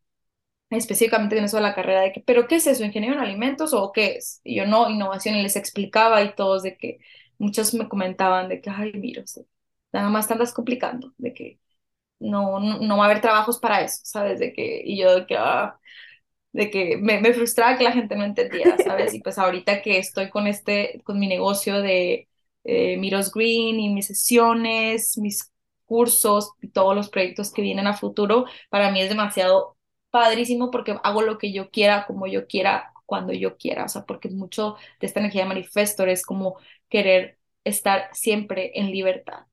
específicamente 0.70 1.38
en 1.38 1.45
eso 1.45 1.57
de 1.57 1.63
la 1.63 1.76
carrera, 1.76 2.01
de 2.01 2.11
que, 2.11 2.22
¿pero 2.22 2.47
qué 2.47 2.55
es 2.55 2.68
eso? 2.68 2.84
¿Ingeniero 2.84 3.16
en 3.16 3.22
alimentos 3.22 3.74
o 3.74 3.91
qué 3.91 4.16
es? 4.18 4.41
Y 4.43 4.55
yo 4.55 4.66
no, 4.66 4.89
innovación, 4.89 5.36
y 5.36 5.43
les 5.43 5.55
explicaba 5.55 6.24
y 6.24 6.36
todos 6.36 6.63
de 6.63 6.78
que 6.78 6.99
muchos 7.38 7.74
me 7.74 7.88
comentaban 7.89 8.49
de 8.49 8.61
que, 8.61 8.70
ay, 8.70 8.93
mira, 8.93 9.24
nada 9.91 10.09
más 10.09 10.28
te 10.28 10.34
andas 10.34 10.53
complicando, 10.53 11.13
de 11.18 11.34
que 11.34 11.59
no, 12.20 12.59
no, 12.59 12.80
no, 12.80 12.97
va 12.97 13.05
a 13.05 13.07
haber 13.07 13.22
trabajos 13.22 13.59
para 13.59 13.82
eso, 13.82 14.01
¿sabes? 14.03 14.39
De 14.39 14.53
que, 14.53 14.82
y 14.86 14.99
yo 14.99 15.16
de 15.16 15.26
que, 15.28 15.38
ah, 15.38 15.80
de 16.53 16.72
que 16.72 16.97
me, 16.97 17.20
me, 17.22 17.34
frustraba 17.34 17.78
que 17.78 17.84
la 17.84 17.91
gente 17.91 18.16
no 18.16 18.24
entendiera, 18.26 18.78
¿sabes? 18.78 19.13
Y 19.13 19.22
pues 19.22 19.38
ahorita 19.38 19.82
que 19.82 19.97
estoy 19.99 20.30
con 20.30 20.47
este, 20.47 21.01
con 21.03 21.20
mi 21.20 21.28
negocio 21.28 21.82
de 21.82 22.30
eh, 22.63 22.97
Miros 22.97 23.32
Green 23.32 23.80
y 23.80 23.89
mis 23.93 24.07
sesiones, 24.07 25.18
mis 25.18 25.51
cursos 25.86 26.53
y 26.61 26.70
todos 26.70 26.95
los 26.95 27.09
proyectos 27.09 27.51
que 27.51 27.61
vienen 27.61 27.88
a 27.88 27.93
futuro, 27.97 28.45
para 28.70 28.91
mí 28.91 29.01
es 29.01 29.09
demasiado 29.09 29.74
padrísimo 30.16 30.72
porque 30.72 30.97
hago 31.03 31.22
lo 31.22 31.38
que 31.38 31.51
yo 31.51 31.70
quiera, 31.72 32.05
como 32.07 32.26
yo 32.28 32.47
quiera, 32.47 32.93
cuando 33.05 33.34
yo 33.34 33.57
quiera, 33.57 33.84
o 33.86 33.89
sea, 33.89 34.05
porque 34.05 34.30
mucho 34.30 34.78
de 35.01 35.07
esta 35.07 35.20
energía 35.20 35.43
de 35.43 35.49
manifestor 35.49 36.07
es 36.09 36.24
como 36.26 36.57
querer 36.89 37.38
estar 37.66 38.09
siempre 38.13 38.72
en 38.80 38.91
libertad, 38.91 39.45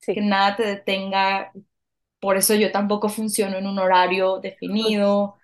que 0.00 0.20
nada 0.20 0.56
te 0.56 0.64
detenga, 0.66 1.52
por 2.20 2.36
eso 2.36 2.54
yo 2.54 2.72
tampoco 2.72 3.08
funciono 3.08 3.58
en 3.58 3.66
un 3.66 3.78
horario 3.78 4.40
definido, 4.40 5.36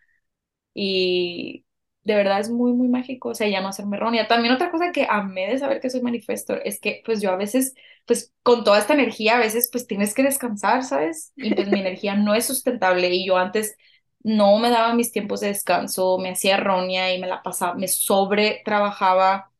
y 0.74 1.64
de 2.04 2.14
verdad 2.16 2.40
es 2.40 2.50
muy, 2.50 2.72
muy 2.72 2.88
mágico, 2.88 3.30
o 3.30 3.34
sea, 3.34 3.48
ya 3.48 3.60
no 3.60 3.68
hacerme 3.68 3.96
errónea. 3.96 4.28
También 4.28 4.54
otra 4.54 4.70
cosa 4.70 4.92
que 4.92 5.06
amé 5.08 5.48
de 5.48 5.58
saber 5.58 5.80
que 5.80 5.90
soy 5.90 6.02
manifestor 6.02 6.60
es 6.64 6.80
que 6.80 7.02
pues 7.04 7.20
yo 7.22 7.30
a 7.30 7.36
veces, 7.36 7.74
pues 8.06 8.32
con 8.42 8.64
toda 8.64 8.78
esta 8.78 8.94
energía, 8.94 9.36
a 9.36 9.40
veces 9.40 9.68
pues 9.72 9.86
tienes 9.86 10.14
que 10.14 10.22
descansar, 10.22 10.84
¿sabes? 10.84 11.32
Y 11.36 11.52
pues 11.52 11.68
mi 11.68 11.80
energía 11.80 12.14
no 12.16 12.34
es 12.34 12.46
sustentable 12.46 13.08
y 13.14 13.26
yo 13.26 13.36
antes 13.38 13.76
no 14.24 14.58
me 14.58 14.70
daba 14.70 14.94
mis 14.94 15.12
tiempos 15.12 15.40
de 15.42 15.48
descanso, 15.48 16.18
me 16.18 16.30
hacía 16.32 16.56
errónea 16.56 17.14
y 17.14 17.20
me 17.20 17.28
la 17.28 17.42
pasaba, 17.44 17.74
me 17.76 17.88
sobre 17.88 18.62
trabajaba 18.66 19.52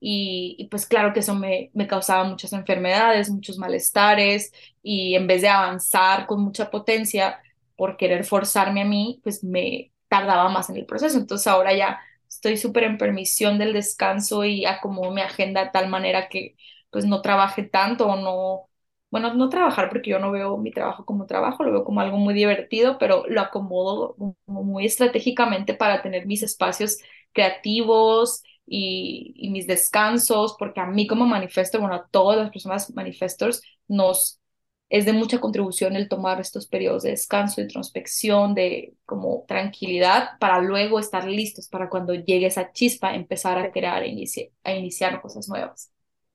y, 0.00 0.56
y 0.58 0.68
pues 0.68 0.86
claro 0.86 1.12
que 1.12 1.20
eso 1.20 1.34
me, 1.34 1.70
me 1.74 1.86
causaba 1.88 2.24
muchas 2.24 2.52
enfermedades, 2.54 3.30
muchos 3.30 3.58
malestares 3.58 4.52
y 4.82 5.14
en 5.16 5.26
vez 5.28 5.42
de 5.42 5.48
avanzar 5.48 6.26
con 6.26 6.42
mucha 6.42 6.70
potencia 6.70 7.40
por 7.76 7.96
querer 7.96 8.24
forzarme 8.24 8.82
a 8.82 8.84
mí, 8.84 9.20
pues 9.24 9.44
me 9.44 9.92
tardaba 10.08 10.48
más 10.50 10.70
en 10.70 10.76
el 10.76 10.86
proceso. 10.86 11.18
Entonces 11.18 11.46
ahora 11.46 11.74
ya 11.74 12.00
estoy 12.28 12.56
súper 12.56 12.84
en 12.84 12.98
permisión 12.98 13.58
del 13.58 13.72
descanso 13.72 14.44
y 14.44 14.64
acomodo 14.66 15.12
mi 15.12 15.20
agenda 15.22 15.64
de 15.64 15.70
tal 15.70 15.88
manera 15.88 16.28
que 16.28 16.56
pues 16.90 17.04
no 17.06 17.22
trabaje 17.22 17.62
tanto 17.64 18.06
o 18.08 18.16
no, 18.16 18.68
bueno, 19.12 19.34
no 19.34 19.50
trabajar 19.50 19.90
porque 19.90 20.10
yo 20.10 20.18
no 20.20 20.32
veo 20.32 20.58
mi 20.58 20.72
trabajo 20.72 21.04
como 21.06 21.26
trabajo, 21.26 21.64
lo 21.64 21.72
veo 21.72 21.84
como 21.84 22.00
algo 22.00 22.18
muy 22.18 22.34
divertido, 22.34 22.98
pero 22.98 23.24
lo 23.28 23.42
acomodo 23.42 24.16
muy 24.46 24.86
estratégicamente 24.86 25.74
para 25.74 26.02
tener 26.02 26.26
mis 26.26 26.42
espacios 26.42 26.98
creativos 27.32 28.42
y, 28.66 29.34
y 29.36 29.50
mis 29.50 29.68
descansos, 29.68 30.56
porque 30.58 30.80
a 30.80 30.86
mí 30.86 31.06
como 31.06 31.26
manifesto, 31.26 31.78
bueno, 31.80 31.94
a 31.96 32.08
todas 32.10 32.38
las 32.38 32.50
personas 32.50 32.92
manifestors 32.94 33.62
nos 33.88 34.40
es 34.88 35.06
de 35.06 35.12
mucha 35.14 35.40
contribución 35.40 35.96
el 35.96 36.08
tomar 36.08 36.40
estos 36.40 36.66
periodos 36.66 37.02
de 37.04 37.10
descanso, 37.10 37.56
de 37.56 37.62
introspección, 37.64 38.54
de 38.54 38.94
como 39.06 39.44
tranquilidad, 39.48 40.38
para 40.38 40.60
luego 40.60 40.98
estar 40.98 41.26
listos 41.26 41.68
para 41.68 41.88
cuando 41.90 42.14
llegue 42.14 42.46
esa 42.46 42.72
chispa 42.72 43.14
empezar 43.14 43.58
a 43.58 43.72
crear, 43.72 44.02
e 44.04 44.52
a 44.64 44.74
iniciar 44.74 45.20
cosas 45.22 45.48
nuevas. 45.48 45.90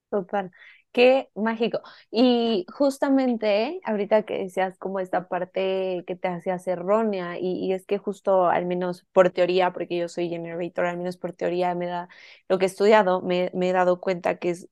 Total. 0.09 0.51
Qué 0.91 1.29
mágico. 1.35 1.79
Y 2.09 2.65
justamente 2.73 3.79
ahorita 3.83 4.23
que 4.23 4.39
decías 4.39 4.77
como 4.79 4.99
esta 4.99 5.27
parte 5.27 6.03
que 6.07 6.15
te 6.15 6.27
hacía 6.27 6.57
errónea, 6.65 7.37
y, 7.39 7.51
y, 7.65 7.73
es 7.73 7.85
que 7.85 7.99
justo 7.99 8.47
al 8.47 8.65
menos 8.65 9.05
por 9.13 9.29
teoría, 9.29 9.71
porque 9.73 9.97
yo 9.97 10.09
soy 10.09 10.29
generator, 10.29 10.85
al 10.87 10.97
menos 10.97 11.17
por 11.17 11.33
teoría 11.33 11.75
me 11.75 11.85
da 11.85 12.09
lo 12.49 12.57
que 12.57 12.65
he 12.65 12.67
estudiado, 12.67 13.21
me, 13.21 13.51
me 13.53 13.69
he 13.69 13.73
dado 13.73 13.99
cuenta 14.01 14.37
que 14.39 14.49
es 14.51 14.69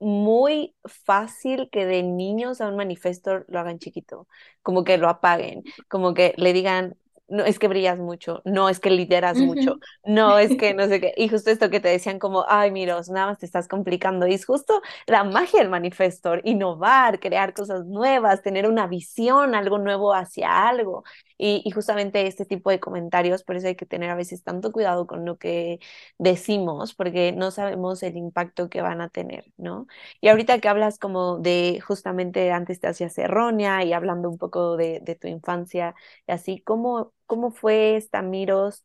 muy 0.00 0.76
fácil 0.84 1.68
que 1.72 1.86
de 1.86 2.02
niños 2.02 2.60
a 2.60 2.68
un 2.68 2.76
manifesto 2.76 3.44
lo 3.48 3.60
hagan 3.60 3.78
chiquito, 3.78 4.28
como 4.62 4.84
que 4.84 4.98
lo 4.98 5.08
apaguen, 5.08 5.62
como 5.88 6.14
que 6.14 6.34
le 6.36 6.52
digan, 6.52 6.96
no 7.28 7.44
es 7.44 7.58
que 7.58 7.68
brillas 7.68 7.98
mucho, 7.98 8.42
no 8.44 8.68
es 8.68 8.80
que 8.80 8.90
lideras 8.90 9.38
mucho, 9.38 9.78
no 10.04 10.38
es 10.38 10.56
que 10.56 10.74
no 10.74 10.86
sé 10.88 11.00
qué. 11.00 11.14
Y 11.16 11.28
justo 11.28 11.50
esto 11.50 11.70
que 11.70 11.80
te 11.80 11.88
decían 11.88 12.18
como, 12.18 12.44
ay, 12.48 12.70
miros, 12.70 13.08
nada 13.08 13.28
más 13.28 13.38
te 13.38 13.46
estás 13.46 13.68
complicando. 13.68 14.26
Y 14.26 14.34
es 14.34 14.44
justo 14.46 14.82
la 15.06 15.24
magia 15.24 15.60
del 15.60 15.70
manifestor, 15.70 16.40
innovar, 16.44 17.20
crear 17.20 17.54
cosas 17.54 17.86
nuevas, 17.86 18.42
tener 18.42 18.68
una 18.68 18.86
visión, 18.86 19.54
algo 19.54 19.78
nuevo 19.78 20.14
hacia 20.14 20.68
algo. 20.68 21.04
Y, 21.36 21.62
y, 21.64 21.70
justamente 21.72 22.26
este 22.28 22.46
tipo 22.46 22.70
de 22.70 22.78
comentarios, 22.78 23.42
por 23.42 23.56
eso 23.56 23.66
hay 23.66 23.74
que 23.74 23.86
tener 23.86 24.08
a 24.10 24.14
veces 24.14 24.44
tanto 24.44 24.70
cuidado 24.70 25.06
con 25.06 25.24
lo 25.24 25.36
que 25.36 25.80
decimos, 26.18 26.94
porque 26.94 27.32
no 27.32 27.50
sabemos 27.50 28.02
el 28.04 28.16
impacto 28.16 28.68
que 28.70 28.82
van 28.82 29.00
a 29.00 29.08
tener, 29.08 29.44
¿no? 29.56 29.86
Y 30.20 30.28
ahorita 30.28 30.60
que 30.60 30.68
hablas 30.68 30.98
como 30.98 31.38
de 31.38 31.80
justamente 31.84 32.52
antes 32.52 32.78
te 32.80 32.86
hacías 32.86 33.18
errónea 33.18 33.82
y 33.84 33.92
hablando 33.92 34.30
un 34.30 34.38
poco 34.38 34.76
de, 34.76 35.00
de 35.02 35.16
tu 35.16 35.26
infancia, 35.28 35.94
y 36.26 36.32
así, 36.32 36.60
¿cómo, 36.60 37.13
cómo 37.26 37.50
fue 37.52 37.96
esta 37.96 38.22
Miros 38.22 38.84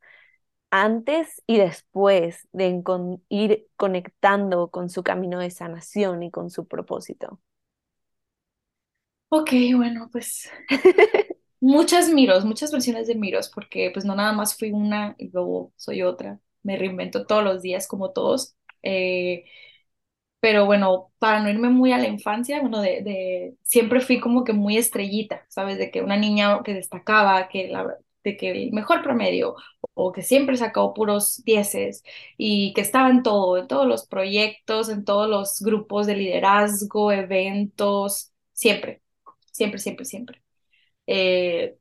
antes 0.72 1.42
y 1.48 1.58
después 1.58 2.48
de 2.54 2.84
ir 3.30 3.68
conectando 3.78 4.70
con 4.72 4.90
su 4.90 5.04
camino 5.04 5.40
de 5.40 5.52
sanación 5.52 6.24
y 6.24 6.32
con 6.32 6.50
su 6.52 6.68
propósito? 6.68 7.42
Ok, 9.32 9.52
bueno, 9.76 10.10
pues 10.12 10.50
muchas 11.60 12.10
miros, 12.10 12.46
muchas 12.46 12.72
versiones 12.72 13.08
de 13.08 13.16
miros, 13.16 13.50
porque 13.50 13.92
pues 13.94 14.06
no 14.06 14.16
nada 14.16 14.34
más 14.34 14.58
fui 14.58 14.72
una 14.72 15.16
y 15.18 15.30
luego 15.32 15.74
soy 15.76 16.02
otra. 16.04 16.40
Me 16.64 16.78
reinvento 16.78 17.26
todos 17.26 17.44
los 17.44 17.62
días 17.62 17.88
como 17.88 18.12
todos. 18.12 18.56
Eh, 18.84 19.46
pero 20.40 20.66
bueno, 20.66 21.12
para 21.20 21.42
no 21.42 21.50
irme 21.50 21.70
muy 21.70 21.92
a 21.94 21.98
la 22.00 22.08
infancia, 22.08 22.62
bueno, 22.62 22.82
de, 22.82 23.02
de, 23.04 23.58
siempre 23.64 24.02
fui 24.02 24.20
como 24.22 24.44
que 24.46 24.54
muy 24.54 24.78
estrellita, 24.78 25.46
¿sabes? 25.50 25.78
De 25.80 25.92
que 25.92 26.02
una 26.02 26.18
niña 26.18 26.64
que 26.64 26.74
destacaba, 26.76 27.50
que 27.50 27.68
la, 27.70 27.98
de 28.24 28.38
que 28.38 28.51
el 28.51 28.72
mejor 28.72 29.01
promedio 29.03 29.55
o 29.93 30.11
que 30.11 30.22
siempre 30.22 30.57
sacó 30.57 30.93
puros 30.93 31.43
dieces 31.45 32.03
y 32.38 32.74
que 32.74 32.82
estaba 32.82 33.09
en 33.09 33.24
todo, 33.24 33.57
en 33.57 33.67
todos 33.67 33.88
los 33.88 34.07
proyectos, 34.07 34.89
en 34.89 35.05
todos 35.05 35.30
los 35.30 35.59
grupos 35.61 36.07
de 36.07 36.15
liderazgo, 36.17 37.11
eventos, 37.11 38.32
siempre, 38.53 39.01
siempre, 39.51 39.80
siempre, 39.80 40.05
siempre. 40.05 40.41
Eh, 41.07 41.78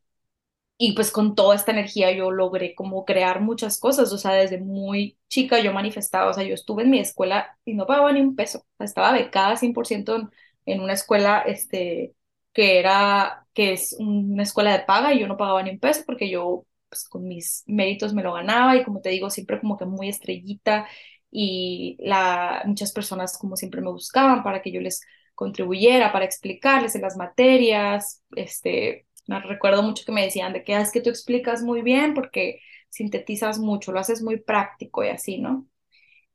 y 0.81 0.93
pues 0.95 1.11
con 1.11 1.35
toda 1.35 1.57
esta 1.57 1.73
energía 1.73 2.13
yo 2.13 2.31
logré 2.31 2.75
como 2.75 3.05
crear 3.05 3.41
muchas 3.41 3.81
cosas, 3.81 4.13
o 4.13 4.19
sea, 4.19 4.33
desde 4.33 4.59
muy 4.61 5.19
chica 5.29 5.61
yo 5.61 5.73
manifestaba, 5.73 6.31
o 6.31 6.35
sea, 6.35 6.45
yo 6.45 6.55
estuve 6.55 6.85
en 6.85 6.91
mi 6.91 7.01
escuela 7.01 7.59
y 7.65 7.75
no 7.75 7.87
pagaba 7.87 8.13
ni 8.13 8.21
un 8.21 8.37
peso, 8.37 8.65
estaba 8.79 9.13
becada 9.13 9.57
100% 9.57 10.15
en, 10.17 10.31
en 10.67 10.81
una 10.81 10.93
escuela, 10.95 11.41
este, 11.43 12.15
que 12.53 12.79
era, 12.79 13.47
que 13.55 13.73
es 13.73 13.97
una 13.99 14.43
escuela 14.43 14.73
de 14.77 14.85
paga 14.85 15.13
y 15.15 15.21
yo 15.21 15.29
no 15.29 15.37
pagaba 15.37 15.63
ni 15.63 15.71
un 15.71 15.79
peso 15.81 16.03
porque 16.07 16.31
yo, 16.31 16.67
pues 16.89 17.09
con 17.09 17.27
mis 17.29 17.63
méritos 17.67 18.15
me 18.15 18.23
lo 18.23 18.33
ganaba 18.33 18.77
y 18.77 18.85
como 18.85 19.01
te 19.01 19.11
digo, 19.11 19.31
siempre 19.31 19.61
como 19.61 19.77
que 19.77 19.87
muy 19.87 20.09
estrellita 20.09 20.87
y 21.31 21.97
la, 22.01 22.63
muchas 22.67 22.93
personas 22.93 23.37
como 23.39 23.57
siempre 23.57 23.81
me 23.81 23.91
buscaban 23.91 24.43
para 24.43 24.63
que 24.63 24.73
yo 24.73 24.81
les 24.81 25.01
contribuyera, 25.35 26.13
para 26.13 26.25
explicarles 26.25 26.95
en 26.97 27.03
las 27.03 27.17
materias, 27.17 28.23
este, 28.35 29.07
me 29.27 29.41
recuerdo 29.41 29.83
mucho 29.83 30.05
que 30.05 30.13
me 30.13 30.25
decían 30.25 30.53
de 30.53 30.65
que 30.65 30.75
ah, 30.75 30.81
es 30.81 30.91
que 30.93 31.01
tú 31.01 31.11
explicas 31.11 31.63
muy 31.63 31.83
bien 31.83 32.15
porque 32.15 32.61
sintetizas 32.89 33.59
mucho, 33.59 33.93
lo 33.93 34.01
haces 34.01 34.23
muy 34.23 34.39
práctico 34.41 35.05
y 35.05 35.09
así, 35.09 35.39
¿no? 35.39 35.67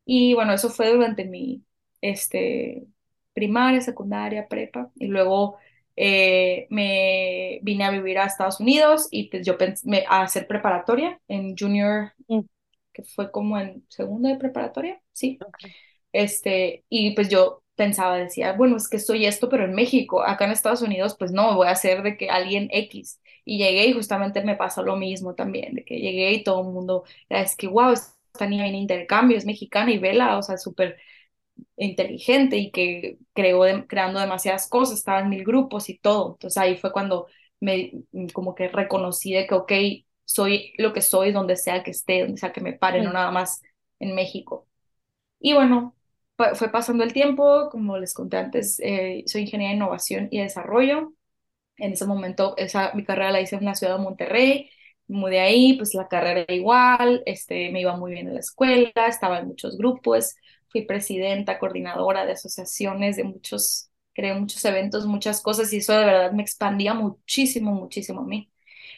Y 0.06 0.34
bueno, 0.34 0.54
eso 0.54 0.70
fue 0.70 0.92
durante 0.92 1.26
mi 1.26 1.64
este, 2.02 2.86
primaria, 3.34 3.82
secundaria, 3.82 4.48
prepa, 4.48 4.92
y 4.96 5.08
luego 5.08 5.58
eh, 5.96 6.68
me 6.70 7.60
vine 7.64 7.86
a 7.86 7.92
vivir 7.92 8.18
a 8.18 8.26
Estados 8.26 8.60
Unidos 8.60 9.08
y 9.12 9.30
pues 9.30 9.46
yo 9.46 9.58
pensé 9.58 10.06
a 10.08 10.24
hacer 10.24 10.48
preparatoria 10.48 11.20
en 11.28 11.56
junior, 11.58 12.14
mm. 12.28 12.42
que 12.92 13.04
fue 13.04 13.32
como 13.32 13.60
en 13.60 13.86
segundo 13.90 14.30
de 14.30 14.38
preparatoria, 14.38 15.02
sí. 15.12 15.38
Este, 16.12 16.86
y 16.90 17.16
pues 17.16 17.30
yo 17.30 17.64
pensaba, 17.76 18.18
decía, 18.18 18.54
bueno, 18.54 18.78
es 18.78 18.88
que 18.88 19.00
soy 19.00 19.26
esto, 19.26 19.50
pero 19.50 19.66
en 19.66 19.74
México, 19.74 20.24
acá 20.24 20.46
en 20.46 20.52
Estados 20.52 20.82
Unidos, 20.82 21.16
pues 21.18 21.32
no, 21.32 21.56
voy 21.56 21.68
a 21.68 21.76
ser 21.76 22.04
de 22.04 22.18
que 22.18 22.30
alguien 22.30 22.70
X. 22.72 23.20
Y 23.46 23.58
llegué 23.58 23.88
y 23.88 23.94
justamente 23.94 24.44
me 24.44 24.56
pasó 24.56 24.84
lo 24.84 24.96
mismo 24.96 25.36
también, 25.36 25.76
de 25.76 25.84
que 25.84 26.00
llegué 26.00 26.32
y 26.34 26.44
todo 26.44 26.62
el 26.62 26.68
mundo, 26.74 27.04
es 27.30 27.56
que, 27.56 27.68
wow, 27.68 27.92
esta 27.92 28.46
niña 28.48 28.68
en 28.68 28.76
intercambio, 28.76 29.38
es 29.38 29.46
mexicana 29.46 29.92
y 29.92 29.98
vela, 30.00 30.38
o 30.38 30.44
sea, 30.44 30.58
súper 30.58 30.98
inteligente 31.78 32.58
y 32.58 32.72
que 32.72 33.18
creó 33.34 33.64
creando 33.88 34.20
demasiadas 34.20 34.70
cosas, 34.70 34.98
estaba 35.00 35.22
en 35.22 35.30
mil 35.30 35.44
grupos 35.44 35.90
y 35.90 35.98
todo. 35.98 36.34
Entonces 36.34 36.58
ahí 36.62 36.78
fue 36.78 36.92
cuando 36.92 37.28
me 37.60 37.92
como 38.34 38.56
que 38.56 38.68
reconocí 38.68 39.34
de 39.34 39.48
que, 39.48 39.56
ok, 39.56 39.72
soy 40.26 40.74
lo 40.78 40.94
que 40.94 41.02
soy 41.02 41.32
donde 41.32 41.56
sea 41.56 41.84
que 41.84 41.92
esté, 41.92 42.22
donde 42.24 42.38
sea 42.38 42.54
que 42.54 42.62
me 42.62 42.74
pare, 42.74 43.02
no 43.02 43.12
nada 43.14 43.32
más 43.32 43.62
en 44.00 44.16
México. 44.16 44.68
Y 45.40 45.54
bueno, 45.54 45.96
fue 46.56 46.70
pasando 46.72 47.04
el 47.04 47.14
tiempo, 47.14 47.70
como 47.72 47.98
les 47.98 48.14
conté 48.14 48.38
antes, 48.38 48.80
eh, 48.82 49.24
soy 49.28 49.42
ingeniera 49.44 49.72
de 49.72 49.78
innovación 49.78 50.28
y 50.32 50.40
desarrollo. 50.42 51.14
En 51.78 51.94
ese 51.94 52.06
momento, 52.06 52.56
esa, 52.58 52.94
mi 52.94 53.04
carrera 53.06 53.32
la 53.32 53.42
hice 53.42 53.56
en 53.58 53.66
la 53.66 53.76
ciudad 53.76 53.98
de 53.98 54.04
Monterrey, 54.04 54.70
mudé 55.08 55.40
ahí, 55.42 55.74
pues 55.78 55.94
la 55.96 56.08
carrera 56.08 56.46
igual, 56.54 57.24
este, 57.26 57.72
me 57.72 57.82
iba 57.82 57.98
muy 57.98 58.12
bien 58.14 58.28
en 58.28 58.36
la 58.36 58.40
escuela, 58.42 58.92
estaba 59.08 59.40
en 59.40 59.48
muchos 59.48 59.78
grupos, 59.78 60.36
fui 60.74 60.84
presidenta, 60.86 61.60
coordinadora 61.60 62.26
de 62.26 62.34
asociaciones, 62.34 63.16
de 63.16 63.24
muchos, 63.24 63.92
creé 64.14 64.34
muchos 64.34 64.66
eventos, 64.66 65.06
muchas 65.06 65.42
cosas, 65.42 65.72
y 65.72 65.78
eso 65.78 65.94
de 65.94 66.06
verdad 66.06 66.32
me 66.34 66.44
expandía 66.44 66.94
muchísimo, 66.94 67.72
muchísimo 67.74 68.22
a 68.22 68.26
mí. 68.26 68.52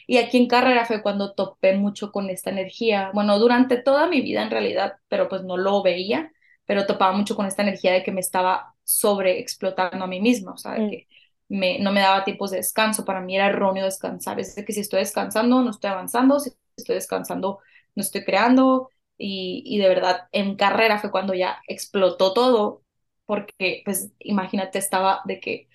Y 0.06 0.18
aquí 0.18 0.38
en 0.38 0.48
carrera 0.48 0.86
fue 0.86 1.02
cuando 1.02 1.34
topé 1.34 1.76
mucho 1.76 2.12
con 2.12 2.30
esta 2.30 2.50
energía, 2.50 3.10
bueno, 3.14 3.38
durante 3.38 3.76
toda 3.76 4.08
mi 4.08 4.20
vida 4.22 4.42
en 4.42 4.50
realidad, 4.50 4.94
pero 5.08 5.28
pues 5.28 5.42
no 5.44 5.56
lo 5.56 5.82
veía, 5.82 6.32
pero 6.64 6.86
topaba 6.86 7.12
mucho 7.16 7.36
con 7.36 7.46
esta 7.46 7.62
energía 7.62 7.92
de 7.92 8.02
que 8.02 8.12
me 8.12 8.20
estaba 8.20 8.74
sobreexplotando 8.84 10.04
a 10.04 10.08
mí 10.08 10.20
misma, 10.20 10.52
o 10.52 10.56
sea, 10.56 10.72
de 10.72 10.80
mm. 10.80 10.90
que 10.90 11.08
me, 11.48 11.78
no 11.78 11.92
me 11.92 12.00
daba 12.00 12.24
tiempos 12.24 12.50
de 12.52 12.58
descanso, 12.58 13.04
para 13.04 13.20
mí 13.20 13.36
era 13.36 13.48
erróneo 13.48 13.84
descansar, 13.84 14.40
es 14.40 14.54
de 14.54 14.64
que 14.64 14.72
si 14.72 14.80
estoy 14.80 15.00
descansando 15.00 15.62
no 15.62 15.70
estoy 15.70 15.90
avanzando, 15.90 16.40
si 16.40 16.52
estoy 16.76 16.94
descansando 16.96 17.60
no 17.94 18.02
estoy 18.02 18.24
creando, 18.24 18.90
y, 19.18 19.62
y 19.64 19.78
de 19.78 19.88
verdad 19.88 20.28
en 20.32 20.56
carrera 20.56 20.98
fue 20.98 21.10
cuando 21.10 21.34
ya 21.34 21.60
explotó 21.68 22.32
todo, 22.32 22.82
porque 23.26 23.82
pues 23.84 24.12
imagínate, 24.18 24.78
estaba 24.78 25.20
de 25.24 25.40
que 25.40 25.68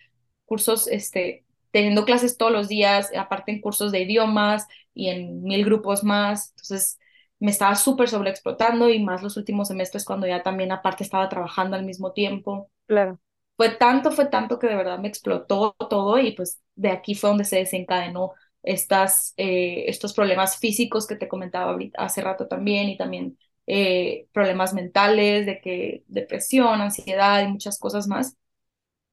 cursos, 0.45 0.87
este, 0.87 1.45
teniendo 1.71 2.05
clases 2.05 2.37
todos 2.37 2.51
los 2.51 2.67
días, 2.67 3.11
aparte 3.15 3.51
en 3.51 3.61
cursos 3.61 3.91
de 3.91 4.01
idiomas 4.01 4.67
y 4.93 5.09
en 5.09 5.43
mil 5.43 5.65
grupos 5.65 6.03
más, 6.03 6.51
entonces 6.51 6.99
me 7.39 7.51
estaba 7.51 7.75
súper 7.75 8.07
sobreexplotando 8.09 8.89
y 8.89 9.03
más 9.03 9.23
los 9.23 9.35
últimos 9.37 9.67
semestres 9.69 10.05
cuando 10.05 10.27
ya 10.27 10.43
también 10.43 10.71
aparte 10.71 11.03
estaba 11.03 11.27
trabajando 11.29 11.75
al 11.75 11.85
mismo 11.85 12.11
tiempo. 12.13 12.69
Claro. 12.85 13.19
Fue 13.57 13.69
tanto, 13.69 14.11
fue 14.11 14.25
tanto 14.25 14.59
que 14.59 14.67
de 14.67 14.75
verdad 14.75 14.99
me 14.99 15.07
explotó 15.07 15.75
todo 15.89 16.19
y 16.19 16.31
pues 16.33 16.61
de 16.75 16.89
aquí 16.89 17.15
fue 17.15 17.29
donde 17.29 17.45
se 17.45 17.57
desencadenó 17.57 18.33
estas, 18.63 19.33
eh, 19.37 19.85
estos 19.87 20.13
problemas 20.13 20.57
físicos 20.57 21.07
que 21.07 21.15
te 21.15 21.27
comentaba 21.27 21.77
hace 21.97 22.21
rato 22.21 22.47
también 22.47 22.89
y 22.89 22.97
también 22.97 23.37
eh, 23.67 24.27
problemas 24.33 24.73
mentales, 24.73 25.45
de 25.45 25.61
que 25.61 26.03
depresión, 26.07 26.81
ansiedad 26.81 27.43
y 27.43 27.47
muchas 27.47 27.79
cosas 27.79 28.07
más. 28.07 28.37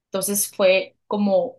Entonces 0.07 0.49
fue 0.55 0.97
como 1.07 1.59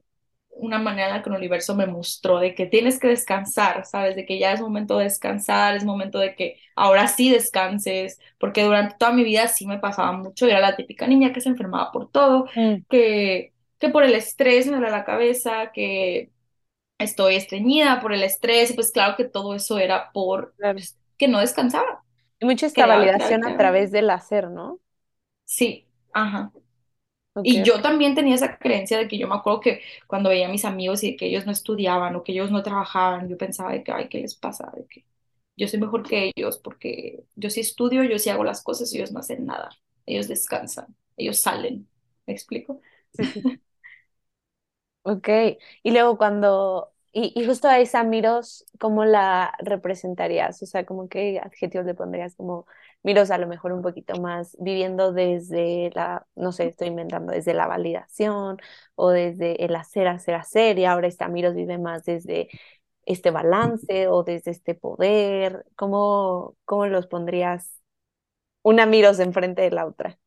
una 0.49 0.79
manera 0.79 1.07
en 1.07 1.13
la 1.15 1.23
que 1.23 1.29
el 1.29 1.35
universo 1.37 1.75
me 1.75 1.87
mostró 1.87 2.39
de 2.39 2.53
que 2.53 2.65
tienes 2.65 2.99
que 2.99 3.07
descansar, 3.07 3.85
¿sabes? 3.85 4.15
De 4.15 4.25
que 4.25 4.39
ya 4.39 4.51
es 4.51 4.61
momento 4.61 4.97
de 4.97 5.05
descansar, 5.05 5.75
es 5.75 5.85
momento 5.85 6.19
de 6.19 6.35
que 6.35 6.59
ahora 6.75 7.07
sí 7.07 7.31
descanses, 7.31 8.19
porque 8.39 8.63
durante 8.63 8.95
toda 8.99 9.13
mi 9.13 9.23
vida 9.23 9.47
sí 9.47 9.65
me 9.67 9.79
pasaba 9.79 10.11
mucho, 10.11 10.47
era 10.47 10.59
la 10.59 10.75
típica 10.75 11.07
niña 11.07 11.31
que 11.33 11.41
se 11.41 11.49
enfermaba 11.49 11.91
por 11.91 12.11
todo, 12.11 12.47
mm. 12.55 12.83
que, 12.89 13.53
que 13.79 13.89
por 13.89 14.03
el 14.03 14.15
estrés 14.15 14.67
me 14.67 14.79
da 14.81 14.89
la 14.89 15.05
cabeza, 15.05 15.71
que 15.73 16.31
estoy 16.99 17.35
estreñida 17.35 18.01
por 18.01 18.13
el 18.13 18.23
estrés, 18.23 18.73
pues 18.73 18.91
claro 18.91 19.15
que 19.17 19.25
todo 19.25 19.55
eso 19.55 19.79
era 19.79 20.11
por 20.11 20.55
pues, 20.73 20.97
que 21.17 21.27
no 21.27 21.39
descansaba. 21.39 22.03
Y 22.39 22.45
mucha 22.45 22.65
esta 22.67 22.85
validación 22.85 23.45
a 23.45 23.55
través 23.57 23.91
del 23.91 24.09
hacer, 24.09 24.49
¿no? 24.49 24.79
Sí, 25.45 25.87
ajá. 26.13 26.51
Y 27.41 27.63
yo 27.63 27.81
también 27.81 28.15
tenía 28.15 28.35
esa 28.35 28.57
creencia 28.57 28.97
de 28.97 29.07
que 29.07 29.17
yo 29.17 29.27
me 29.27 29.35
acuerdo 29.35 29.61
que 29.61 29.81
cuando 30.07 30.29
veía 30.29 30.47
a 30.47 30.51
mis 30.51 30.65
amigos 30.65 31.03
y 31.03 31.15
que 31.17 31.27
ellos 31.27 31.45
no 31.45 31.51
estudiaban 31.53 32.15
o 32.15 32.23
que 32.23 32.33
ellos 32.33 32.51
no 32.51 32.63
trabajaban, 32.63 33.29
yo 33.29 33.37
pensaba 33.37 33.71
de 33.73 33.83
que, 33.83 33.91
ay, 33.93 34.09
¿qué 34.09 34.19
les 34.21 34.35
pasa? 34.35 34.71
De 34.75 34.85
que 34.87 35.05
yo 35.57 35.67
soy 35.67 35.79
mejor 35.79 36.03
que 36.07 36.31
ellos 36.35 36.57
porque 36.59 37.25
yo 37.35 37.49
sí 37.49 37.61
estudio, 37.61 38.03
yo 38.03 38.19
sí 38.19 38.29
hago 38.29 38.43
las 38.43 38.63
cosas 38.63 38.93
y 38.93 38.97
ellos 38.97 39.11
no 39.13 39.19
hacen 39.21 39.45
nada. 39.45 39.69
Ellos 40.05 40.27
descansan, 40.27 40.95
ellos 41.17 41.39
salen. 41.41 41.87
¿Me 42.27 42.33
explico? 42.33 42.81
Sí, 43.13 43.31
ok. 45.11 45.29
Y 45.83 45.91
luego 45.91 46.17
cuando, 46.17 46.93
y, 47.11 47.33
y 47.39 47.45
justo 47.45 47.67
a 47.67 47.79
esa 47.79 48.03
Miros, 48.03 48.65
¿cómo 48.79 49.05
la 49.05 49.53
representarías? 49.59 50.61
O 50.61 50.65
sea, 50.65 50.85
como 50.85 51.09
qué 51.09 51.39
adjetivos 51.39 51.85
le 51.85 51.95
pondrías 51.95 52.35
como 52.35 52.65
miros 53.03 53.31
a 53.31 53.37
lo 53.37 53.47
mejor 53.47 53.71
un 53.71 53.81
poquito 53.81 54.19
más 54.21 54.57
viviendo 54.59 55.13
desde 55.13 55.91
la, 55.95 56.27
no 56.35 56.51
sé, 56.51 56.67
estoy 56.67 56.87
inventando, 56.89 57.31
desde 57.33 57.53
la 57.53 57.67
validación 57.67 58.57
o 58.95 59.09
desde 59.11 59.63
el 59.65 59.75
hacer, 59.75 60.07
hacer, 60.07 60.35
hacer, 60.35 60.77
y 60.79 60.85
ahora 60.85 61.07
esta 61.07 61.27
miros 61.29 61.55
vive 61.55 61.77
más 61.77 62.03
desde 62.05 62.49
este 63.05 63.31
balance 63.31 64.07
o 64.09 64.23
desde 64.23 64.51
este 64.51 64.75
poder. 64.75 65.65
¿Cómo, 65.75 66.57
cómo 66.65 66.87
los 66.87 67.07
pondrías 67.07 67.81
una 68.63 68.85
miros 68.87 69.19
enfrente 69.19 69.63
de 69.63 69.71
la 69.71 69.85
otra? 69.87 70.19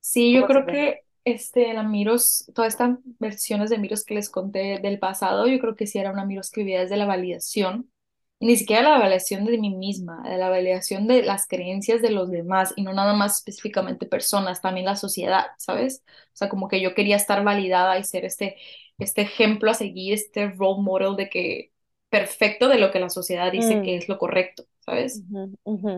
Sí, 0.00 0.32
yo 0.34 0.46
¿Cómo 0.46 0.46
creo 0.46 0.66
que 0.66 1.05
este, 1.26 1.74
la 1.74 1.84
Miros, 1.84 2.50
todas 2.54 2.74
estas 2.74 2.98
versiones 3.20 3.70
de 3.70 3.78
Miros 3.78 4.04
que 4.06 4.14
les 4.16 4.30
conté 4.30 4.80
del 4.80 5.00
pasado, 5.00 5.48
yo 5.48 5.60
creo 5.60 5.76
que 5.76 5.88
sí 5.88 5.98
era 6.00 6.12
una 6.12 6.26
Miros 6.26 6.52
que 6.52 6.62
vivía 6.62 6.82
desde 6.82 6.96
la 6.98 7.06
validación, 7.06 7.92
y 8.40 8.46
ni 8.48 8.56
siquiera 8.56 8.82
la 8.90 8.98
validación 9.00 9.44
de 9.46 9.58
mí 9.58 9.74
misma, 9.74 10.22
de 10.28 10.38
la 10.38 10.50
validación 10.50 11.08
de 11.08 11.22
las 11.24 11.48
creencias 11.48 12.02
de 12.02 12.10
los 12.12 12.30
demás, 12.30 12.74
y 12.76 12.82
no 12.84 12.94
nada 12.94 13.14
más 13.14 13.38
específicamente 13.38 14.06
personas, 14.06 14.62
también 14.62 14.86
la 14.86 14.96
sociedad, 14.96 15.46
¿sabes? 15.58 16.04
O 16.34 16.36
sea, 16.36 16.48
como 16.50 16.68
que 16.68 16.80
yo 16.82 16.94
quería 16.94 17.16
estar 17.16 17.44
validada 17.44 17.98
y 17.98 18.04
ser 18.04 18.24
este, 18.26 18.56
este 18.98 19.22
ejemplo 19.22 19.70
a 19.70 19.74
seguir, 19.74 20.14
este 20.14 20.48
role 20.50 20.82
model 20.82 21.16
de 21.16 21.30
que 21.30 21.72
perfecto 22.10 22.68
de 22.68 22.78
lo 22.78 22.92
que 22.92 23.00
la 23.00 23.10
sociedad 23.10 23.52
dice 23.52 23.82
que 23.82 23.96
Mm, 23.96 23.98
es 23.98 24.08
lo 24.08 24.18
correcto, 24.18 24.64
¿sabes? 24.80 25.24
ujú, 25.30 25.42
ujú, 25.72 25.94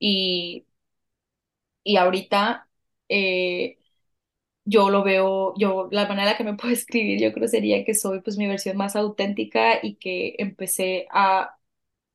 Y, 0.00 0.64
y 1.84 1.96
ahorita... 1.96 2.68
eh, 3.08 3.76
yo 4.70 4.90
lo 4.90 5.02
veo, 5.04 5.54
yo, 5.58 5.88
la 5.90 6.06
manera 6.08 6.36
que 6.36 6.44
me 6.44 6.54
puedo 6.56 6.72
escribir, 6.74 7.20
yo 7.20 7.32
creo 7.32 7.48
sería 7.48 7.84
que 7.84 7.94
soy 7.94 8.20
pues 8.20 8.36
mi 8.38 8.46
versión 8.46 8.76
más 8.76 8.96
auténtica 8.96 9.78
y 9.82 9.96
que 9.96 10.34
empecé 10.38 11.06
a 11.10 11.56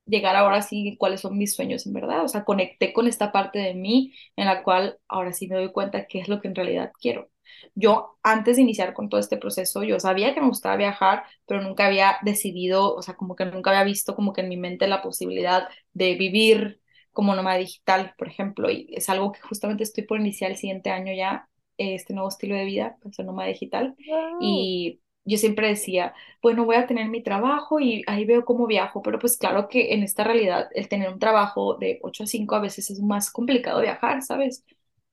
llegar 0.06 0.36
ahora 0.36 0.62
sí 0.62 0.96
cuáles 0.98 1.20
son 1.22 1.36
mis 1.38 1.54
sueños 1.54 1.86
en 1.86 1.92
verdad, 1.94 2.24
o 2.24 2.28
sea, 2.28 2.44
conecté 2.44 2.92
con 2.92 3.06
esta 3.08 3.32
parte 3.32 3.58
de 3.58 3.74
mí 3.74 4.14
en 4.36 4.46
la 4.46 4.62
cual 4.62 4.98
ahora 5.08 5.32
sí 5.32 5.48
me 5.48 5.56
doy 5.56 5.72
cuenta 5.72 6.06
qué 6.06 6.20
es 6.20 6.28
lo 6.28 6.40
que 6.40 6.48
en 6.48 6.54
realidad 6.54 6.92
quiero. 7.00 7.30
Yo 7.74 8.18
antes 8.22 8.56
de 8.56 8.62
iniciar 8.62 8.92
con 8.94 9.08
todo 9.08 9.20
este 9.20 9.36
proceso, 9.36 9.82
yo 9.84 10.00
sabía 10.00 10.34
que 10.34 10.40
me 10.40 10.48
gustaba 10.48 10.76
viajar, 10.76 11.24
pero 11.46 11.62
nunca 11.62 11.86
había 11.86 12.18
decidido, 12.22 12.94
o 12.94 13.02
sea, 13.02 13.14
como 13.16 13.36
que 13.36 13.44
nunca 13.46 13.70
había 13.70 13.84
visto 13.84 14.14
como 14.16 14.32
que 14.32 14.40
en 14.42 14.48
mi 14.48 14.56
mente 14.56 14.86
la 14.88 15.02
posibilidad 15.02 15.68
de 15.92 16.14
vivir 16.16 16.80
como 17.12 17.34
nómada 17.34 17.56
digital, 17.58 18.14
por 18.18 18.28
ejemplo, 18.28 18.70
y 18.70 18.88
es 18.94 19.08
algo 19.08 19.32
que 19.32 19.40
justamente 19.40 19.82
estoy 19.84 20.04
por 20.04 20.20
iniciar 20.20 20.50
el 20.50 20.56
siguiente 20.58 20.90
año 20.90 21.12
ya, 21.14 21.48
este 21.78 22.14
nuevo 22.14 22.28
estilo 22.28 22.54
de 22.56 22.64
vida, 22.64 22.98
ser 23.12 23.26
nómada 23.26 23.48
digital, 23.48 23.96
Wow, 24.06 24.38
y 24.38 25.00
yo 25.24 25.38
siempre 25.38 25.68
decía, 25.68 26.14
bueno, 26.42 26.64
voy 26.64 26.76
a 26.76 26.86
tener 26.86 27.08
mi 27.08 27.22
trabajo 27.22 27.80
y 27.80 28.04
ahí 28.06 28.24
veo 28.24 28.44
cómo 28.44 28.66
viajo, 28.66 29.02
pero 29.02 29.18
pues 29.18 29.36
claro 29.38 29.68
que 29.68 29.92
en 29.94 30.02
esta 30.02 30.24
realidad 30.24 30.68
el 30.74 30.88
tener 30.88 31.08
un 31.12 31.18
trabajo 31.18 31.74
de 31.76 31.98
8 32.02 32.24
a 32.24 32.26
5 32.26 32.54
a 32.54 32.60
veces 32.60 32.90
es 32.90 33.00
más 33.00 33.30
complicado 33.30 33.80
viajar, 33.80 34.22
¿sabes? 34.22 34.64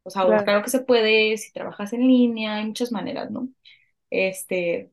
O 0.04 0.10
sea, 0.10 0.26
claro 0.44 0.64
que 0.64 0.70
se 0.70 0.82
puede 0.82 1.38
si 1.38 1.52
trabajas 1.54 1.94
en 1.94 2.08
línea, 2.08 2.56
hay 2.58 2.66
muchas 2.68 2.92
maneras, 2.92 3.32
¿no? 3.32 3.50
Este, 4.12 4.92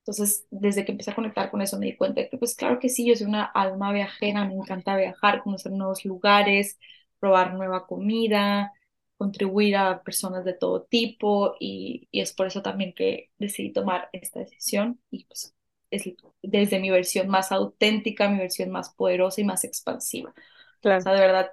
entonces, 0.00 0.46
desde 0.50 0.84
que 0.84 0.92
empecé 0.92 1.10
a 1.12 1.14
conectar 1.14 1.50
con 1.50 1.62
eso 1.62 1.78
me 1.78 1.86
di 1.86 1.96
cuenta 1.96 2.20
de 2.22 2.28
que 2.30 2.38
pues 2.38 2.54
claro 2.56 2.78
que 2.80 2.88
sí, 2.88 3.06
yo 3.06 3.14
soy 3.16 3.26
una 3.26 3.44
alma 3.44 3.92
viajera, 3.92 4.44
me 4.46 4.54
encanta 4.54 4.96
viajar, 4.96 5.42
conocer 5.42 5.72
nuevos 5.72 6.04
lugares, 6.04 6.78
probar 7.20 7.54
nueva 7.54 7.86
comida, 7.86 8.72
contribuir 9.20 9.76
a 9.76 10.02
personas 10.02 10.46
de 10.46 10.54
todo 10.54 10.84
tipo 10.84 11.54
y, 11.60 12.08
y 12.10 12.22
es 12.22 12.32
por 12.32 12.46
eso 12.46 12.62
también 12.62 12.94
que 12.94 13.30
decidí 13.38 13.70
tomar 13.72 14.08
esta 14.14 14.40
decisión 14.40 14.98
y 15.10 15.26
pues 15.26 15.54
es 15.90 16.04
desde 16.42 16.80
mi 16.80 16.90
versión 16.90 17.28
más 17.28 17.52
auténtica, 17.52 18.30
mi 18.30 18.38
versión 18.38 18.70
más 18.70 18.94
poderosa 18.94 19.42
y 19.42 19.44
más 19.44 19.64
expansiva. 19.64 20.30
O 20.30 20.34
claro. 20.80 21.04
sea, 21.04 21.12
de 21.12 21.20
verdad 21.20 21.50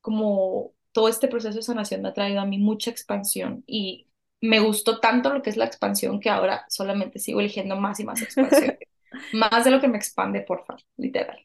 como 0.00 0.74
todo 0.92 1.08
este 1.08 1.28
proceso 1.28 1.56
de 1.58 1.62
sanación 1.62 2.02
me 2.02 2.08
ha 2.08 2.14
traído 2.14 2.40
a 2.40 2.46
mí 2.46 2.58
mucha 2.58 2.90
expansión 2.90 3.64
y 3.66 4.08
me 4.40 4.60
gustó 4.60 5.00
tanto 5.00 5.32
lo 5.32 5.42
que 5.42 5.50
es 5.50 5.58
la 5.58 5.66
expansión 5.66 6.20
que 6.20 6.30
ahora 6.30 6.64
solamente 6.70 7.18
sigo 7.18 7.40
eligiendo 7.40 7.76
más 7.76 8.00
y 8.00 8.04
más 8.04 8.22
expansión. 8.22 8.78
Más 9.32 9.64
de 9.64 9.70
lo 9.70 9.80
que 9.80 9.88
me 9.88 9.96
expande, 9.98 10.40
por 10.42 10.64
favor, 10.66 10.82
literal. 10.96 11.38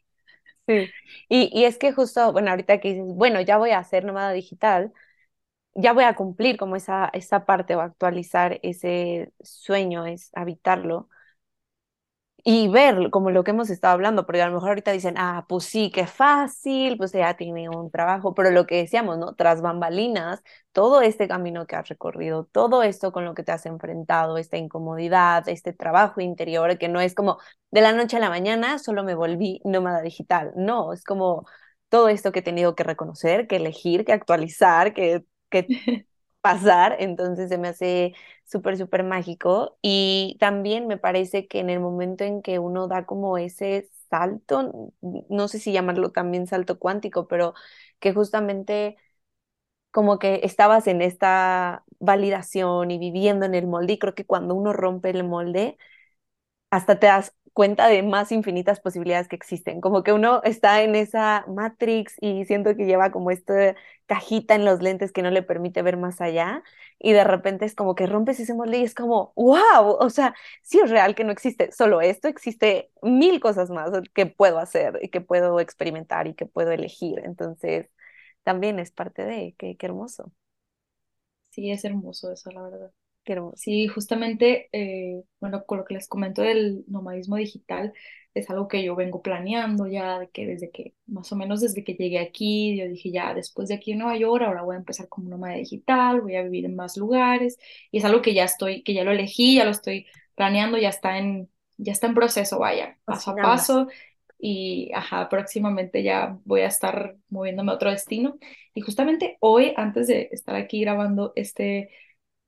Sí. 0.68 0.94
Y, 1.30 1.50
y 1.58 1.66
es 1.66 1.78
que 1.80 1.92
justo, 1.94 2.32
bueno, 2.32 2.52
ahorita 2.52 2.80
que 2.80 2.90
dices, 2.94 3.06
bueno, 3.16 3.42
ya 3.42 3.58
voy 3.58 3.72
a 3.72 3.80
hacer 3.80 4.06
nómada 4.06 4.32
digital, 4.34 4.94
ya 5.76 5.94
voy 5.94 6.04
a 6.04 6.16
cumplir 6.16 6.58
como 6.58 6.76
esa, 6.76 7.10
esa 7.14 7.46
parte 7.46 7.76
o 7.76 7.82
actualizar 7.82 8.60
ese 8.64 9.34
sueño, 9.42 10.06
es 10.06 10.32
habitarlo. 10.34 11.10
y 12.44 12.70
ver 12.70 13.10
como 13.12 13.32
lo 13.32 13.44
que 13.44 13.52
hemos 13.52 13.70
estado 13.70 13.94
hablando, 13.94 14.26
porque 14.26 14.42
a 14.42 14.48
lo 14.48 14.54
mejor 14.54 14.70
ahorita 14.70 14.92
dicen, 14.94 15.16
ah, 15.18 15.46
pues 15.50 15.66
sí, 15.66 15.92
qué 15.92 16.08
fácil, 16.08 16.98
pues 16.98 17.12
ya 17.12 17.36
tiene 17.36 17.70
un 17.70 17.92
trabajo, 17.92 18.34
pero 18.34 18.50
lo 18.50 18.66
que 18.66 18.78
decíamos, 18.78 19.18
¿no? 19.18 19.36
Tras 19.36 19.62
bambalinas, 19.62 20.42
todo 20.72 21.02
este 21.02 21.28
camino 21.28 21.68
que 21.68 21.76
has 21.76 21.90
recorrido, 21.90 22.46
todo 22.46 22.82
esto 22.82 23.12
con 23.12 23.26
lo 23.26 23.34
que 23.36 23.44
te 23.44 23.52
has 23.52 23.66
enfrentado, 23.66 24.38
esta 24.38 24.58
incomodidad, 24.58 25.48
este 25.50 25.74
trabajo 25.74 26.22
interior, 26.22 26.78
que 26.78 26.88
no 26.88 27.02
es 27.02 27.14
como 27.14 27.40
de 27.72 27.82
la 27.82 27.92
noche 27.94 28.18
a 28.18 28.20
la 28.22 28.30
mañana, 28.30 28.80
solo 28.80 29.04
me 29.04 29.16
volví 29.16 29.60
nómada 29.66 30.02
digital, 30.02 30.54
no, 30.56 30.94
es 30.94 31.04
como 31.04 31.46
todo 31.90 32.08
esto 32.10 32.32
que 32.32 32.40
he 32.40 32.42
tenido 32.42 32.74
que 32.76 32.84
reconocer, 32.84 33.48
que 33.48 33.58
elegir, 33.58 34.06
que 34.06 34.14
actualizar, 34.14 34.94
que... 34.94 35.26
que 35.50 35.68
pasar, 36.42 36.96
entonces 37.00 37.50
se 37.50 37.58
me 37.58 37.70
hace 37.70 38.14
súper, 38.46 38.78
súper 38.78 39.04
mágico. 39.04 39.78
Y 39.82 40.38
también 40.40 40.88
me 40.88 40.98
parece 40.98 41.48
que 41.48 41.60
en 41.60 41.70
el 41.70 41.80
momento 41.80 42.24
en 42.24 42.42
que 42.42 42.60
uno 42.60 42.88
da 42.88 43.06
como 43.06 43.38
ese 43.38 43.90
salto, 44.10 44.92
no 45.30 45.48
sé 45.48 45.60
si 45.60 45.72
llamarlo 45.74 46.12
también 46.12 46.48
salto 46.48 46.80
cuántico, 46.80 47.28
pero 47.28 47.54
que 48.00 48.14
justamente 48.14 48.98
como 49.92 50.20
que 50.20 50.42
estabas 50.44 50.88
en 50.88 51.02
esta 51.02 51.84
validación 52.00 52.92
y 52.92 53.00
viviendo 53.00 53.46
en 53.46 53.56
el 53.56 53.68
molde, 53.68 53.94
y 53.94 54.00
creo 54.00 54.16
que 54.16 54.26
cuando 54.26 54.56
uno 54.56 54.74
rompe 54.74 55.10
el 55.10 55.24
molde, 55.24 55.78
hasta 56.72 57.00
te 57.00 57.08
das 57.08 57.36
cuenta 57.54 57.88
de 57.88 58.04
más 58.04 58.32
infinitas 58.32 58.80
posibilidades 58.80 59.28
que 59.28 59.36
existen. 59.36 59.82
Como 59.82 60.04
que 60.04 60.14
uno 60.14 60.42
está 60.44 60.82
en 60.84 60.96
esa 60.96 61.46
Matrix 61.48 62.16
y 62.22 62.46
siento 62.46 62.76
que 62.76 62.86
lleva 62.86 63.12
como 63.12 63.32
esta 63.32 63.76
cajita 64.08 64.56
en 64.56 64.66
los 64.66 64.82
lentes 64.82 65.12
que 65.12 65.22
no 65.22 65.32
le 65.32 65.44
permite 65.44 65.82
ver 65.82 65.98
más 65.98 66.22
allá 66.22 66.64
y 67.00 67.14
de 67.14 67.24
repente 67.24 67.66
es 67.66 67.76
como 67.76 67.96
que 67.96 68.08
rompes 68.08 68.40
ese 68.40 68.54
molde 68.54 68.80
y 68.80 68.84
es 68.84 68.96
como, 68.96 69.34
wow, 69.36 69.98
o 70.00 70.10
sea, 70.10 70.36
sí 70.64 70.80
es 70.84 70.90
real 70.90 71.16
que 71.16 71.24
no 71.24 71.32
existe 71.32 71.72
solo 71.72 72.02
esto, 72.02 72.28
existe 72.28 72.92
mil 73.02 73.40
cosas 73.40 73.70
más 73.70 73.92
que 74.14 74.26
puedo 74.26 74.60
hacer 74.60 75.00
y 75.02 75.10
que 75.10 75.22
puedo 75.22 75.60
experimentar 75.60 76.28
y 76.28 76.34
que 76.36 76.46
puedo 76.46 76.72
elegir. 76.72 77.20
Entonces, 77.24 77.90
también 78.44 78.80
es 78.80 78.92
parte 78.92 79.24
de, 79.26 79.56
qué, 79.58 79.78
qué 79.78 79.86
hermoso, 79.88 80.32
Sí, 81.52 81.70
es 81.72 81.86
hermoso 81.86 82.32
eso, 82.32 82.50
la 82.52 82.64
verdad. 82.64 82.92
Qué 83.24 83.34
hermoso. 83.34 83.58
Sí, 83.58 83.88
justamente, 83.88 84.70
eh, 84.72 85.24
bueno, 85.40 85.66
con 85.66 85.80
lo 85.80 85.86
que 85.86 85.94
les 85.94 86.08
comento 86.08 86.42
del 86.42 86.84
nomadismo 86.88 87.36
digital, 87.36 87.94
es 88.34 88.50
algo 88.50 88.68
que 88.68 88.84
yo 88.84 88.96
vengo 88.96 89.22
planeando 89.22 89.88
ya, 89.88 90.20
de 90.20 90.30
que 90.30 90.46
desde 90.46 90.70
que, 90.70 90.94
más 91.08 91.32
o 91.32 91.36
menos 91.36 91.62
desde 91.62 91.84
que 91.84 91.96
llegué 91.96 92.20
aquí, 92.20 92.78
yo 92.78 92.88
dije 92.88 93.12
ya, 93.12 93.34
después 93.34 93.70
de 93.70 93.76
aquí 93.76 93.92
en 93.92 94.00
Nueva 94.00 94.18
York, 94.18 94.44
ahora 94.44 94.62
voy 94.62 94.76
a 94.76 94.80
empezar 94.80 95.08
como 95.10 95.30
nómada 95.30 95.56
digital, 95.56 96.22
voy 96.22 96.36
a 96.36 96.44
vivir 96.44 96.66
en 96.66 96.76
más 96.76 96.96
lugares, 96.98 97.58
y 97.92 97.98
es 97.98 98.06
algo 98.06 98.22
que 98.22 98.34
ya 98.34 98.44
estoy, 98.44 98.84
que 98.84 98.94
ya 98.94 99.04
lo 99.04 99.12
elegí, 99.12 99.56
ya 99.56 99.66
lo 99.66 99.72
estoy 99.72 100.06
planeando, 100.36 100.78
ya 100.78 100.90
está 100.90 101.18
en, 101.18 101.50
ya 101.78 101.92
está 101.92 102.08
en 102.08 102.14
proceso, 102.14 102.60
vaya, 102.60 102.98
paso 103.06 103.32
a 103.32 103.36
paso, 103.36 103.88
y 104.40 104.92
ajá, 104.94 105.28
próximamente 105.28 106.02
ya 106.02 106.38
voy 106.46 106.62
a 106.62 106.68
estar 106.68 107.18
moviéndome 107.30 107.72
a 107.72 107.76
otro 107.76 107.92
destino. 107.92 108.38
Y 108.74 108.82
justamente 108.82 109.38
hoy, 109.42 109.74
antes 109.76 110.08
de 110.08 110.30
estar 110.32 110.56
aquí 110.56 110.80
grabando 110.82 111.34
este 111.36 111.90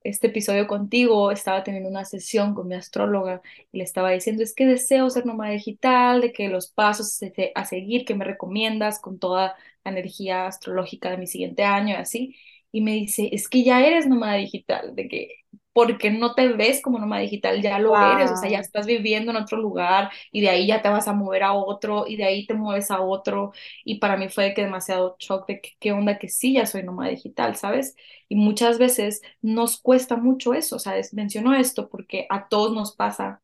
este 0.04 0.28
episodio 0.28 0.68
contigo, 0.68 1.32
estaba 1.32 1.64
teniendo 1.64 1.90
una 1.90 2.06
sesión 2.06 2.54
con 2.56 2.68
mi 2.68 2.76
astróloga 2.76 3.42
y 3.72 3.78
le 3.80 3.84
estaba 3.84 4.12
diciendo, 4.12 4.44
es 4.44 4.54
que 4.56 4.66
deseo 4.66 5.10
ser 5.10 5.26
nómada 5.26 5.52
digital, 5.52 6.22
de 6.22 6.32
que 6.34 6.50
los 6.50 6.72
pasos 6.72 7.20
a 7.56 7.66
seguir 7.66 8.06
que 8.06 8.16
me 8.16 8.26
recomiendas 8.26 9.00
con 9.00 9.20
toda 9.20 9.56
la 9.84 9.92
energía 9.92 10.48
astrológica 10.48 11.10
de 11.12 11.18
mi 11.18 11.28
siguiente 11.28 11.64
año 11.64 11.96
y 11.96 11.98
así. 11.98 12.36
Y 12.72 12.82
me 12.82 12.94
dice, 12.94 13.30
es 13.32 13.48
que 13.50 13.64
ya 13.64 13.86
eres 13.86 14.08
nómada 14.08 14.36
digital, 14.36 14.96
de 14.96 15.08
que 15.08 15.41
porque 15.74 16.12
no 16.12 16.34
te 16.36 16.50
ves 16.50 16.82
como 16.82 17.00
nómada 17.00 17.22
digital, 17.22 17.62
ya 17.62 17.80
lo 17.80 17.98
eres, 17.98 18.32
o 18.32 18.36
sea, 18.36 18.50
ya 18.50 18.60
Wow. 18.60 18.62
estás 18.62 18.86
viviendo 18.86 19.32
en 19.32 19.38
otro 19.38 19.58
lugar 19.58 20.12
y 20.32 20.42
de 20.42 20.50
ahí 20.50 20.68
ya 20.68 20.82
te 20.82 20.90
vas 20.90 21.08
a 21.08 21.14
mover 21.14 21.44
a 21.44 21.54
otro 21.54 22.06
y 22.08 22.18
de 22.18 22.26
ahí 22.26 22.46
te 22.46 22.54
mueves 22.54 22.92
a 22.92 23.02
otro. 23.02 23.54
Y 23.86 24.00
para 24.00 24.18
mí 24.18 24.30
fue 24.30 24.54
que 24.54 24.64
demasiado 24.64 25.16
shock 25.20 25.48
de 25.48 25.62
que, 25.62 25.72
qué 25.80 25.92
onda 25.94 26.18
que 26.20 26.30
sí, 26.30 26.54
ya 26.54 26.66
soy 26.66 26.84
nómada 26.84 27.10
digital, 27.12 27.56
¿sabes? 27.56 27.96
Y 28.30 28.36
muchas 28.36 28.78
veces 28.80 29.22
nos 29.42 29.80
cuesta 29.80 30.16
mucho 30.18 30.54
eso, 30.54 30.76
o 30.78 30.80
sea, 30.80 30.96
menciono 31.14 31.54
esto 31.56 31.90
porque 31.90 32.28
a 32.30 32.48
todos 32.48 32.74
nos 32.74 32.96
pasa, 32.96 33.28
a 33.28 33.42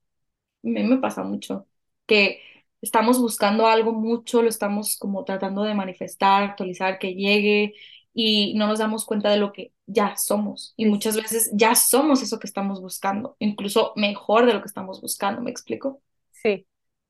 mí 0.64 0.84
me 0.84 0.98
pasa 0.98 1.24
mucho, 1.24 1.68
que 2.06 2.42
estamos 2.82 3.20
buscando 3.20 3.68
algo 3.68 3.94
mucho, 3.94 4.42
lo 4.42 4.50
estamos 4.50 4.98
como 4.98 5.24
tratando 5.26 5.64
de 5.64 5.74
manifestar, 5.74 6.44
actualizar, 6.44 7.00
que 7.00 7.16
llegue 7.16 7.74
y 8.20 8.56
no 8.56 8.66
nos 8.66 8.80
damos 8.80 9.06
cuenta 9.06 9.30
de 9.30 9.38
lo 9.38 9.54
que 9.54 9.74
ya 9.86 10.16
somos. 10.18 10.74
Y 10.76 10.88
muchas 10.88 11.16
veces 11.16 11.52
ya 11.54 11.76
somos 11.76 12.24
eso 12.24 12.40
que 12.40 12.48
estamos 12.48 12.82
buscando, 12.82 13.36
incluso 13.38 13.94
mejor 13.96 14.48
de 14.48 14.56
lo 14.56 14.62
que 14.62 14.66
estamos 14.66 15.02
buscando, 15.02 15.40
¿me 15.44 15.52
explico? 15.52 16.02
Sí, 16.32 16.66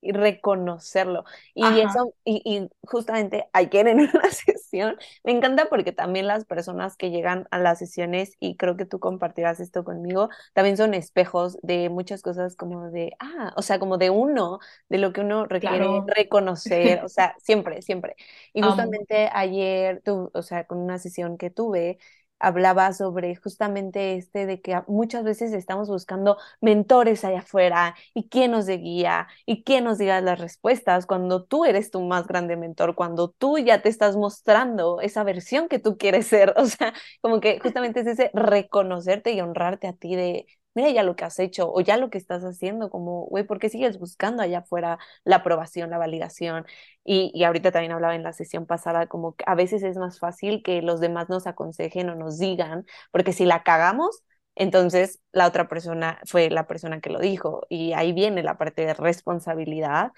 y 0.08 0.14
reconocerlo. 0.14 1.26
Y 1.54 1.80
Ajá, 1.80 1.82
eso, 1.82 2.14
y, 2.24 2.42
y 2.46 2.70
justamente 2.88 3.50
ayer 3.54 3.88
en 3.88 4.00
una 4.14 4.30
sesión, 4.32 4.98
me 5.24 5.32
encanta 5.34 5.68
porque 5.70 5.92
también 5.92 6.28
las 6.28 6.46
personas 6.46 6.96
que 6.98 7.12
llegan 7.12 7.48
a 7.52 7.60
las 7.60 7.80
sesiones, 7.80 8.34
y 8.40 8.56
creo 8.58 8.78
que 8.78 8.86
tú 8.86 9.00
compartirás 9.00 9.60
esto 9.60 9.84
conmigo, 9.84 10.30
también 10.54 10.78
son 10.78 10.94
espejos 10.94 11.58
de 11.64 11.90
muchas 11.90 12.22
cosas 12.22 12.56
como 12.56 12.90
de, 12.92 13.14
ah, 13.20 13.54
o 13.56 13.62
sea, 13.62 13.80
como 13.80 13.98
de 13.98 14.10
uno, 14.10 14.60
de 14.90 14.98
lo 14.98 15.14
que 15.14 15.22
uno 15.22 15.46
requiere 15.46 15.88
claro, 15.88 16.06
reconocer, 16.06 17.04
o 17.04 17.10
sea, 17.10 17.36
siempre, 17.40 17.82
siempre. 17.82 18.16
Y 18.54 18.62
justamente 18.62 19.30
ayer, 19.34 20.02
tu, 20.04 20.32
o 20.34 20.42
sea, 20.42 20.66
con 20.66 20.80
una 20.80 21.00
sesión 21.00 21.38
que 21.38 21.50
tuve, 21.50 21.98
hablaba 22.40 22.94
sobre 22.94 23.36
justamente 23.36 24.16
este 24.16 24.46
de 24.46 24.62
que 24.62 24.82
muchas 24.88 25.24
veces 25.24 25.54
estamos 25.54 25.90
buscando 25.90 26.38
mentores 26.62 27.24
allá 27.26 27.40
afuera 27.40 27.96
y 28.14 28.30
quién 28.30 28.52
nos 28.52 28.68
guía 28.68 29.28
y 29.46 29.64
quién 29.64 29.84
nos 29.86 29.98
diga 29.98 30.22
las 30.22 30.40
respuestas 30.40 31.06
cuando 31.06 31.44
tú 31.44 31.66
eres 31.66 31.92
tu 31.92 32.02
más 32.02 32.28
grande 32.28 32.58
mentor, 32.58 32.96
cuando 32.96 33.30
tú 33.30 33.58
ya 33.58 33.82
te 33.82 33.90
estás 33.90 34.16
mostrando 34.16 35.02
esa 35.02 35.24
versión 35.24 35.68
que 35.68 35.80
tú 35.80 35.98
quieres 35.98 36.28
ser, 36.28 36.54
o 36.58 36.66
sea, 36.66 36.94
como 37.22 37.40
que 37.40 37.60
justamente 37.60 38.02
es 38.02 38.08
ese 38.08 38.32
reconocerte 38.34 39.32
y 39.34 39.42
honrarte 39.42 39.88
a 39.88 39.94
ti 39.94 40.16
de 40.16 40.48
mira 40.78 40.92
ya 40.92 41.04
lo 41.04 41.16
que 41.16 41.26
has 41.26 41.40
hecho 41.40 41.72
o 41.74 41.82
ya 41.82 41.98
lo 41.98 42.10
que 42.10 42.18
estás 42.18 42.44
haciendo, 42.44 42.90
como, 42.90 43.26
güey, 43.28 43.44
¿por 43.46 43.60
qué 43.60 43.70
sigues 43.70 44.00
buscando 44.00 44.44
allá 44.44 44.60
afuera 44.60 45.00
la 45.26 45.38
aprobación, 45.38 45.90
la 45.90 45.98
validación? 45.98 46.66
Y, 47.04 47.32
y 47.34 47.44
ahorita 47.44 47.72
también 47.72 47.92
hablaba 47.94 48.16
en 48.16 48.24
la 48.24 48.34
sesión 48.34 48.66
pasada, 48.66 49.08
como 49.08 49.36
que 49.36 49.44
a 49.48 49.56
veces 49.56 49.84
es 49.84 49.98
más 49.98 50.20
fácil 50.20 50.62
que 50.64 50.82
los 50.82 51.00
demás 51.00 51.30
nos 51.30 51.48
aconsejen 51.48 52.10
o 52.10 52.16
nos 52.16 52.38
digan, 52.40 52.86
porque 53.12 53.34
si 53.34 53.46
la 53.46 53.64
cagamos, 53.64 54.24
entonces 54.56 55.22
la 55.32 55.48
otra 55.48 55.68
persona 55.70 56.20
fue 56.26 56.50
la 56.50 56.68
persona 56.68 57.00
que 57.02 57.10
lo 57.10 57.20
dijo. 57.20 57.66
Y 57.70 57.94
ahí 57.94 58.14
viene 58.14 58.44
la 58.44 58.58
parte 58.58 58.86
de 58.86 58.94
responsabilidad 58.94 60.12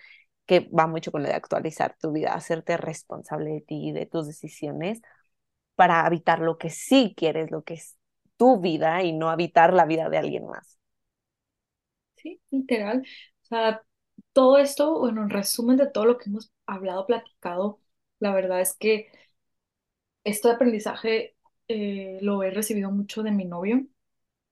que 0.45 0.69
va 0.77 0.87
mucho 0.87 1.11
con 1.11 1.23
lo 1.23 1.29
de 1.29 1.35
actualizar 1.35 1.95
tu 1.99 2.11
vida, 2.11 2.33
hacerte 2.33 2.77
responsable 2.77 3.51
de 3.51 3.61
ti 3.61 3.91
de 3.91 4.05
tus 4.05 4.27
decisiones 4.27 5.01
para 5.75 6.05
habitar 6.05 6.39
lo 6.39 6.57
que 6.57 6.69
sí 6.69 7.13
quieres, 7.17 7.51
lo 7.51 7.63
que 7.63 7.75
tu 8.39 8.59
vida 8.61 9.03
y 9.03 9.13
no 9.13 9.29
habitar 9.31 9.73
la 9.75 9.85
vida 9.85 10.09
de 10.09 10.19
alguien 10.19 10.47
más. 10.47 10.79
Sí, 12.15 12.41
literal. 12.51 13.03
O 13.43 13.45
sea, 13.47 13.83
todo 14.33 14.57
esto, 14.57 14.99
bueno, 14.99 15.23
en 15.23 15.29
resumen 15.29 15.77
de 15.77 15.87
todo 15.89 16.05
lo 16.05 16.17
que 16.17 16.29
hemos 16.29 16.51
hablado, 16.65 17.05
platicado, 17.07 17.79
la 18.19 18.33
verdad 18.33 18.61
es 18.61 18.75
que 18.75 19.09
este 20.23 20.49
aprendizaje 20.49 21.35
eh, 21.67 22.19
lo 22.21 22.43
he 22.43 22.51
recibido 22.51 22.91
mucho 22.91 23.23
de 23.23 23.31
mi 23.31 23.45
novio. 23.45 23.85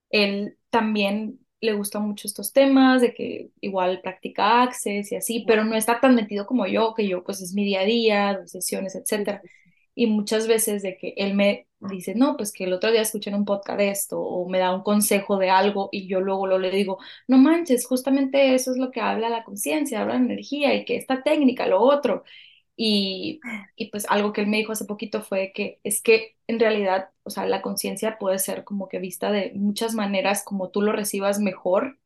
Él 0.09 0.57
también 0.71 1.39
le 1.61 1.73
gustan 1.73 2.03
mucho 2.07 2.27
estos 2.27 2.53
temas, 2.53 3.01
de 3.01 3.13
que 3.15 3.51
igual 3.61 4.01
practica 4.03 4.63
Access 4.63 5.11
y 5.13 5.17
así, 5.17 5.45
pero 5.47 5.65
no 5.65 5.75
está 5.75 6.01
tan 6.01 6.15
metido 6.15 6.47
como 6.47 6.67
yo, 6.67 6.95
que 6.95 7.07
yo 7.09 7.23
pues 7.25 7.41
es 7.41 7.53
mi 7.55 7.65
día 7.65 7.81
a 7.81 7.85
día, 7.85 8.47
sesiones, 8.47 8.95
etcétera. 8.95 9.41
Y 9.95 10.07
muchas 10.07 10.47
veces 10.47 10.83
de 10.83 10.97
que 10.97 11.15
él 11.17 11.35
me 11.35 11.66
dice, 11.79 12.15
no, 12.15 12.37
pues 12.37 12.51
que 12.51 12.65
el 12.65 12.73
otro 12.73 12.91
día 12.91 13.01
escuché 13.01 13.29
en 13.29 13.35
un 13.37 13.45
podcast 13.45 13.77
de 13.79 13.89
esto, 13.91 14.19
o 14.21 14.49
me 14.49 14.59
da 14.59 14.73
un 14.73 14.83
consejo 14.83 15.37
de 15.37 15.49
algo, 15.49 15.89
y 15.91 16.07
yo 16.07 16.21
luego 16.21 16.47
lo 16.47 16.59
le 16.59 16.71
digo, 16.71 16.99
no 17.27 17.37
manches, 17.37 17.85
justamente 17.87 18.55
eso 18.55 18.71
es 18.71 18.77
lo 18.77 18.91
que 18.91 19.01
habla 19.01 19.29
la 19.29 19.43
conciencia, 19.43 20.01
habla 20.01 20.15
de 20.15 20.19
energía, 20.25 20.73
y 20.75 20.85
que 20.85 20.97
esta 20.97 21.23
técnica, 21.23 21.67
lo 21.67 21.81
otro. 21.81 22.23
Y, 22.75 23.45
y 23.75 23.89
pues 23.91 24.05
algo 24.09 24.33
que 24.33 24.41
él 24.41 24.47
me 24.47 24.57
dijo 24.57 24.71
hace 24.73 24.85
poquito 24.85 25.21
fue 25.23 25.51
que 25.53 25.79
es 25.83 26.01
que 26.01 26.37
en 26.47 26.59
realidad, 26.59 27.09
o 27.23 27.29
sea, 27.31 27.45
la 27.47 27.61
conciencia 27.61 28.17
puede 28.19 28.39
ser 28.39 28.63
como 28.63 28.87
que 28.89 28.99
vista 28.99 29.31
de 29.31 29.51
muchas 29.55 29.93
maneras 29.95 30.43
como 30.45 30.69
tú 30.71 30.81
lo 30.81 30.91
recibas 30.93 31.39
mejor 31.39 31.99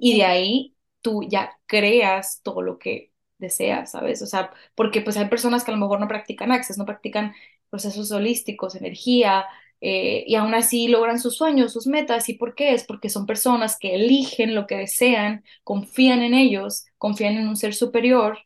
y 0.00 0.16
de 0.18 0.24
ahí 0.24 0.76
tú 1.00 1.22
ya 1.28 1.58
creas 1.66 2.40
todo 2.42 2.62
lo 2.62 2.78
que 2.78 3.12
deseas, 3.38 3.92
¿sabes? 3.92 4.22
O 4.22 4.26
sea, 4.26 4.52
porque 4.74 5.00
pues 5.00 5.16
hay 5.16 5.26
personas 5.28 5.64
que 5.64 5.70
a 5.72 5.74
lo 5.74 5.80
mejor 5.80 6.00
no 6.00 6.08
practican 6.08 6.52
Access, 6.52 6.78
no 6.78 6.86
practican 6.86 7.34
procesos 7.72 8.12
holísticos, 8.12 8.76
energía, 8.76 9.46
eh, 9.82 10.24
y 10.28 10.36
aún 10.36 10.54
así 10.54 10.88
logran 10.88 11.20
sus 11.20 11.36
sueños, 11.36 11.72
sus 11.74 11.88
metas. 11.88 12.28
¿Y 12.30 12.34
por 12.36 12.54
qué? 12.56 12.74
Es 12.74 12.84
porque 12.84 13.10
son 13.10 13.26
personas 13.26 13.78
que 13.80 13.96
eligen 13.96 14.54
lo 14.56 14.68
que 14.68 14.76
desean, 14.78 15.44
confían 15.64 16.22
en 16.22 16.34
ellos, 16.34 16.86
confían 16.98 17.34
en 17.36 17.48
un 17.48 17.56
ser 17.56 17.74
superior 17.74 18.38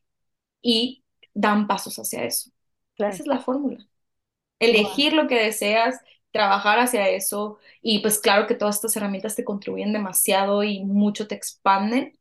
y 0.62 1.04
dan 1.34 1.66
pasos 1.66 1.98
hacia 1.98 2.24
eso. 2.24 2.50
Claro. 2.96 3.10
Esa 3.10 3.22
es 3.24 3.26
la 3.28 3.40
fórmula. 3.40 3.86
Wow. 4.68 4.98
Elegir 4.98 5.12
lo 5.12 5.28
que 5.28 5.36
deseas, 5.36 6.00
trabajar 6.32 6.78
hacia 6.78 7.08
eso 7.10 7.58
y 7.82 8.00
pues 8.00 8.18
claro 8.20 8.46
que 8.46 8.54
todas 8.54 8.76
estas 8.76 8.96
herramientas 8.96 9.36
te 9.36 9.44
contribuyen 9.44 9.92
demasiado 9.92 10.62
y 10.64 10.84
mucho 10.84 11.28
te 11.28 11.34
expanden, 11.34 12.18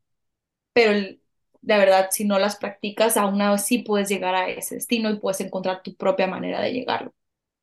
pero 0.74 0.91
el- 0.93 1.22
la 1.66 1.78
verdad, 1.78 2.09
si 2.11 2.26
no 2.26 2.39
las 2.39 2.57
practicas, 2.57 3.18
aún 3.18 3.41
así 3.41 3.80
puedes 3.80 4.09
llegar 4.09 4.36
a 4.36 4.49
ese 4.49 4.76
destino 4.76 5.09
y 5.09 5.20
puedes 5.20 5.41
encontrar 5.41 5.84
tu 5.84 5.95
propia 5.95 6.28
manera 6.28 6.61
de 6.61 6.74
llegarlo. 6.74 7.13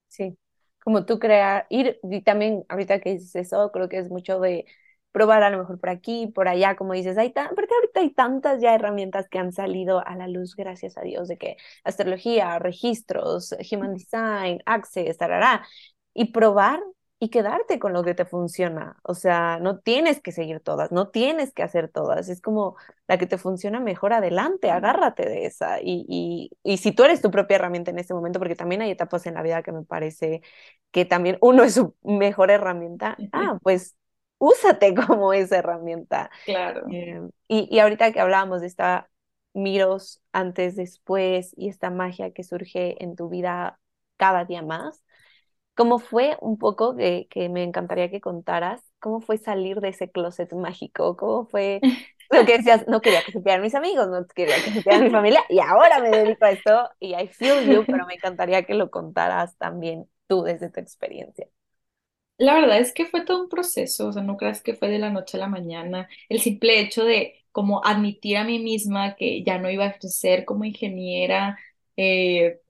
Sí, 0.09 0.36
como 0.84 1.05
tú 1.07 1.18
crear, 1.18 1.66
ir, 1.70 1.98
y 2.03 2.20
también 2.22 2.64
ahorita 2.68 3.00
que 3.00 3.12
dices 3.12 3.34
eso, 3.36 3.70
creo 3.72 3.88
que 3.88 3.98
es 3.98 4.11
mucho 4.11 4.40
de 4.40 4.66
probar 5.11 5.42
a 5.42 5.50
lo 5.50 5.59
mejor 5.59 5.78
por 5.80 5.88
aquí, 5.90 6.26
por 6.34 6.48
allá, 6.48 6.76
como 6.76 6.92
dices, 6.94 7.16
hay 7.18 7.32
tan, 7.32 7.55
porque 7.55 7.74
ahorita 7.74 8.00
hay 8.00 8.11
tantas 8.11 8.61
ya 8.61 8.74
herramientas 8.74 9.28
que 9.28 9.38
han 9.38 9.53
salido 9.53 10.07
a 10.07 10.16
la 10.16 10.28
luz, 10.28 10.55
gracias 10.57 10.96
a 10.98 11.03
Dios, 11.03 11.28
de 11.28 11.38
que 11.38 11.57
astrología, 11.84 12.59
registros, 12.59 13.55
human 13.70 13.94
design, 13.94 14.62
access, 14.66 15.16
tarará, 15.18 15.66
y 16.14 16.26
probar 16.32 16.80
y 17.23 17.29
quedarte 17.29 17.79
con 17.79 17.93
lo 17.93 18.03
que 18.03 18.14
te 18.14 18.25
funciona. 18.25 18.99
O 19.05 19.14
sea, 19.14 19.61
no 19.61 19.79
tienes 19.79 20.20
que 20.20 20.33
seguir 20.33 20.59
todas, 20.59 20.91
no 20.91 21.09
tienes 21.11 21.53
que 21.53 21.62
hacer 21.62 21.89
todas, 21.89 22.29
es 22.29 22.41
como 22.41 22.75
la 23.07 23.16
que 23.16 23.29
te 23.29 23.39
funciona 23.39 23.79
mejor 23.79 24.12
adelante, 24.12 24.73
agárrate 24.73 25.29
de 25.29 25.47
esa. 25.47 25.81
Y, 25.81 26.05
y, 26.09 26.51
y 26.64 26.79
si 26.79 26.91
tú 26.91 27.05
eres 27.05 27.23
tu 27.23 27.31
propia 27.31 27.55
herramienta 27.55 27.93
en 27.93 28.01
este 28.01 28.12
momento, 28.12 28.41
porque 28.41 28.57
también 28.57 28.83
hay 28.83 28.91
etapas 28.91 29.25
en 29.27 29.35
la 29.35 29.43
vida 29.43 29.62
que 29.62 29.70
me 29.70 29.85
parece 29.85 30.43
que 30.91 31.05
también 31.05 31.39
uno 31.41 31.62
es 31.62 31.75
su 31.75 31.95
mejor 32.03 32.51
herramienta, 32.51 33.16
ah, 33.31 33.57
pues 33.62 33.97
úsate 34.39 34.93
como 35.07 35.33
esa 35.33 35.59
herramienta. 35.59 36.29
Claro. 36.45 36.89
Eh, 36.91 37.20
y, 37.47 37.68
y 37.70 37.79
ahorita 37.79 38.11
que 38.11 38.18
hablábamos 38.20 38.62
de 38.62 38.66
esta 38.66 39.09
miros 39.55 40.20
antes, 40.33 40.75
después 40.75 41.53
y 41.57 41.68
esta 41.68 41.91
magia 41.91 42.33
que 42.33 42.43
surge 42.43 43.01
en 43.05 43.14
tu 43.14 43.29
vida 43.29 43.79
cada 44.16 44.45
día 44.45 44.62
más, 44.62 45.05
¿cómo 45.75 45.99
fue 45.99 46.37
un 46.41 46.59
poco 46.59 46.97
que, 46.97 47.27
que 47.31 47.49
me 47.49 47.62
encantaría 47.64 48.11
que 48.11 48.20
contaras? 48.20 48.83
¿Cómo 49.01 49.20
fue 49.20 49.39
salir 49.39 49.81
de 49.81 49.89
ese 49.91 50.11
closet 50.11 50.53
mágico? 50.55 51.16
¿Cómo 51.16 51.47
fue 51.47 51.83
lo 52.31 52.45
que 52.45 52.59
decías? 52.59 52.87
No 52.89 53.01
quería 53.01 53.23
que 53.25 53.33
supieran 53.33 53.62
mis 53.62 53.75
amigos, 53.75 54.09
no 54.09 54.27
quería 54.29 54.62
que 54.62 54.73
supieran 54.73 55.03
mi 55.05 55.11
familia 55.11 55.41
y 55.49 55.59
ahora 55.61 56.01
me 56.01 56.11
dedico 56.11 56.45
a 56.45 56.51
esto 56.53 56.91
y 57.01 57.14
I 57.14 57.29
feel 57.29 57.66
you, 57.66 57.87
pero 57.89 58.07
me 58.07 58.14
encantaría 58.14 58.64
que 58.64 58.75
lo 58.75 58.91
contaras 58.91 59.57
también 59.59 60.09
tú 60.29 60.43
desde 60.43 60.70
tu 60.70 60.81
experiencia. 60.81 61.49
La 62.39 62.55
verdad 62.55 62.79
es 62.81 62.93
que 62.93 63.07
fue 63.07 63.25
todo 63.25 63.43
un 63.43 63.49
proceso, 63.49 64.09
o 64.09 64.12
sea, 64.12 64.23
no 64.23 64.37
creas 64.37 64.62
que 64.62 64.75
fue 64.75 64.89
de 64.89 64.99
la 64.99 65.11
noche 65.11 65.37
a 65.37 65.41
la 65.41 65.49
mañana. 65.49 66.09
El 66.29 66.41
simple 66.41 66.81
hecho 66.81 67.05
de 67.05 67.35
como 67.53 67.85
admitir 67.85 68.37
a 68.39 68.45
mí 68.45 68.59
misma 68.59 69.14
que 69.16 69.45
ya 69.45 69.59
no 69.59 69.70
iba 69.70 69.85
a 69.85 69.89
ejercer 69.89 70.45
como 70.45 70.64
ingeniera, 70.64 71.57
eh, 71.97 72.61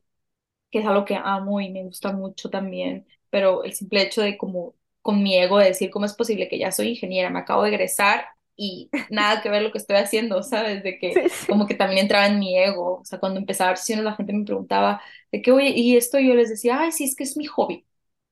que 0.72 0.80
es 0.80 0.86
algo 0.86 1.06
que 1.06 1.16
amo 1.16 1.60
y 1.62 1.70
me 1.72 1.84
gusta 1.84 2.12
mucho 2.12 2.50
también, 2.50 3.06
pero 3.30 3.64
el 3.64 3.74
simple 3.74 4.02
hecho 4.02 4.22
de 4.22 4.38
como 4.38 4.76
con 5.02 5.22
mi 5.22 5.36
ego 5.38 5.58
de 5.60 5.66
decir 5.66 5.90
cómo 5.92 6.06
es 6.06 6.14
posible 6.14 6.48
que 6.48 6.58
ya 6.58 6.72
soy 6.72 6.90
ingeniera, 6.90 7.30
me 7.30 7.40
acabo 7.40 7.64
de 7.64 7.70
egresar 7.70 8.26
y 8.56 8.92
nada 9.08 9.42
que 9.42 9.50
ver 9.50 9.62
lo 9.62 9.72
que 9.72 9.78
estoy 9.78 9.96
haciendo, 9.98 10.42
¿sabes? 10.44 10.82
De 10.84 10.98
que 10.98 11.22
Sí, 11.30 11.46
sí. 11.46 11.46
como 11.48 11.66
que 11.68 11.74
también 11.76 12.02
entraba 12.02 12.26
en 12.28 12.40
mi 12.40 12.58
ego, 12.58 13.00
o 13.00 13.04
sea, 13.04 13.20
cuando 13.20 13.40
empezaba 13.40 13.72
a 13.72 13.76
sesiones 13.76 14.04
la 14.06 14.14
gente 14.16 14.32
me 14.32 14.44
preguntaba 14.44 15.02
de 15.32 15.42
que, 15.42 15.52
oye, 15.52 15.70
y 15.70 15.96
esto 15.96 16.18
yo 16.20 16.34
les 16.34 16.50
decía, 16.50 16.80
ay, 16.80 16.92
sí, 16.92 17.04
es 17.04 17.16
que 17.16 17.24
es 17.24 17.36
mi 17.36 17.46
hobby. 17.46 17.86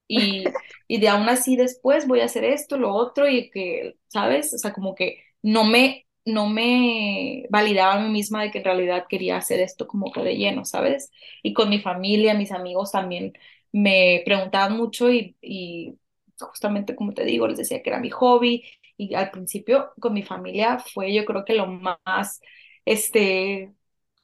Y, 0.08 0.58
y 0.88 1.00
de 1.00 1.08
aún 1.08 1.28
así 1.28 1.56
después 1.56 2.06
voy 2.08 2.20
a 2.20 2.24
hacer 2.26 2.44
esto, 2.44 2.76
lo 2.78 2.92
otro, 2.94 3.28
y 3.28 3.50
que, 3.50 3.96
¿sabes? 4.08 4.52
O 4.54 4.58
sea, 4.58 4.72
como 4.72 4.94
que 4.94 5.22
no 5.42 5.64
me, 5.64 6.06
no 6.24 6.48
me 6.48 7.46
validaba 7.50 7.94
a 7.94 8.00
mí 8.00 8.10
misma 8.10 8.42
de 8.42 8.50
que 8.50 8.58
en 8.58 8.64
realidad 8.64 9.06
quería 9.08 9.36
hacer 9.36 9.60
esto 9.60 9.86
como 9.86 10.12
que 10.12 10.22
de 10.22 10.36
lleno, 10.36 10.64
¿sabes? 10.64 11.10
Y 11.42 11.54
con 11.54 11.70
mi 11.70 11.80
familia, 11.80 12.34
mis 12.34 12.52
amigos 12.52 12.92
también 12.92 13.32
me 13.72 14.22
preguntaban 14.24 14.76
mucho 14.76 15.10
y, 15.12 15.36
y 15.40 15.98
justamente 16.38 16.94
como 16.96 17.12
te 17.14 17.24
digo, 17.24 17.46
les 17.48 17.58
decía 17.58 17.82
que 17.82 17.90
era 17.90 18.00
mi 18.00 18.10
hobby. 18.10 18.64
Y 18.96 19.14
al 19.14 19.30
principio 19.30 19.92
con 20.00 20.12
mi 20.14 20.22
familia 20.22 20.78
fue 20.78 21.12
yo 21.14 21.24
creo 21.24 21.44
que 21.44 21.54
lo 21.54 21.66
más, 21.66 22.40
este, 22.84 23.72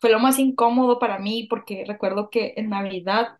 fue 0.00 0.10
lo 0.10 0.18
más 0.20 0.38
incómodo 0.38 0.98
para 0.98 1.18
mí 1.18 1.46
porque 1.48 1.84
recuerdo 1.86 2.28
que 2.30 2.54
en 2.56 2.68
Navidad 2.70 3.38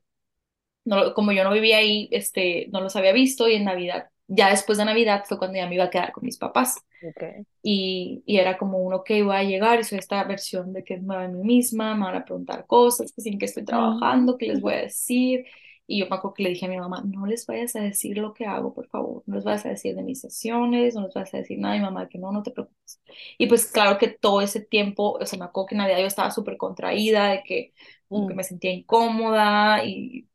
no, 0.85 1.15
como 1.15 1.33
yo 1.33 1.45
no 1.45 1.53
vivía 1.53 1.79
ahí, 1.79 2.09
este, 2.13 2.69
no 2.73 2.81
los 2.81 2.97
había 2.97 3.13
visto 3.13 3.49
y 3.49 3.55
en 3.55 3.65
Navidad, 3.65 4.11
ya 4.29 4.51
después 4.51 4.79
de 4.79 4.85
Navidad 4.85 5.25
fue 5.27 5.39
cuando 5.39 5.57
ya 5.59 5.69
me 5.69 5.75
iba 5.77 5.85
a 5.85 5.91
quedar 5.91 6.13
con 6.13 6.25
mis 6.25 6.39
papás 6.39 6.77
Okay. 7.03 7.47
y, 7.63 8.23
y 8.27 8.39
era 8.39 8.57
como 8.59 8.79
uno 8.79 9.03
que 9.05 9.19
iba 9.19 9.37
a 9.39 9.43
llegar 9.45 9.81
y 9.81 9.85
soy 9.85 9.99
esta 9.99 10.23
versión 10.25 10.73
de 10.73 10.85
que 10.85 10.95
es 10.95 11.03
nueva 11.03 11.23
de 11.23 11.29
mí 11.29 11.43
misma, 11.45 11.95
me 11.97 12.05
van 12.05 12.17
a 12.17 12.25
preguntar 12.25 12.67
cosas, 12.67 13.13
que 13.13 13.23
sin 13.23 13.39
que 13.39 13.47
estoy 13.47 13.65
Mm, 13.71 14.11
trabajando, 14.11 14.39
qué 14.39 14.47
les 14.47 14.61
voy 14.61 14.75
a 14.75 14.79
decir 14.83 15.47
Y 15.89 16.01
yo 16.01 16.07
me 16.09 16.17
acuerdo 16.17 16.35
que 16.35 16.43
le 16.45 16.51
dije 16.51 16.67
a 16.67 16.69
mi 16.69 16.79
mamá, 16.79 17.03
no 17.07 17.27
les 17.27 17.47
vayas 17.47 17.77
a 17.77 17.81
decir 17.81 18.19
lo 18.19 18.35
que 18.35 18.45
hago, 18.47 18.73
por 18.75 18.89
favor, 18.89 19.23
no 19.27 19.37
les 19.37 19.45
vayas 19.45 19.67
a 19.67 19.69
decir 19.71 19.95
de 19.97 20.03
mis 20.03 20.21
sesiones, 20.21 20.95
no 20.95 21.03
les 21.07 21.15
vayas 21.15 21.35
a 21.35 21.39
decir 21.39 21.59
nada. 21.59 21.77
Y 21.77 21.79
mi 21.81 21.85
mamá, 21.85 22.09
que 22.09 22.19
no, 22.19 22.33
no 22.33 22.43
te 22.43 22.51
preocupes. 22.51 23.01
Y 23.39 23.47
pues 23.47 23.67
claro 23.71 23.97
que 23.99 24.09
todo 24.09 24.41
ese 24.41 24.61
tiempo, 24.61 25.13
o 25.21 25.27
sea, 25.27 25.39
me 25.39 25.45
acuerdo 25.45 25.69
que 25.69 25.75
en 25.77 25.79
Navidad 25.79 25.99
yo 26.01 26.07
estaba 26.07 26.31
súper 26.33 26.57
contraída, 26.57 27.29
de 27.31 27.43
que 27.45 27.73
como 28.09 28.27
que 28.27 28.35
Mm. 28.35 28.37
me 28.37 28.43
sentía 28.45 28.73
incómoda 28.73 29.85
y 29.85 30.29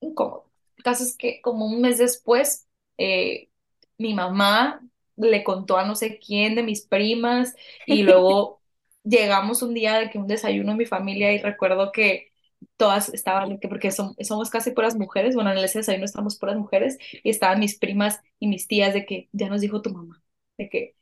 incómoda. 0.00 0.44
El 0.76 0.84
caso 0.84 1.04
es 1.04 1.16
que 1.16 1.40
como 1.42 1.66
un 1.66 1.80
mes 1.80 1.98
después, 1.98 2.68
eh, 2.98 3.48
mi 3.98 4.14
mamá 4.14 4.80
le 5.16 5.44
contó 5.44 5.76
a 5.78 5.84
no 5.86 5.94
sé 5.94 6.18
quién 6.18 6.54
de 6.54 6.62
mis 6.62 6.82
primas 6.86 7.54
y 7.86 8.02
luego 8.02 8.62
llegamos 9.04 9.62
un 9.62 9.74
día 9.74 9.98
de 9.98 10.10
que 10.10 10.18
un 10.18 10.26
desayuno 10.26 10.72
en 10.72 10.78
mi 10.78 10.86
familia 10.86 11.32
y 11.32 11.38
recuerdo 11.38 11.92
que 11.92 12.32
todas 12.76 13.08
estaban, 13.10 13.58
porque 13.60 13.90
som- 13.90 14.14
somos 14.24 14.50
casi 14.50 14.70
puras 14.72 14.96
mujeres, 14.96 15.34
bueno, 15.34 15.50
en 15.52 15.58
ese 15.58 15.78
desayuno 15.80 16.04
estamos 16.04 16.38
puras 16.38 16.56
mujeres 16.56 16.98
y 17.22 17.30
estaban 17.30 17.60
mis 17.60 17.78
primas 17.78 18.20
y 18.38 18.48
mis 18.48 18.66
tías 18.68 18.94
de 18.94 19.04
que 19.06 19.28
ya 19.32 19.48
nos 19.48 19.60
dijo 19.60 19.82
tu 19.82 19.90
mamá, 19.92 20.22
de 20.58 20.68
que, 20.68 20.96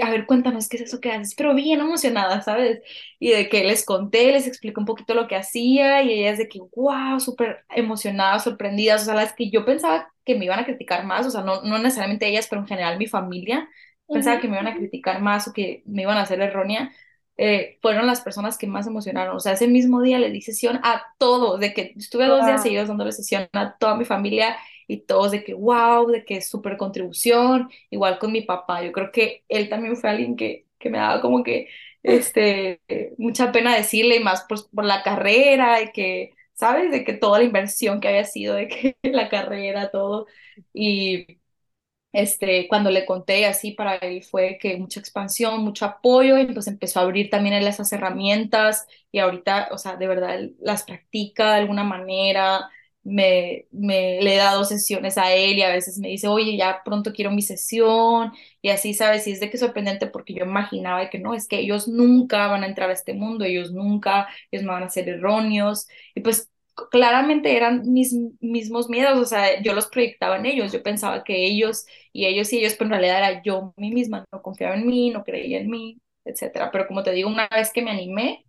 a 0.00 0.10
ver, 0.10 0.26
cuéntanos 0.26 0.68
qué 0.68 0.76
es 0.78 0.84
eso 0.84 1.00
que 1.00 1.10
haces, 1.10 1.34
pero 1.34 1.54
bien 1.54 1.80
emocionada, 1.80 2.40
¿sabes? 2.42 2.80
Y 3.18 3.30
de 3.32 3.48
que 3.48 3.64
les 3.64 3.84
conté, 3.84 4.32
les 4.32 4.46
expliqué 4.46 4.78
un 4.80 4.86
poquito 4.86 5.14
lo 5.14 5.28
que 5.28 5.36
hacía 5.36 6.02
y 6.02 6.12
ellas 6.12 6.38
de 6.38 6.48
que, 6.48 6.60
wow, 6.76 7.20
súper 7.20 7.64
emocionadas, 7.70 8.44
sorprendidas, 8.44 9.02
o 9.02 9.04
sea, 9.06 9.14
las 9.14 9.34
que 9.34 9.50
yo 9.50 9.64
pensaba 9.64 10.12
que 10.24 10.34
me 10.36 10.44
iban 10.46 10.58
a 10.60 10.64
criticar 10.64 11.04
más, 11.04 11.26
o 11.26 11.30
sea, 11.30 11.42
no, 11.42 11.62
no 11.62 11.78
necesariamente 11.78 12.28
ellas, 12.28 12.46
pero 12.48 12.62
en 12.62 12.68
general 12.68 12.98
mi 12.98 13.06
familia, 13.06 13.68
pensaba 14.10 14.38
Ujú, 14.38 14.40
que 14.40 14.48
me 14.48 14.54
iban 14.56 14.66
a 14.68 14.76
criticar 14.76 15.20
más 15.20 15.48
o 15.48 15.52
que 15.52 15.82
me 15.86 16.02
iban 16.02 16.16
a 16.18 16.22
hacer 16.22 16.40
errónea, 16.40 16.92
eh, 17.36 17.78
fueron 17.82 18.06
las 18.06 18.20
personas 18.20 18.58
que 18.58 18.66
más 18.66 18.86
emocionaron, 18.86 19.36
o 19.36 19.40
sea, 19.40 19.52
ese 19.52 19.66
mismo 19.68 20.02
día 20.02 20.18
le 20.18 20.30
di 20.30 20.42
sesión 20.42 20.80
a 20.84 21.02
todos, 21.18 21.58
de 21.60 21.72
que 21.74 21.94
estuve 21.96 22.26
dos 22.26 22.44
días 22.44 22.62
seguidos 22.62 22.88
dándole 22.88 23.12
sesión 23.12 23.48
a 23.52 23.76
toda 23.78 23.96
mi 23.96 24.04
familia 24.04 24.56
y 24.86 24.98
todos 25.02 25.30
de 25.32 25.44
que, 25.44 25.54
wow, 25.54 26.06
de 26.10 26.24
que 26.24 26.40
súper 26.42 26.76
contribución 26.76 27.70
Igual 27.90 28.18
con 28.18 28.32
mi 28.32 28.42
papá, 28.42 28.82
yo 28.82 28.92
creo 28.92 29.10
que 29.12 29.44
él 29.48 29.68
también 29.68 29.96
fue 29.96 30.10
alguien 30.10 30.36
que, 30.36 30.66
que 30.78 30.90
me 30.90 30.98
daba 30.98 31.20
como 31.20 31.42
que 31.42 31.68
este, 32.02 32.80
mucha 33.18 33.52
pena 33.52 33.74
decirle, 33.76 34.16
y 34.16 34.20
más 34.24 34.42
por, 34.48 34.68
por 34.70 34.84
la 34.84 35.02
carrera, 35.02 35.80
y 35.82 35.92
que, 35.92 36.32
¿sabes? 36.54 36.90
De 36.90 37.04
que 37.04 37.12
toda 37.14 37.38
la 37.38 37.44
inversión 37.44 38.00
que 38.00 38.08
había 38.08 38.24
sido, 38.24 38.54
de 38.54 38.68
que 38.68 38.96
la 39.02 39.28
carrera, 39.28 39.90
todo. 39.90 40.26
Y 40.72 41.26
este, 42.12 42.68
cuando 42.68 42.90
le 42.90 43.06
conté 43.06 43.46
así 43.46 43.72
para 43.72 43.96
él 43.96 44.22
fue 44.22 44.58
que 44.60 44.76
mucha 44.76 45.00
expansión, 45.00 45.62
mucho 45.62 45.86
apoyo, 45.86 46.38
y 46.38 46.46
pues 46.52 46.66
empezó 46.68 47.00
a 47.00 47.02
abrir 47.04 47.30
también 47.30 47.54
él 47.54 47.66
esas 47.66 47.92
herramientas 47.92 48.86
y 49.10 49.18
ahorita, 49.20 49.68
o 49.72 49.78
sea, 49.78 49.96
de 49.96 50.06
verdad 50.08 50.34
él 50.36 50.56
las 50.60 50.84
practica 50.84 51.52
de 51.54 51.60
alguna 51.60 51.84
manera, 51.84 52.68
me, 53.04 53.66
me 53.72 54.20
le 54.22 54.34
he 54.34 54.36
dado 54.38 54.64
sesiones 54.64 55.18
a 55.18 55.32
él 55.32 55.58
y 55.58 55.62
a 55.62 55.70
veces 55.72 55.98
me 55.98 56.08
dice, 56.08 56.28
oye, 56.28 56.56
ya 56.56 56.82
pronto 56.84 57.12
quiero 57.12 57.30
mi 57.32 57.42
sesión 57.42 58.32
y 58.62 58.70
así, 58.70 58.94
¿sabes? 58.94 59.26
Y 59.26 59.32
es 59.32 59.40
de 59.40 59.50
que 59.50 59.58
sorprendente 59.58 60.06
porque 60.06 60.34
yo 60.34 60.44
imaginaba 60.44 61.10
que 61.10 61.18
no, 61.18 61.34
es 61.34 61.48
que 61.48 61.58
ellos 61.60 61.88
nunca 61.88 62.46
van 62.48 62.62
a 62.64 62.66
entrar 62.68 62.90
a 62.90 62.92
este 62.92 63.14
mundo, 63.14 63.44
ellos 63.44 63.72
nunca, 63.72 64.28
ellos 64.50 64.64
me 64.64 64.72
van 64.72 64.84
a 64.84 64.90
ser 64.90 65.08
erróneos 65.08 65.88
y 66.14 66.20
pues 66.20 66.50
claramente 66.90 67.56
eran 67.56 67.82
mis 67.92 68.14
mismos 68.40 68.88
miedos, 68.88 69.18
o 69.18 69.24
sea, 69.26 69.60
yo 69.62 69.74
los 69.74 69.86
proyectaba 69.88 70.36
en 70.36 70.46
ellos, 70.46 70.72
yo 70.72 70.82
pensaba 70.82 71.22
que 71.24 71.44
ellos 71.46 71.84
y 72.12 72.26
ellos 72.26 72.52
y 72.52 72.58
ellos, 72.58 72.74
pero 72.74 72.86
en 72.86 72.90
realidad 73.00 73.18
era 73.18 73.42
yo 73.42 73.74
mí 73.76 73.90
misma, 73.92 74.24
no 74.32 74.42
confiaba 74.42 74.74
en 74.76 74.86
mí, 74.86 75.10
no 75.10 75.22
creía 75.24 75.58
en 75.60 75.70
mí, 75.70 76.00
etcétera. 76.24 76.70
Pero 76.70 76.86
como 76.86 77.02
te 77.02 77.12
digo, 77.12 77.28
una 77.28 77.48
vez 77.48 77.72
que 77.72 77.82
me 77.82 77.90
animé, 77.90 78.44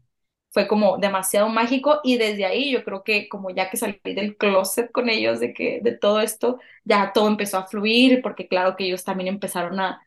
fue 0.54 0.68
como 0.68 0.98
demasiado 1.00 1.50
mágico 1.50 2.00
y 2.04 2.18
desde 2.18 2.46
ahí 2.46 2.72
yo 2.72 2.84
creo 2.86 3.04
que 3.04 3.28
como 3.30 3.50
ya 3.52 3.70
que 3.70 3.78
salí 3.78 4.00
del 4.06 4.38
closet 4.38 4.92
con 4.92 5.10
ellos 5.10 5.40
de 5.42 5.54
que 5.54 5.82
de 5.84 5.94
todo 5.98 6.22
esto, 6.22 6.60
ya 6.86 7.12
todo 7.14 7.28
empezó 7.28 7.58
a 7.58 7.68
fluir 7.68 8.22
porque 8.22 8.48
claro 8.48 8.76
que 8.78 8.86
ellos 8.86 9.04
también 9.04 9.30
empezaron 9.30 9.80
a, 9.80 10.02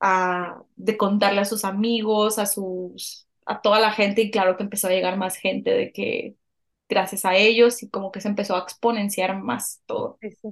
a 0.00 0.62
de 0.76 0.96
contarle 0.96 1.40
a 1.40 1.44
sus 1.44 1.64
amigos, 1.64 2.38
a 2.38 2.46
sus 2.46 3.28
a 3.46 3.60
toda 3.60 3.80
la 3.80 3.92
gente 3.92 4.22
y 4.22 4.30
claro 4.30 4.56
que 4.56 4.62
empezó 4.64 4.86
a 4.88 4.90
llegar 4.90 5.16
más 5.18 5.36
gente 5.36 5.70
de 5.72 5.92
que 5.92 6.36
gracias 6.88 7.24
a 7.24 7.36
ellos 7.36 7.82
y 7.82 7.90
como 7.90 8.12
que 8.12 8.20
se 8.20 8.28
empezó 8.28 8.56
a 8.56 8.60
exponenciar 8.60 9.40
más 9.42 9.82
todo. 9.86 10.18
Sí, 10.20 10.30
sí. 10.32 10.48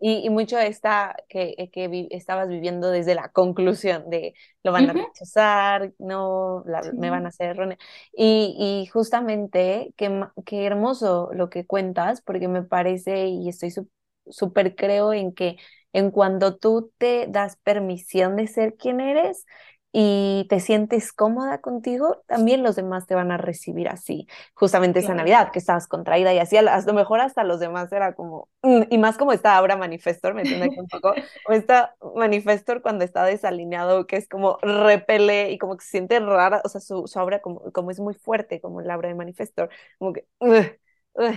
Y, 0.00 0.24
y 0.26 0.30
mucho 0.30 0.58
está 0.58 1.16
que, 1.28 1.54
eh, 1.58 1.70
que 1.70 1.88
vi- 1.88 2.08
estabas 2.12 2.48
viviendo 2.48 2.90
desde 2.90 3.14
la 3.16 3.30
conclusión 3.30 4.08
de 4.10 4.34
lo 4.62 4.72
van 4.72 4.90
a 4.90 4.92
Ujú, 4.92 5.02
rechazar, 5.04 5.92
no, 5.98 6.62
la- 6.66 6.84
me 6.96 7.10
van 7.10 7.24
sí. 7.24 7.26
a 7.26 7.28
hacer 7.30 7.50
errónea. 7.50 7.78
Y, 8.12 8.56
y 8.84 8.86
justamente, 8.88 9.92
qué, 9.96 10.24
qué 10.46 10.66
hermoso 10.66 11.30
lo 11.34 11.50
que 11.50 11.66
cuentas, 11.66 12.20
porque 12.22 12.48
me 12.48 12.62
parece 12.62 13.26
y 13.28 13.48
estoy 13.48 13.70
su- 13.70 13.88
súper 14.28 14.74
creo 14.76 15.12
en 15.12 15.32
que 15.34 15.56
en 15.92 16.10
cuando 16.10 16.56
tú 16.58 16.92
te 16.98 17.26
das 17.28 17.56
permisión 17.56 18.36
de 18.36 18.46
ser 18.46 18.76
quien 18.76 19.00
eres 19.00 19.46
y 19.92 20.46
te 20.50 20.60
sientes 20.60 21.12
cómoda 21.12 21.60
contigo, 21.60 22.22
también 22.26 22.62
los 22.62 22.76
demás 22.76 23.06
te 23.06 23.14
van 23.14 23.30
a 23.32 23.38
recibir 23.38 23.88
así 23.88 24.26
justamente 24.54 25.00
esa. 25.00 25.14
Navidad, 25.14 25.50
que 25.52 25.58
estabas 25.58 25.88
contraída 25.88 26.32
y 26.34 26.38
así, 26.38 26.56
a 26.56 26.62
lo 26.80 26.92
mejor 26.94 27.20
hasta 27.20 27.42
los 27.44 27.58
demás 27.60 27.90
era 27.92 28.14
como, 28.14 28.48
mm, 28.62 28.82
y 28.90 28.98
más 28.98 29.16
como 29.18 29.32
está 29.32 29.56
ahora 29.56 29.76
Manifestor, 29.76 30.34
metiendo 30.34 30.66
aquí 30.66 30.78
un 30.78 30.88
poco, 30.88 31.14
o 31.48 31.52
está 31.52 31.94
Manifestor 32.14 32.82
cuando 32.82 33.04
está 33.04 33.24
desalineado, 33.24 34.06
que 34.06 34.16
es 34.16 34.28
como 34.28 34.58
repele 34.62 35.50
y 35.52 35.58
como 35.58 35.76
que 35.76 35.84
se 35.84 35.90
siente 35.92 36.20
rara, 36.20 36.60
o 36.64 36.68
sea, 36.68 36.80
su, 36.80 37.06
su 37.06 37.18
obra 37.18 37.40
como, 37.40 37.60
como 37.72 37.90
es 37.90 37.98
muy 38.00 38.14
fuerte, 38.14 38.60
como 38.60 38.80
la 38.82 38.96
obra 38.96 39.08
de 39.08 39.14
Manifestor, 39.14 39.70
como 39.98 40.12
que, 40.12 40.26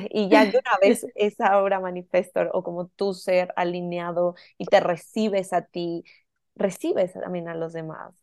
y 0.10 0.30
ya 0.30 0.46
de 0.46 0.58
una 0.60 0.78
vez 0.82 1.06
esa 1.16 1.58
obra 1.62 1.80
Manifestor, 1.80 2.50
o 2.54 2.64
como 2.64 2.88
tu 2.90 3.14
ser 3.14 3.54
alineado 3.56 4.36
y 4.58 4.66
te 4.66 4.80
recibes 4.80 5.54
a 5.54 5.64
ti, 5.64 6.04
recibes 6.56 7.14
también 7.14 7.48
a 7.48 7.56
los 7.56 7.74
demás. 7.74 8.14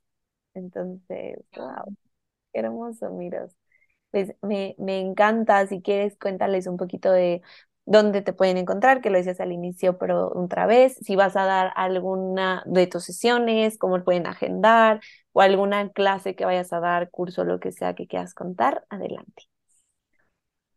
Entonces, 0.58 1.38
wow, 1.56 1.96
qué 2.52 2.60
hermoso, 2.60 3.10
miras. 3.10 3.54
Pues 4.10 4.34
me, 4.42 4.74
me 4.78 5.00
encanta, 5.00 5.66
si 5.66 5.82
quieres, 5.82 6.16
cuéntales 6.18 6.66
un 6.66 6.76
poquito 6.78 7.12
de 7.12 7.42
dónde 7.86 8.22
te 8.22 8.32
pueden 8.34 8.58
encontrar, 8.58 9.00
que 9.00 9.10
lo 9.10 9.18
decías 9.18 9.40
al 9.40 9.52
inicio, 9.52 9.98
pero 9.98 10.32
otra 10.34 10.66
vez, 10.66 10.96
si 11.02 11.16
vas 11.16 11.36
a 11.36 11.44
dar 11.44 11.72
alguna 11.76 12.62
de 12.66 12.86
tus 12.86 13.04
sesiones, 13.04 13.78
cómo 13.78 14.02
pueden 14.04 14.26
agendar, 14.26 15.00
o 15.32 15.40
alguna 15.40 15.90
clase 15.90 16.36
que 16.36 16.44
vayas 16.44 16.72
a 16.72 16.80
dar, 16.80 17.10
curso, 17.10 17.44
lo 17.44 17.60
que 17.60 17.72
sea 17.72 17.94
que 17.94 18.06
quieras 18.06 18.34
contar, 18.34 18.84
adelante. 18.90 19.44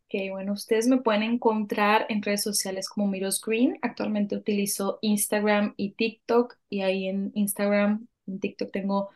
Que 0.07 0.29
bueno, 0.29 0.53
ustedes 0.53 0.88
me 0.88 0.97
pueden 0.97 1.23
encontrar 1.23 2.05
en 2.09 2.21
redes 2.21 2.43
sociales 2.43 2.89
como 2.89 3.07
Miros 3.07 3.41
Green. 3.41 3.77
Actualmente 3.82 4.36
utilizo 4.36 4.99
Instagram 5.01 5.73
y 5.77 5.93
TikTok 5.93 6.57
y 6.69 6.82
ahí 6.82 7.07
en 7.07 7.32
Instagram, 7.34 8.07
en 8.27 8.39
TikTok 8.41 8.71
tengo 8.71 9.09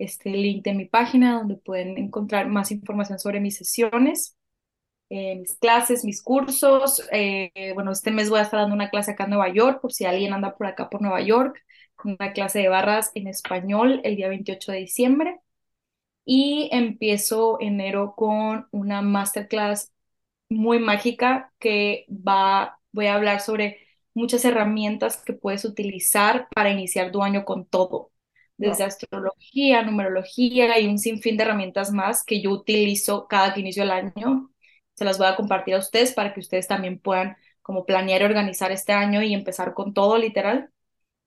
este 0.00 0.30
link 0.30 0.64
de 0.64 0.74
mi 0.74 0.86
página 0.86 1.34
donde 1.38 1.56
pueden 1.56 1.98
encontrar 1.98 2.48
más 2.48 2.70
información 2.72 3.18
sobre 3.18 3.40
mis 3.40 3.56
sesiones, 3.56 4.36
eh, 5.10 5.36
mis 5.36 5.54
clases, 5.54 6.04
mis 6.04 6.22
cursos. 6.22 7.02
Eh, 7.12 7.72
bueno, 7.74 7.92
este 7.92 8.10
mes 8.10 8.30
voy 8.30 8.40
a 8.40 8.42
estar 8.42 8.60
dando 8.60 8.74
una 8.74 8.90
clase 8.90 9.12
acá 9.12 9.24
en 9.24 9.30
Nueva 9.30 9.48
York 9.52 9.80
por 9.80 9.92
si 9.92 10.04
alguien 10.06 10.32
anda 10.32 10.56
por 10.56 10.66
acá 10.66 10.88
por 10.90 11.02
Nueva 11.02 11.20
York, 11.22 11.62
una 12.04 12.32
clase 12.32 12.60
de 12.60 12.68
barras 12.68 13.10
en 13.14 13.28
español 13.28 14.00
el 14.04 14.16
día 14.16 14.28
28 14.28 14.72
de 14.72 14.78
diciembre. 14.78 15.40
Y 16.24 16.68
empiezo 16.72 17.58
enero 17.60 18.14
con 18.16 18.68
una 18.72 19.02
masterclass 19.02 19.92
muy 20.48 20.78
mágica 20.78 21.52
que 21.58 22.06
va, 22.10 22.78
voy 22.92 23.06
a 23.06 23.14
hablar 23.14 23.40
sobre 23.40 23.78
muchas 24.14 24.44
herramientas 24.44 25.22
que 25.24 25.32
puedes 25.32 25.64
utilizar 25.64 26.48
para 26.54 26.70
iniciar 26.70 27.12
tu 27.12 27.22
año 27.22 27.44
con 27.44 27.66
todo, 27.66 28.12
desde 28.60 28.84
astrología, 28.84 29.82
numerología 29.82 30.78
y 30.78 30.86
un 30.86 30.98
sinfín 30.98 31.36
de 31.38 31.44
herramientas 31.44 31.92
más 31.92 32.22
que 32.24 32.42
yo 32.42 32.50
utilizo 32.50 33.26
cada 33.26 33.54
que 33.54 33.60
inicio 33.60 33.82
el 33.84 33.90
año. 33.90 34.50
Se 34.94 35.04
las 35.06 35.16
voy 35.16 35.28
a 35.28 35.36
compartir 35.36 35.74
a 35.74 35.78
ustedes 35.78 36.12
para 36.12 36.34
que 36.34 36.40
ustedes 36.40 36.68
también 36.68 36.98
puedan 36.98 37.36
como 37.62 37.86
planear 37.86 38.20
y 38.20 38.24
organizar 38.24 38.70
este 38.70 38.92
año 38.92 39.22
y 39.22 39.32
empezar 39.32 39.72
con 39.72 39.94
todo, 39.94 40.18
literal. 40.18 40.70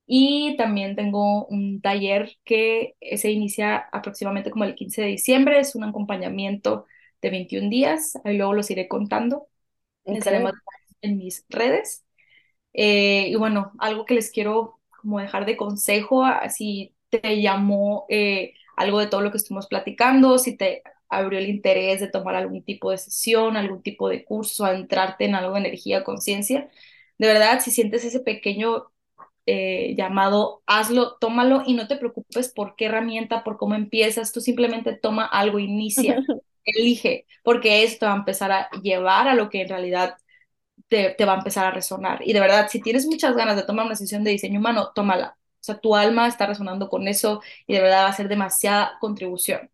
Y 0.05 0.55
también 0.57 0.95
tengo 0.95 1.47
un 1.47 1.81
taller 1.81 2.37
que 2.43 2.95
se 3.17 3.31
inicia 3.31 3.77
aproximadamente 3.91 4.51
como 4.51 4.65
el 4.65 4.75
15 4.75 5.01
de 5.01 5.07
diciembre. 5.07 5.59
Es 5.59 5.73
un 5.73 5.85
acompañamiento 5.85 6.85
de 7.19 7.31
21 7.31 7.69
días. 7.69 8.13
Ahí 8.23 8.37
luego 8.37 8.53
los 8.53 8.69
iré 8.69 8.87
contando. 8.87 9.47
Les 10.05 10.23
más 10.43 10.53
en 11.01 11.17
mis 11.17 11.45
redes. 11.49 12.05
Eh, 12.73 13.27
y 13.29 13.35
bueno, 13.35 13.71
algo 13.79 14.05
que 14.05 14.13
les 14.13 14.29
quiero 14.29 14.79
como 15.01 15.19
dejar 15.19 15.45
de 15.45 15.57
consejo, 15.57 16.23
si 16.49 16.92
te 17.19 17.41
llamó 17.41 18.05
eh, 18.09 18.53
algo 18.75 18.99
de 18.99 19.07
todo 19.07 19.21
lo 19.21 19.31
que 19.31 19.37
estuvimos 19.37 19.67
platicando, 19.67 20.37
si 20.37 20.57
te 20.57 20.83
abrió 21.09 21.39
el 21.39 21.49
interés 21.49 21.99
de 22.01 22.09
tomar 22.09 22.35
algún 22.35 22.63
tipo 22.63 22.91
de 22.91 22.97
sesión, 22.97 23.57
algún 23.57 23.81
tipo 23.83 24.09
de 24.09 24.25
curso, 24.25 24.65
a 24.65 24.73
entrarte 24.75 25.25
en 25.25 25.35
algo 25.35 25.53
de 25.53 25.59
energía, 25.61 26.03
conciencia, 26.03 26.69
de 27.17 27.27
verdad, 27.27 27.59
si 27.61 27.71
sientes 27.71 28.03
ese 28.05 28.19
pequeño 28.19 28.87
eh, 29.45 29.95
llamado 29.97 30.63
hazlo, 30.67 31.17
tómalo 31.19 31.63
y 31.65 31.73
no 31.73 31.87
te 31.87 31.97
preocupes 31.97 32.49
por 32.53 32.75
qué 32.75 32.85
herramienta, 32.85 33.43
por 33.43 33.57
cómo 33.57 33.75
empiezas, 33.75 34.31
tú 34.31 34.41
simplemente 34.41 34.93
toma 34.95 35.25
algo, 35.25 35.59
inicia, 35.59 36.23
elige, 36.65 37.25
porque 37.43 37.83
esto 37.83 38.05
va 38.07 38.13
a 38.13 38.17
empezar 38.17 38.51
a 38.51 38.69
llevar 38.81 39.27
a 39.27 39.35
lo 39.35 39.49
que 39.49 39.61
en 39.61 39.69
realidad 39.69 40.17
te, 40.87 41.11
te 41.11 41.25
va 41.25 41.33
a 41.33 41.37
empezar 41.37 41.65
a 41.65 41.71
resonar. 41.71 42.21
Y 42.25 42.33
de 42.33 42.39
verdad, 42.39 42.67
si 42.69 42.81
tienes 42.81 43.05
muchas 43.07 43.35
ganas 43.35 43.55
de 43.55 43.63
tomar 43.63 43.85
una 43.85 43.95
sesión 43.95 44.23
de 44.23 44.31
diseño 44.31 44.59
humano, 44.59 44.91
tómala. 44.95 45.37
O 45.63 45.65
sea, 45.65 45.79
tu 45.79 45.95
alma 45.95 46.27
está 46.27 46.45
resonando 46.47 46.89
con 46.89 47.07
eso 47.07 47.41
y 47.67 47.73
de 47.73 47.81
verdad 47.81 48.03
va 48.05 48.09
a 48.09 48.13
ser 48.13 48.27
demasiada 48.29 48.97
contribución. 48.99 49.71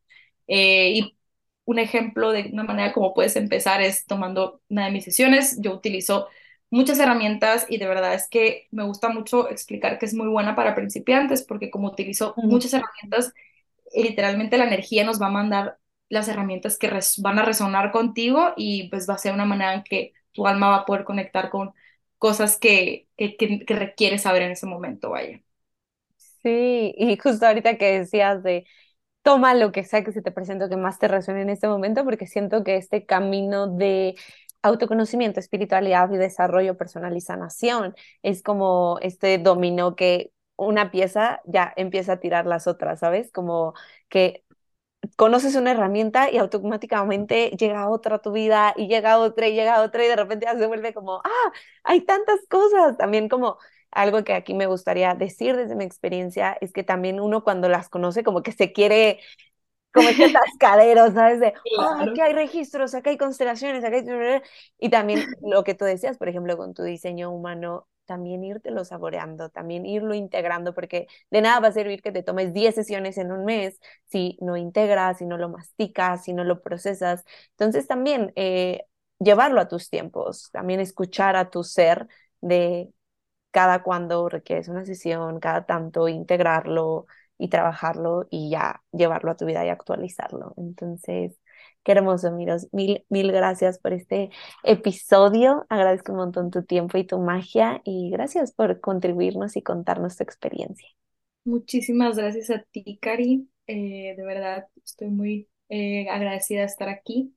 Eh, 0.47 0.91
y 0.95 1.17
un 1.65 1.79
ejemplo 1.79 2.31
de 2.31 2.49
una 2.53 2.63
manera 2.63 2.93
como 2.93 3.13
puedes 3.13 3.35
empezar 3.35 3.81
es 3.81 4.05
tomando 4.05 4.61
una 4.69 4.85
de 4.85 4.91
mis 4.91 5.03
sesiones. 5.05 5.57
Yo 5.61 5.73
utilizo 5.73 6.27
muchas 6.71 6.99
herramientas 6.99 7.65
y 7.69 7.77
de 7.79 7.87
verdad 7.87 8.13
es 8.13 8.27
que 8.29 8.67
me 8.71 8.83
gusta 8.83 9.09
mucho 9.09 9.49
explicar 9.49 9.99
que 9.99 10.05
es 10.05 10.13
muy 10.13 10.27
buena 10.27 10.55
para 10.55 10.75
principiantes 10.75 11.43
porque 11.43 11.69
como 11.71 11.87
utilizo 11.89 12.39
muchas 12.41 12.73
herramientas, 12.73 13.33
literalmente 13.95 14.57
la 14.57 14.65
energía 14.67 15.03
nos 15.03 15.21
va 15.21 15.27
a 15.27 15.29
mandar 15.31 15.79
las 16.09 16.27
herramientas 16.27 16.77
que 16.77 16.89
van 17.19 17.39
a 17.39 17.45
resonar 17.45 17.91
contigo 17.91 18.53
y 18.57 18.89
pues 18.89 19.09
va 19.09 19.15
a 19.15 19.17
ser 19.17 19.33
una 19.33 19.45
manera 19.45 19.73
en 19.75 19.83
que 19.83 20.13
tu 20.31 20.47
alma 20.47 20.69
va 20.69 20.75
a 20.77 20.85
poder 20.85 21.03
conectar 21.05 21.49
con 21.49 21.73
cosas 22.17 22.57
que, 22.57 23.07
que, 23.17 23.37
que, 23.37 23.65
que 23.65 23.75
requiere 23.75 24.17
saber 24.17 24.43
en 24.43 24.51
ese 24.51 24.65
momento, 24.65 25.11
vaya. 25.11 25.41
Sí, 26.41 26.93
y 26.97 27.17
justo 27.17 27.45
ahorita 27.45 27.77
que 27.77 27.99
decías 27.99 28.41
de 28.43 28.65
toma 29.23 29.55
lo 29.55 29.71
que 29.71 29.83
sea 29.85 30.03
que 30.03 30.11
se 30.13 30.21
te 30.21 30.31
presente 30.31 30.69
que 30.69 30.77
más 30.77 30.99
te 30.99 31.07
resuene 31.09 31.41
en 31.43 31.49
este 31.51 31.67
momento, 31.67 32.03
porque 32.05 32.27
siento 32.27 32.63
que 32.63 32.77
este 32.77 33.05
camino 33.05 33.67
de 33.67 34.15
autoconocimiento, 34.63 35.39
espiritualidad 35.39 36.11
y 36.11 36.17
desarrollo 36.17 36.77
personal 36.77 37.17
y 37.17 37.21
sanación 37.21 37.95
es 38.23 38.43
como 38.43 38.99
este 39.01 39.37
dominó 39.39 39.95
que 39.95 40.33
una 40.57 40.91
pieza 40.91 41.41
ya 41.45 41.73
empieza 41.77 42.13
a 42.13 42.19
tirar 42.21 42.45
las 42.47 42.67
otras, 42.67 42.99
¿sabes? 43.01 43.31
Como 43.31 43.73
que 44.09 44.43
conoces 45.15 45.55
una 45.55 45.71
herramienta 45.71 46.29
y 46.31 46.37
automáticamente 46.37 47.51
llega 47.51 47.89
otra 47.89 48.17
a 48.17 48.21
tu 48.21 48.31
vida 48.31 48.73
y 48.77 48.87
llega 48.87 49.17
otra 49.19 49.47
y 49.47 49.53
llega 49.55 49.81
otra 49.81 50.03
y 50.05 50.07
de 50.07 50.15
repente 50.15 50.45
ya 50.45 50.57
se 50.57 50.67
vuelve 50.67 50.93
como, 50.93 51.17
ah, 51.23 51.51
hay 51.83 52.01
tantas 52.01 52.39
cosas. 52.49 52.97
También 52.97 53.29
como 53.29 53.57
algo 53.91 54.23
que 54.23 54.33
aquí 54.33 54.53
me 54.53 54.67
gustaría 54.67 55.13
decir 55.15 55.55
desde 55.55 55.75
mi 55.75 55.83
experiencia 55.83 56.57
es 56.61 56.71
que 56.73 56.83
también 56.83 57.19
uno 57.19 57.43
cuando 57.43 57.69
las 57.69 57.89
conoce 57.89 58.23
como 58.23 58.43
que 58.43 58.51
se 58.51 58.71
quiere 58.71 59.19
como 59.93 60.09
este 60.09 60.25
atascadero, 60.37 61.11
¿sabes? 61.11 61.39
De, 61.39 61.53
oh, 61.77 61.95
aquí 61.99 62.21
hay 62.21 62.33
registros, 62.33 62.93
acá 62.93 63.09
hay 63.09 63.17
constelaciones, 63.17 63.83
acá 63.83 63.97
hay... 63.97 64.41
Y 64.77 64.89
también 64.89 65.25
lo 65.41 65.63
que 65.63 65.73
tú 65.75 65.85
decías, 65.85 66.17
por 66.17 66.29
ejemplo, 66.29 66.57
con 66.57 66.73
tu 66.73 66.83
diseño 66.83 67.31
humano, 67.31 67.87
también 68.05 68.43
irtelo 68.43 68.85
saboreando, 68.85 69.49
también 69.49 69.85
irlo 69.85 70.15
integrando, 70.15 70.73
porque 70.73 71.07
de 71.29 71.41
nada 71.41 71.59
va 71.59 71.67
a 71.67 71.71
servir 71.71 72.01
que 72.01 72.11
te 72.11 72.23
tomes 72.23 72.53
10 72.53 72.73
sesiones 72.73 73.19
en 73.19 73.31
un 73.31 73.45
mes 73.45 73.79
si 74.07 74.37
no 74.41 74.57
integras, 74.57 75.19
si 75.19 75.25
no 75.25 75.37
lo 75.37 75.49
masticas, 75.49 76.23
si 76.23 76.33
no 76.33 76.43
lo 76.43 76.61
procesas. 76.61 77.23
Entonces 77.51 77.87
también 77.87 78.33
eh, 78.35 78.81
llevarlo 79.19 79.61
a 79.61 79.67
tus 79.67 79.89
tiempos, 79.91 80.49
también 80.51 80.79
escuchar 80.79 81.35
a 81.35 81.51
tu 81.51 81.63
ser 81.63 82.07
de 82.41 82.91
cada 83.51 83.83
cuando 83.83 84.29
requieres 84.29 84.67
una 84.67 84.85
sesión, 84.85 85.39
cada 85.39 85.65
tanto 85.65 86.07
integrarlo 86.07 87.07
y 87.37 87.49
trabajarlo 87.49 88.27
y 88.29 88.49
ya 88.49 88.83
llevarlo 88.91 89.31
a 89.31 89.37
tu 89.37 89.45
vida 89.45 89.65
y 89.65 89.69
actualizarlo. 89.69 90.53
Entonces, 90.57 91.39
qué 91.83 91.93
hermoso, 91.93 92.31
Miros. 92.31 92.67
Mil, 92.71 93.05
mil 93.09 93.31
gracias 93.31 93.79
por 93.79 93.93
este 93.93 94.29
episodio. 94.63 95.65
Agradezco 95.69 96.11
un 96.11 96.19
montón 96.19 96.51
tu 96.51 96.63
tiempo 96.63 96.97
y 96.97 97.05
tu 97.05 97.19
magia 97.19 97.81
y 97.85 98.11
gracias 98.11 98.51
por 98.51 98.79
contribuirnos 98.81 99.55
y 99.55 99.61
contarnos 99.61 100.17
tu 100.17 100.23
experiencia. 100.23 100.87
Muchísimas 101.45 102.17
gracias 102.17 102.49
a 102.51 102.63
ti, 102.71 102.99
Cari. 103.01 103.49
Eh, 103.67 104.13
de 104.17 104.23
verdad, 104.23 104.67
estoy 104.83 105.09
muy 105.09 105.49
eh, 105.69 106.09
agradecida 106.09 106.59
de 106.61 106.65
estar 106.65 106.89
aquí. 106.89 107.33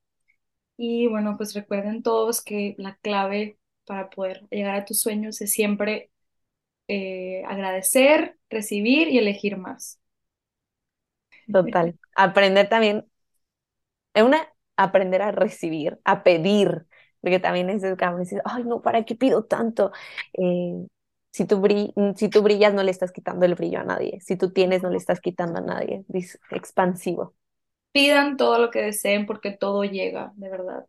Y 0.77 1.07
bueno, 1.09 1.37
pues 1.37 1.55
recuerden 1.55 2.03
todos 2.03 2.43
que 2.43 2.75
la 2.79 2.97
clave 3.03 3.59
para 3.93 4.09
poder 4.11 4.47
llegar 4.51 4.75
a 4.77 4.85
tus 4.87 5.01
sueños 5.03 5.41
es 5.43 5.53
siempre 5.53 6.11
eh, 6.89 7.45
agradecer, 7.47 8.39
recibir 8.51 9.09
y 9.09 9.19
elegir 9.19 9.57
más. 9.59 10.01
Total. 11.51 11.97
Aprender 12.17 12.69
también, 12.69 13.07
es 14.15 14.23
una, 14.23 14.47
aprender 14.77 15.23
a 15.23 15.33
recibir, 15.33 15.99
a 16.05 16.23
pedir, 16.25 16.87
porque 17.21 17.39
también 17.41 17.71
es 17.71 17.83
el 17.85 17.97
cambio, 17.97 18.21
decir, 18.21 18.43
ay, 18.45 18.65
no, 18.65 18.83
¿para 18.83 19.05
qué 19.05 19.15
pido 19.15 19.45
tanto? 19.45 19.93
Eh, 20.35 20.87
si 21.33 21.47
tú, 21.47 21.63
si 22.17 22.29
tú 22.29 22.43
brillas, 22.43 22.75
no 22.75 22.83
le 22.83 22.91
estás 22.91 23.13
quitando 23.13 23.47
el 23.47 23.55
brillo 23.55 23.81
a 23.81 23.85
nadie. 23.85 24.21
Si 24.21 24.37
tú 24.37 24.51
tienes, 24.53 24.83
no 24.83 24.91
le 24.91 24.99
estás 24.99 25.21
quitando 25.21 25.59
a 25.59 25.63
nadie. 25.63 26.05
Es 26.13 26.39
expansivo. 26.51 27.35
Pidan 27.93 28.37
todo 28.37 28.59
lo 28.59 28.71
que 28.71 28.81
deseen 28.83 29.25
porque 29.27 29.51
todo 29.53 29.85
llega, 29.85 30.33
de 30.37 30.51
verdad 30.51 30.87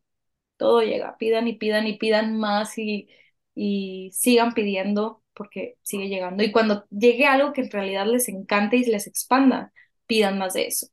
todo 0.64 0.82
llega, 0.82 1.18
pidan 1.18 1.48
y 1.48 1.54
pidan 1.58 1.88
y 1.88 1.98
pidan 1.98 2.38
más 2.38 2.78
y, 2.78 3.10
y 3.54 4.12
sigan 4.14 4.54
pidiendo 4.54 5.22
porque 5.34 5.78
sigue 5.82 6.08
llegando. 6.08 6.42
Y 6.44 6.52
cuando 6.54 6.86
llegue 6.90 7.26
algo 7.28 7.52
que 7.54 7.62
en 7.62 7.72
realidad 7.72 8.08
les 8.08 8.30
encante 8.30 8.78
y 8.78 8.86
les 8.86 9.08
expanda, 9.08 9.74
pidan 10.08 10.38
más 10.40 10.54
de 10.54 10.68
eso. 10.68 10.88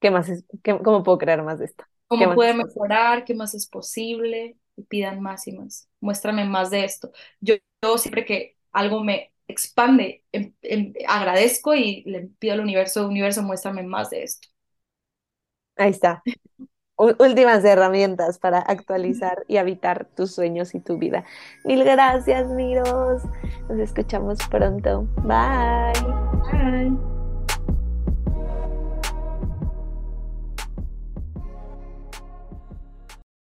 ¿Qué 0.00 0.10
más 0.10 0.28
es, 0.28 0.44
¿Cómo 0.82 1.02
puedo 1.04 1.18
crear 1.18 1.42
más 1.44 1.58
de 1.60 1.66
esto? 1.66 1.84
¿Cómo 2.08 2.34
puede 2.34 2.54
mejorar? 2.54 3.24
¿Qué 3.24 3.34
más 3.34 3.54
es 3.54 3.68
posible? 3.68 4.56
Y 4.76 4.82
pidan 4.84 5.20
más 5.20 5.46
y 5.46 5.52
más. 5.52 5.88
Muéstrame 6.00 6.44
más 6.44 6.70
de 6.70 6.84
esto. 6.84 7.12
Yo, 7.40 7.54
yo 7.82 7.98
siempre 7.98 8.24
que 8.24 8.56
algo 8.72 9.04
me 9.04 9.32
expande, 9.48 10.24
em, 10.32 10.52
em, 10.62 10.92
agradezco 11.06 11.74
y 11.74 12.02
le 12.04 12.22
pido 12.38 12.54
al 12.54 12.60
universo, 12.60 13.06
universo, 13.06 13.42
muéstrame 13.42 13.82
más 13.84 14.10
de 14.10 14.24
esto. 14.24 14.48
Ahí 15.76 15.90
está 15.90 16.26
últimas 16.96 17.64
herramientas 17.64 18.38
para 18.38 18.58
actualizar 18.58 19.44
y 19.48 19.56
habitar 19.56 20.06
tus 20.14 20.34
sueños 20.34 20.74
y 20.74 20.80
tu 20.80 20.98
vida. 20.98 21.24
Mil 21.64 21.84
gracias, 21.84 22.48
Miros. 22.48 23.22
Nos 23.68 23.78
escuchamos 23.78 24.38
pronto. 24.50 25.06
Bye. 25.22 25.92
Bye. 26.52 27.11